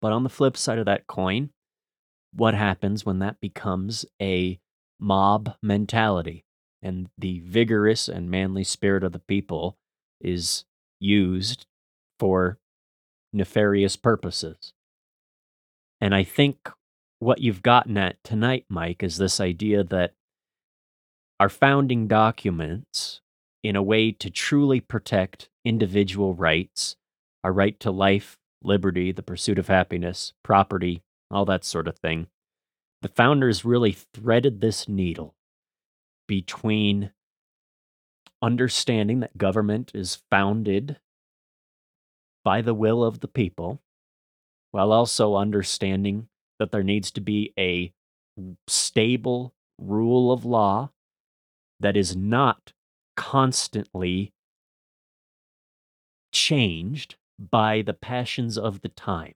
But 0.00 0.12
on 0.12 0.22
the 0.22 0.30
flip 0.30 0.56
side 0.56 0.78
of 0.78 0.86
that 0.86 1.06
coin, 1.06 1.50
what 2.32 2.54
happens 2.54 3.04
when 3.04 3.18
that 3.18 3.40
becomes 3.40 4.06
a 4.20 4.58
mob 4.98 5.54
mentality 5.62 6.44
and 6.82 7.08
the 7.18 7.40
vigorous 7.40 8.08
and 8.08 8.30
manly 8.30 8.64
spirit 8.64 9.04
of 9.04 9.12
the 9.12 9.18
people 9.18 9.76
is 10.20 10.64
used 10.98 11.66
for 12.18 12.58
nefarious 13.32 13.96
purposes? 13.96 14.72
And 16.00 16.14
I 16.14 16.24
think 16.24 16.70
what 17.20 17.40
you've 17.40 17.62
gotten 17.62 17.96
at 17.96 18.16
tonight, 18.24 18.64
Mike, 18.68 19.02
is 19.02 19.18
this 19.18 19.40
idea 19.40 19.84
that 19.84 20.14
our 21.38 21.50
founding 21.50 22.08
documents, 22.08 23.20
in 23.62 23.76
a 23.76 23.82
way 23.82 24.10
to 24.10 24.30
truly 24.30 24.80
protect 24.80 25.50
individual 25.64 26.34
rights, 26.34 26.96
our 27.44 27.52
right 27.52 27.78
to 27.80 27.90
life, 27.90 28.38
liberty, 28.62 29.12
the 29.12 29.22
pursuit 29.22 29.58
of 29.58 29.68
happiness, 29.68 30.32
property, 30.42 31.02
all 31.30 31.44
that 31.44 31.64
sort 31.64 31.86
of 31.86 31.98
thing, 31.98 32.26
the 33.02 33.08
founders 33.08 33.64
really 33.64 33.92
threaded 33.92 34.60
this 34.60 34.88
needle 34.88 35.34
between 36.26 37.12
understanding 38.42 39.20
that 39.20 39.36
government 39.36 39.90
is 39.94 40.22
founded 40.30 40.98
by 42.44 42.62
the 42.62 42.74
will 42.74 43.04
of 43.04 43.20
the 43.20 43.28
people, 43.28 43.80
while 44.70 44.92
also 44.92 45.36
understanding 45.36 46.28
that 46.60 46.70
there 46.70 46.84
needs 46.84 47.10
to 47.10 47.20
be 47.20 47.52
a 47.58 47.92
stable 48.68 49.52
rule 49.78 50.30
of 50.30 50.44
law 50.44 50.90
that 51.80 51.96
is 51.96 52.14
not 52.14 52.72
constantly 53.16 54.32
changed 56.32 57.16
by 57.38 57.82
the 57.82 57.94
passions 57.94 58.56
of 58.56 58.82
the 58.82 58.88
time. 58.88 59.32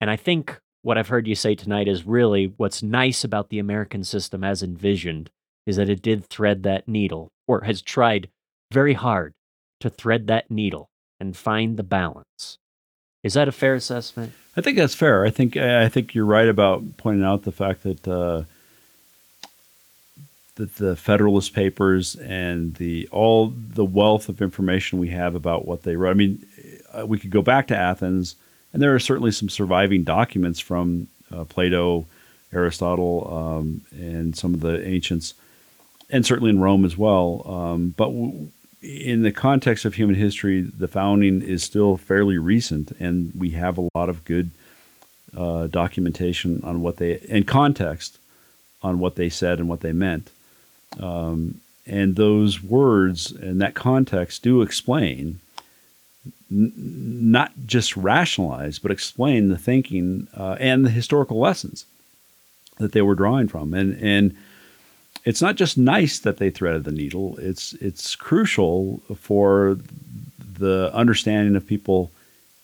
And 0.00 0.10
I 0.10 0.16
think 0.16 0.60
what 0.82 0.98
I've 0.98 1.08
heard 1.08 1.28
you 1.28 1.34
say 1.34 1.54
tonight 1.54 1.86
is 1.86 2.06
really 2.06 2.52
what's 2.56 2.82
nice 2.82 3.22
about 3.22 3.48
the 3.48 3.58
American 3.58 4.02
system 4.02 4.42
as 4.42 4.62
envisioned 4.62 5.30
is 5.66 5.76
that 5.76 5.88
it 5.90 6.02
did 6.02 6.24
thread 6.24 6.62
that 6.64 6.88
needle, 6.88 7.30
or 7.46 7.62
has 7.62 7.82
tried 7.82 8.28
very 8.72 8.94
hard 8.94 9.34
to 9.80 9.90
thread 9.90 10.26
that 10.26 10.50
needle 10.50 10.90
and 11.20 11.36
find 11.36 11.76
the 11.76 11.82
balance. 11.82 12.58
Is 13.22 13.34
that 13.34 13.48
a 13.48 13.52
fair 13.52 13.74
assessment? 13.74 14.32
I 14.56 14.60
think 14.60 14.76
that's 14.76 14.94
fair. 14.94 15.24
I 15.24 15.30
think 15.30 15.56
I 15.56 15.88
think 15.88 16.14
you're 16.14 16.24
right 16.24 16.48
about 16.48 16.96
pointing 16.96 17.24
out 17.24 17.42
the 17.42 17.52
fact 17.52 17.82
that 17.82 18.08
uh, 18.08 18.44
that 20.56 20.76
the 20.76 20.96
Federalist 20.96 21.54
Papers 21.54 22.16
and 22.16 22.74
the 22.76 23.08
all 23.12 23.48
the 23.48 23.84
wealth 23.84 24.28
of 24.28 24.42
information 24.42 24.98
we 24.98 25.08
have 25.08 25.34
about 25.34 25.66
what 25.66 25.82
they 25.82 25.96
wrote. 25.96 26.10
I 26.10 26.14
mean, 26.14 26.44
uh, 26.92 27.06
we 27.06 27.18
could 27.18 27.30
go 27.30 27.42
back 27.42 27.66
to 27.68 27.76
Athens, 27.76 28.36
and 28.72 28.82
there 28.82 28.94
are 28.94 29.00
certainly 29.00 29.32
some 29.32 29.48
surviving 29.48 30.02
documents 30.02 30.58
from 30.60 31.08
uh, 31.32 31.44
Plato, 31.44 32.06
Aristotle, 32.52 33.28
um, 33.32 33.82
and 33.92 34.36
some 34.36 34.54
of 34.54 34.60
the 34.60 34.86
ancients, 34.86 35.34
and 36.10 36.26
certainly 36.26 36.50
in 36.50 36.60
Rome 36.60 36.84
as 36.84 36.96
well. 36.96 37.42
Um, 37.46 37.94
but 37.96 38.06
w- 38.06 38.48
in 38.82 39.22
the 39.22 39.32
context 39.32 39.84
of 39.84 39.94
human 39.94 40.16
history, 40.16 40.62
the 40.62 40.88
founding 40.88 41.42
is 41.42 41.62
still 41.62 41.96
fairly 41.96 42.38
recent, 42.38 42.92
and 42.98 43.32
we 43.38 43.50
have 43.50 43.78
a 43.78 43.88
lot 43.94 44.08
of 44.08 44.24
good 44.24 44.50
uh, 45.36 45.66
documentation 45.66 46.60
on 46.64 46.80
what 46.80 46.96
they 46.96 47.20
and 47.30 47.46
context 47.46 48.18
on 48.82 48.98
what 48.98 49.16
they 49.16 49.28
said 49.28 49.58
and 49.58 49.68
what 49.68 49.80
they 49.80 49.92
meant. 49.92 50.30
Um, 50.98 51.60
and 51.86 52.16
those 52.16 52.62
words 52.62 53.30
and 53.32 53.60
that 53.60 53.74
context 53.74 54.42
do 54.42 54.62
explain, 54.62 55.40
n- 56.50 56.72
not 56.76 57.52
just 57.66 57.96
rationalize, 57.96 58.78
but 58.78 58.90
explain 58.90 59.48
the 59.48 59.58
thinking 59.58 60.28
uh, 60.36 60.56
and 60.58 60.84
the 60.84 60.90
historical 60.90 61.38
lessons 61.38 61.84
that 62.78 62.92
they 62.92 63.02
were 63.02 63.14
drawing 63.14 63.48
from. 63.48 63.74
And 63.74 64.00
and 64.02 64.36
it's 65.24 65.42
not 65.42 65.56
just 65.56 65.76
nice 65.76 66.18
that 66.20 66.38
they 66.38 66.50
threaded 66.50 66.84
the 66.84 66.92
needle. 66.92 67.36
It's 67.38 67.72
it's 67.74 68.16
crucial 68.16 69.02
for 69.16 69.78
the 70.58 70.90
understanding 70.94 71.56
of 71.56 71.66
people 71.66 72.10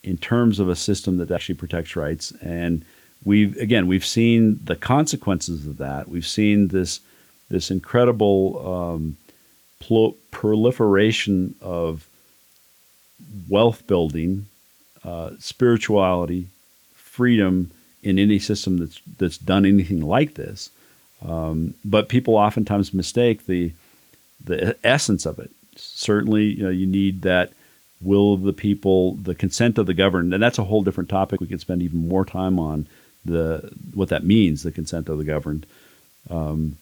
in 0.02 0.16
terms 0.16 0.58
of 0.58 0.68
a 0.68 0.76
system 0.76 1.18
that 1.18 1.30
actually 1.30 1.56
protects 1.56 1.96
rights. 1.96 2.32
And 2.40 2.84
we've 3.24 3.56
again 3.58 3.86
we've 3.86 4.06
seen 4.06 4.60
the 4.64 4.76
consequences 4.76 5.66
of 5.66 5.78
that. 5.78 6.08
We've 6.08 6.26
seen 6.26 6.68
this 6.68 7.00
this 7.48 7.70
incredible 7.70 8.66
um, 8.66 9.16
proliferation 10.30 11.54
of 11.60 12.08
wealth 13.48 13.86
building, 13.86 14.46
uh, 15.04 15.30
spirituality, 15.38 16.48
freedom 16.94 17.70
in 18.02 18.18
any 18.18 18.38
system 18.38 18.78
that's 18.78 19.00
that's 19.18 19.38
done 19.38 19.66
anything 19.66 20.00
like 20.00 20.34
this. 20.34 20.70
Um, 21.26 21.74
but 21.84 22.08
people 22.08 22.36
oftentimes 22.36 22.94
mistake 22.94 23.46
the 23.46 23.72
the 24.44 24.76
essence 24.84 25.26
of 25.26 25.38
it. 25.38 25.50
Certainly, 25.76 26.44
you 26.44 26.62
know, 26.62 26.70
you 26.70 26.86
need 26.86 27.22
that 27.22 27.52
will 28.00 28.34
of 28.34 28.42
the 28.42 28.52
people, 28.52 29.14
the 29.14 29.34
consent 29.34 29.78
of 29.78 29.86
the 29.86 29.94
governed, 29.94 30.32
and 30.32 30.42
that's 30.42 30.58
a 30.58 30.64
whole 30.64 30.82
different 30.82 31.10
topic. 31.10 31.40
We 31.40 31.46
could 31.46 31.60
spend 31.60 31.82
even 31.82 32.08
more 32.08 32.24
time 32.24 32.58
on 32.58 32.86
the 33.24 33.72
what 33.92 34.08
that 34.08 34.24
means, 34.24 34.62
the 34.62 34.70
consent 34.70 35.08
of 35.08 35.18
the 35.18 35.24
governed. 35.24 35.66
Um, 36.30 36.76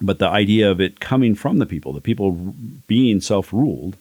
but 0.00 0.18
the 0.18 0.28
idea 0.28 0.70
of 0.70 0.80
it 0.80 1.00
coming 1.00 1.34
from 1.34 1.58
the 1.58 1.66
people, 1.66 1.92
the 1.92 2.00
people 2.00 2.54
being 2.86 3.20
self-ruled, 3.20 3.96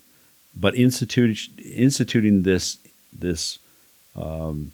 but 0.56 0.76
institute, 0.76 1.50
instituting 1.64 2.44
this 2.44 2.78
this 3.12 3.60
um, 4.16 4.72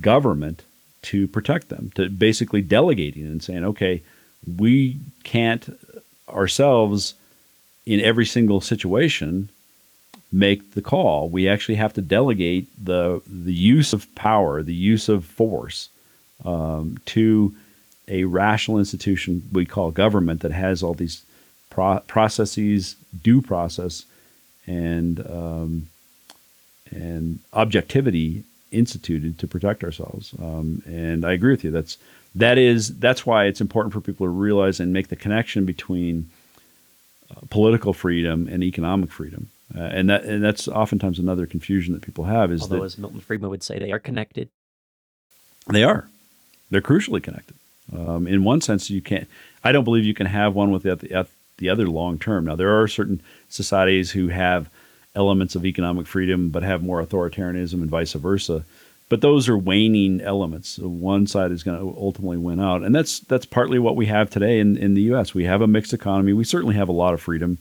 government 0.00 0.62
to 1.02 1.28
protect 1.28 1.68
them, 1.68 1.90
to 1.94 2.08
basically 2.08 2.62
delegating 2.62 3.26
and 3.26 3.42
saying, 3.42 3.64
okay, 3.64 4.02
we 4.58 4.98
can't 5.24 5.78
ourselves 6.28 7.14
in 7.84 8.00
every 8.00 8.26
single 8.26 8.60
situation 8.60 9.48
make 10.32 10.72
the 10.72 10.82
call. 10.82 11.28
We 11.28 11.48
actually 11.48 11.74
have 11.74 11.92
to 11.94 12.02
delegate 12.02 12.68
the 12.82 13.20
the 13.26 13.52
use 13.52 13.92
of 13.92 14.12
power, 14.14 14.62
the 14.62 14.74
use 14.74 15.08
of 15.08 15.24
force, 15.24 15.88
um, 16.44 16.98
to 17.06 17.54
a 18.08 18.24
rational 18.24 18.78
institution 18.78 19.48
we 19.52 19.64
call 19.64 19.90
government 19.90 20.40
that 20.40 20.52
has 20.52 20.82
all 20.82 20.94
these 20.94 21.22
pro- 21.70 22.00
processes, 22.00 22.96
due 23.22 23.42
process, 23.42 24.04
and 24.66 25.20
um, 25.28 25.88
and 26.90 27.40
objectivity 27.52 28.44
instituted 28.72 29.38
to 29.38 29.46
protect 29.46 29.84
ourselves. 29.84 30.34
Um, 30.40 30.82
and 30.86 31.24
I 31.24 31.32
agree 31.32 31.52
with 31.52 31.64
you. 31.64 31.70
That's 31.70 31.98
that 32.34 32.58
is 32.58 32.98
that's 32.98 33.26
why 33.26 33.44
it's 33.44 33.60
important 33.60 33.92
for 33.92 34.00
people 34.00 34.26
to 34.26 34.30
realize 34.30 34.80
and 34.80 34.92
make 34.92 35.08
the 35.08 35.16
connection 35.16 35.64
between 35.64 36.30
uh, 37.30 37.40
political 37.50 37.92
freedom 37.92 38.48
and 38.48 38.62
economic 38.62 39.10
freedom. 39.10 39.48
Uh, 39.76 39.82
and 39.82 40.10
that 40.10 40.24
and 40.24 40.42
that's 40.42 40.68
oftentimes 40.68 41.18
another 41.18 41.46
confusion 41.46 41.94
that 41.94 42.02
people 42.02 42.24
have 42.24 42.52
is 42.52 42.62
Although, 42.62 42.78
that 42.78 42.84
as 42.84 42.98
Milton 42.98 43.20
Friedman 43.20 43.50
would 43.50 43.62
say, 43.62 43.78
they 43.78 43.92
are 43.92 43.98
connected. 43.98 44.48
They 45.68 45.84
are. 45.84 46.08
They're 46.70 46.82
crucially 46.82 47.22
connected. 47.22 47.54
Um, 47.94 48.26
in 48.26 48.44
one 48.44 48.60
sense, 48.60 48.90
you 48.90 49.02
can't. 49.02 49.28
I 49.64 49.72
don't 49.72 49.84
believe 49.84 50.04
you 50.04 50.14
can 50.14 50.26
have 50.26 50.54
one 50.54 50.70
without 50.70 51.00
the, 51.00 51.26
the 51.58 51.68
other 51.68 51.86
long 51.86 52.18
term. 52.18 52.46
Now, 52.46 52.56
there 52.56 52.80
are 52.80 52.88
certain 52.88 53.20
societies 53.48 54.10
who 54.10 54.28
have 54.28 54.68
elements 55.14 55.54
of 55.54 55.66
economic 55.66 56.06
freedom 56.06 56.50
but 56.50 56.62
have 56.62 56.82
more 56.82 57.04
authoritarianism 57.04 57.74
and 57.74 57.90
vice 57.90 58.12
versa. 58.14 58.64
But 59.08 59.20
those 59.20 59.46
are 59.46 59.58
waning 59.58 60.22
elements. 60.22 60.78
One 60.78 61.26
side 61.26 61.52
is 61.52 61.62
going 61.62 61.78
to 61.78 62.00
ultimately 62.00 62.38
win 62.38 62.60
out, 62.60 62.82
and 62.82 62.94
that's 62.94 63.20
that's 63.20 63.44
partly 63.44 63.78
what 63.78 63.94
we 63.94 64.06
have 64.06 64.30
today 64.30 64.58
in, 64.58 64.78
in 64.78 64.94
the 64.94 65.02
U.S. 65.02 65.34
We 65.34 65.44
have 65.44 65.60
a 65.60 65.66
mixed 65.66 65.92
economy. 65.92 66.32
We 66.32 66.44
certainly 66.44 66.76
have 66.76 66.88
a 66.88 66.92
lot 66.92 67.12
of 67.12 67.20
freedom, 67.20 67.58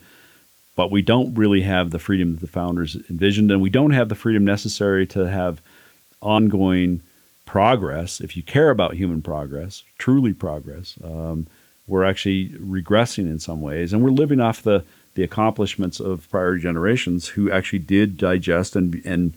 but 0.78 0.92
we 0.92 1.02
don't 1.02 1.34
really 1.34 1.64
have 1.64 1.92
the 1.92 2.00
freedom 2.00 2.32
that 2.32 2.40
the 2.40 2.48
founders 2.48 2.96
envisioned, 3.10 3.52
and 3.52 3.62
we 3.62 3.70
don't 3.70 3.92
have 3.92 4.08
the 4.08 4.16
freedom 4.16 4.46
necessary 4.46 5.06
to 5.08 5.30
have 5.30 5.62
ongoing 6.22 7.02
progress. 7.46 8.22
If 8.22 8.38
you 8.38 8.44
care 8.44 8.70
about 8.70 8.94
human 8.94 9.22
progress, 9.22 9.84
truly 9.98 10.32
progress, 10.32 10.98
um, 11.04 11.48
we're 11.86 12.06
actually 12.06 12.48
regressing 12.50 13.26
in 13.26 13.40
some 13.40 13.60
ways, 13.60 13.92
and 13.92 14.02
we're 14.02 14.12
living 14.12 14.40
off 14.40 14.64
the 14.64 14.86
the 15.16 15.24
accomplishments 15.24 16.00
of 16.00 16.30
prior 16.30 16.58
generations 16.58 17.30
who 17.30 17.52
actually 17.52 17.80
did 17.80 18.18
digest 18.18 18.76
and 18.76 19.02
and 19.06 19.34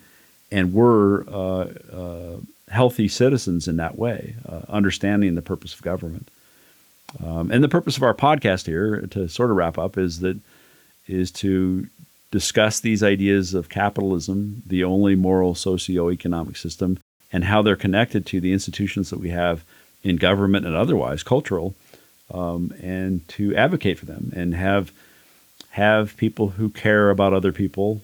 and 0.53 0.72
were 0.72 1.27
uh, 1.29 1.66
uh, 1.93 2.37
healthy 2.70 3.09
citizens 3.09 3.66
in 3.66 3.77
that 3.77 3.99
way, 3.99 4.37
uh, 4.49 4.61
understanding 4.68 5.35
the 5.35 5.43
purpose 5.43 5.75
of 5.75 5.83
government. 5.83 6.29
Um, 7.25 7.51
and 7.51 7.62
the 7.62 7.68
purpose 7.68 7.97
of 7.97 8.03
our 8.03 8.14
podcast 8.14 8.66
here, 8.66 9.01
to 9.11 9.29
sort 9.29 9.51
of 9.51 9.57
wrap 9.57 9.79
up, 9.79 9.99
is 9.99 10.20
that 10.20 10.39
is 11.07 11.31
to 11.31 11.87
discuss 12.31 12.81
these 12.81 13.03
ideas 13.03 13.55
of 13.55 13.68
capitalism, 13.68 14.62
the 14.66 14.83
only 14.83 15.14
moral 15.14 15.55
socio-economic 15.55 16.57
system, 16.57 16.99
and 17.33 17.45
how 17.45 17.62
they're 17.62 17.77
connected 17.77 18.27
to 18.27 18.41
the 18.41 18.53
institutions 18.53 19.11
that 19.11 19.20
we 19.20 19.31
have 19.31 19.64
in 20.03 20.16
government 20.16 20.66
and 20.66 20.75
otherwise, 20.75 21.22
cultural, 21.22 21.75
um, 22.33 22.72
and 22.83 23.27
to 23.29 23.55
advocate 23.55 23.99
for 23.99 24.07
them 24.07 24.33
and 24.35 24.55
have 24.55 24.93
have 25.75 26.16
people 26.16 26.51
who 26.51 26.68
care 26.68 27.11
about 27.11 27.33
other 27.33 27.51
people 27.51 28.01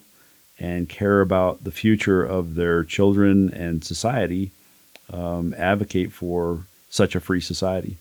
and 0.59 0.89
care 0.89 1.21
about 1.21 1.63
the 1.63 1.71
future 1.71 2.25
of 2.25 2.57
their 2.57 2.83
children 2.83 3.49
and 3.55 3.85
society 3.85 4.51
um, 5.13 5.55
advocate 5.57 6.13
for 6.13 6.65
such 6.89 7.15
a 7.15 7.21
free 7.21 7.41
society. 7.41 7.97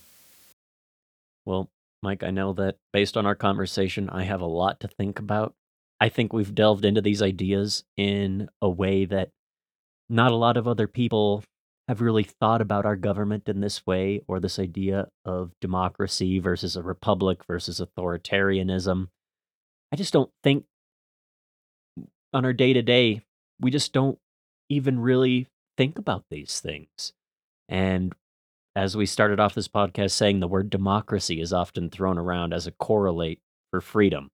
Well, 1.46 1.70
Mike, 2.02 2.24
I 2.24 2.32
know 2.32 2.52
that 2.54 2.78
based 2.94 3.16
on 3.16 3.28
our 3.28 3.36
conversation, 3.36 4.10
I 4.10 4.24
have 4.24 4.42
a 4.42 4.48
lot 4.48 4.80
to 4.80 4.88
think 4.88 5.20
about. 5.20 5.54
I 6.00 6.10
think 6.10 6.34
we've 6.34 6.56
delved 6.56 6.84
into 6.84 7.02
these 7.02 7.22
ideas 7.22 7.84
in 7.96 8.50
a 8.64 8.70
way 8.70 9.06
that 9.06 9.30
not 10.10 10.32
a 10.32 10.36
lot 10.36 10.58
of 10.58 10.68
other 10.68 10.88
people 10.88 11.44
have 11.88 12.02
really 12.02 12.24
thought 12.24 12.62
about 12.62 12.88
our 12.88 12.96
government 12.96 13.48
in 13.48 13.62
this 13.62 13.86
way 13.86 14.22
or 14.28 14.40
this 14.40 14.58
idea 14.58 15.10
of 15.26 15.52
democracy 15.62 16.40
versus 16.40 16.76
a 16.76 16.82
republic 16.82 17.42
versus 17.46 17.80
authoritarianism. 17.80 19.10
I 19.92 19.96
just 19.96 20.14
don't 20.14 20.32
think 20.44 20.66
on 22.34 22.46
our 22.46 22.54
day 22.54 22.74
to 22.74 22.82
day, 22.82 23.22
we 23.60 23.72
just 23.72 23.94
don't 23.94 24.20
even 24.70 25.00
really 25.00 25.48
think 25.78 25.98
about 25.98 26.26
these 26.30 26.60
things. 26.60 27.14
And 27.68 28.14
as 28.76 28.96
we 28.96 29.06
started 29.06 29.40
off 29.40 29.56
this 29.56 29.68
podcast 29.68 30.12
saying, 30.12 30.40
the 30.40 30.48
word 30.48 30.70
democracy 30.70 31.42
is 31.42 31.52
often 31.54 31.90
thrown 31.90 32.18
around 32.18 32.54
as 32.54 32.68
a 32.68 32.72
correlate 32.72 33.40
for 33.72 33.82
freedom. 33.82 34.30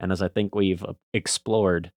And 0.00 0.12
as 0.12 0.22
I 0.22 0.28
think 0.28 0.54
we've 0.54 0.82
uh, 0.82 0.94
explored, 1.12 1.92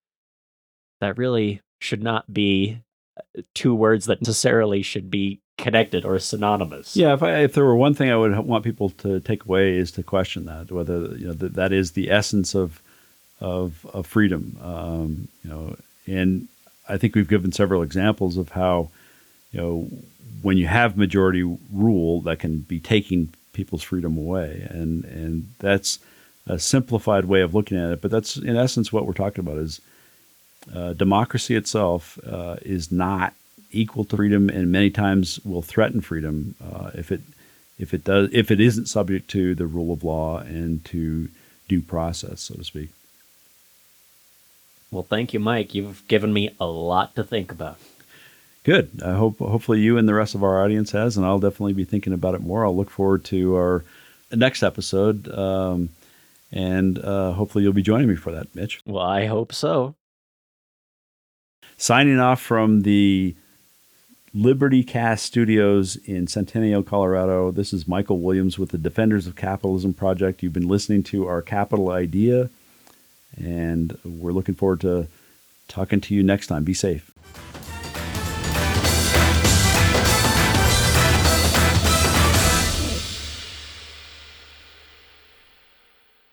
that 1.02 1.18
really 1.18 1.62
should 1.80 2.04
not 2.04 2.34
be 2.34 2.82
uh, 3.18 3.42
two 3.54 3.74
words 3.74 4.06
that 4.06 4.22
necessarily 4.22 4.82
should 4.82 5.10
be 5.10 5.42
connected 5.58 6.06
or 6.06 6.20
synonymous. 6.20 6.96
Yeah, 6.96 7.14
if 7.14 7.24
I, 7.24 7.38
if 7.40 7.54
there 7.54 7.66
were 7.66 7.76
one 7.76 7.94
thing 7.94 8.12
I 8.12 8.18
would 8.18 8.38
want 8.40 8.64
people 8.64 8.90
to 8.90 9.20
take 9.20 9.46
away 9.46 9.78
is 9.78 9.92
to 9.92 10.04
question 10.04 10.46
that 10.46 10.72
whether 10.72 11.16
you 11.16 11.28
know 11.28 11.34
that, 11.34 11.54
that 11.54 11.72
is 11.72 11.94
the 11.94 12.12
essence 12.12 12.54
of 12.54 12.82
of, 13.40 13.86
of 13.94 14.08
freedom. 14.08 14.58
Um, 14.62 15.28
you 15.44 15.50
know, 15.50 15.78
and 16.08 16.48
I 16.88 16.98
think 16.98 17.16
we've 17.16 17.28
given 17.28 17.52
several 17.52 17.82
examples 17.82 18.38
of 18.38 18.50
how 18.50 18.90
you 19.52 19.60
know 19.60 19.90
when 20.42 20.58
you 20.58 20.68
have 20.68 20.98
majority 20.98 21.44
rule, 21.72 22.22
that 22.22 22.40
can 22.40 22.60
be 22.60 22.80
taking 22.80 23.34
people's 23.54 23.84
freedom 23.84 24.18
away, 24.18 24.68
and 24.70 25.04
and 25.06 25.50
that's 25.60 26.00
a 26.48 26.60
simplified 26.60 27.26
way 27.26 27.42
of 27.42 27.56
looking 27.56 27.78
at 27.78 27.92
it. 27.92 28.02
But 28.02 28.12
that's 28.12 28.38
in 28.38 28.56
essence 28.56 28.94
what 28.94 29.06
we're 29.06 29.14
talking 29.14 29.44
about 29.44 29.58
is 29.58 29.82
uh, 30.74 30.94
democracy 30.94 31.56
itself 31.56 32.20
uh, 32.28 32.58
is 32.62 32.92
not 32.92 33.34
equal 33.72 34.06
to 34.06 34.16
freedom, 34.16 34.50
and 34.50 34.72
many 34.72 34.90
times 34.90 35.40
will 35.44 35.62
threaten 35.62 36.02
freedom 36.02 36.56
uh, 36.64 36.92
if 36.94 37.12
it 37.12 37.22
if 37.80 37.94
it 37.94 38.04
does 38.04 38.30
if 38.32 38.52
it 38.52 38.60
isn't 38.60 38.88
subject 38.88 39.30
to 39.32 39.56
the 39.56 39.66
rule 39.66 39.94
of 39.94 40.04
law 40.04 40.40
and 40.40 40.86
to 40.86 41.30
due 41.68 41.82
process, 41.82 42.42
so 42.42 42.56
to 42.56 42.64
speak. 42.64 42.90
Well, 44.96 45.04
thank 45.04 45.34
you, 45.34 45.42
Mike. 45.42 45.76
You've 45.76 46.08
given 46.08 46.32
me 46.32 46.56
a 46.58 46.66
lot 46.66 47.18
to 47.18 47.24
think 47.26 47.52
about. 47.52 47.78
Good. 48.64 49.02
I 49.04 49.16
hope 49.16 49.40
hopefully 49.40 49.82
you 49.82 49.98
and 49.98 50.08
the 50.08 50.14
rest 50.14 50.36
of 50.36 50.42
our 50.42 50.64
audience 50.64 50.92
has, 50.92 51.18
and 51.18 51.26
I'll 51.26 51.38
definitely 51.38 51.74
be 51.74 51.84
thinking 51.84 52.14
about 52.14 52.34
it 52.34 52.40
more. 52.40 52.66
I'll 52.66 52.76
look 52.76 52.90
forward 52.90 53.26
to 53.26 53.56
our 53.56 53.84
next 54.32 54.64
episode, 54.64 55.28
um, 55.38 55.90
and 56.50 56.98
uh, 56.98 57.34
hopefully 57.34 57.66
you'll 57.66 57.74
be 57.74 57.84
joining 57.84 58.08
me 58.08 58.16
for 58.16 58.32
that, 58.32 58.56
Mitch. 58.56 58.80
Well, 58.86 59.04
I 59.04 59.26
hope 59.26 59.54
so. 59.54 59.96
Signing 61.76 62.18
off 62.18 62.42
from 62.42 62.84
the 62.84 63.36
Liberty 64.34 64.82
Cast 64.82 65.26
Studios 65.26 65.98
in 65.98 66.28
Centennial, 66.28 66.84
Colorado. 66.84 67.52
This 67.52 67.74
is 67.74 67.86
Michael 67.86 68.20
Williams 68.20 68.58
with 68.58 68.70
the 68.70 68.78
Defenders 68.78 69.28
of 69.28 69.36
Capitalism 69.36 69.94
Project. 69.94 70.42
You've 70.42 70.54
been 70.54 70.70
listening 70.70 71.04
to 71.04 71.28
our 71.28 71.42
capital 71.42 71.92
idea, 71.92 72.50
and 73.38 73.98
we're 74.04 74.32
looking 74.32 74.56
forward 74.56 74.82
to 74.82 75.08
talking 75.68 76.02
to 76.02 76.16
you 76.16 76.24
next 76.24 76.48
time. 76.48 76.64
Be 76.64 76.74
safe. 76.74 77.12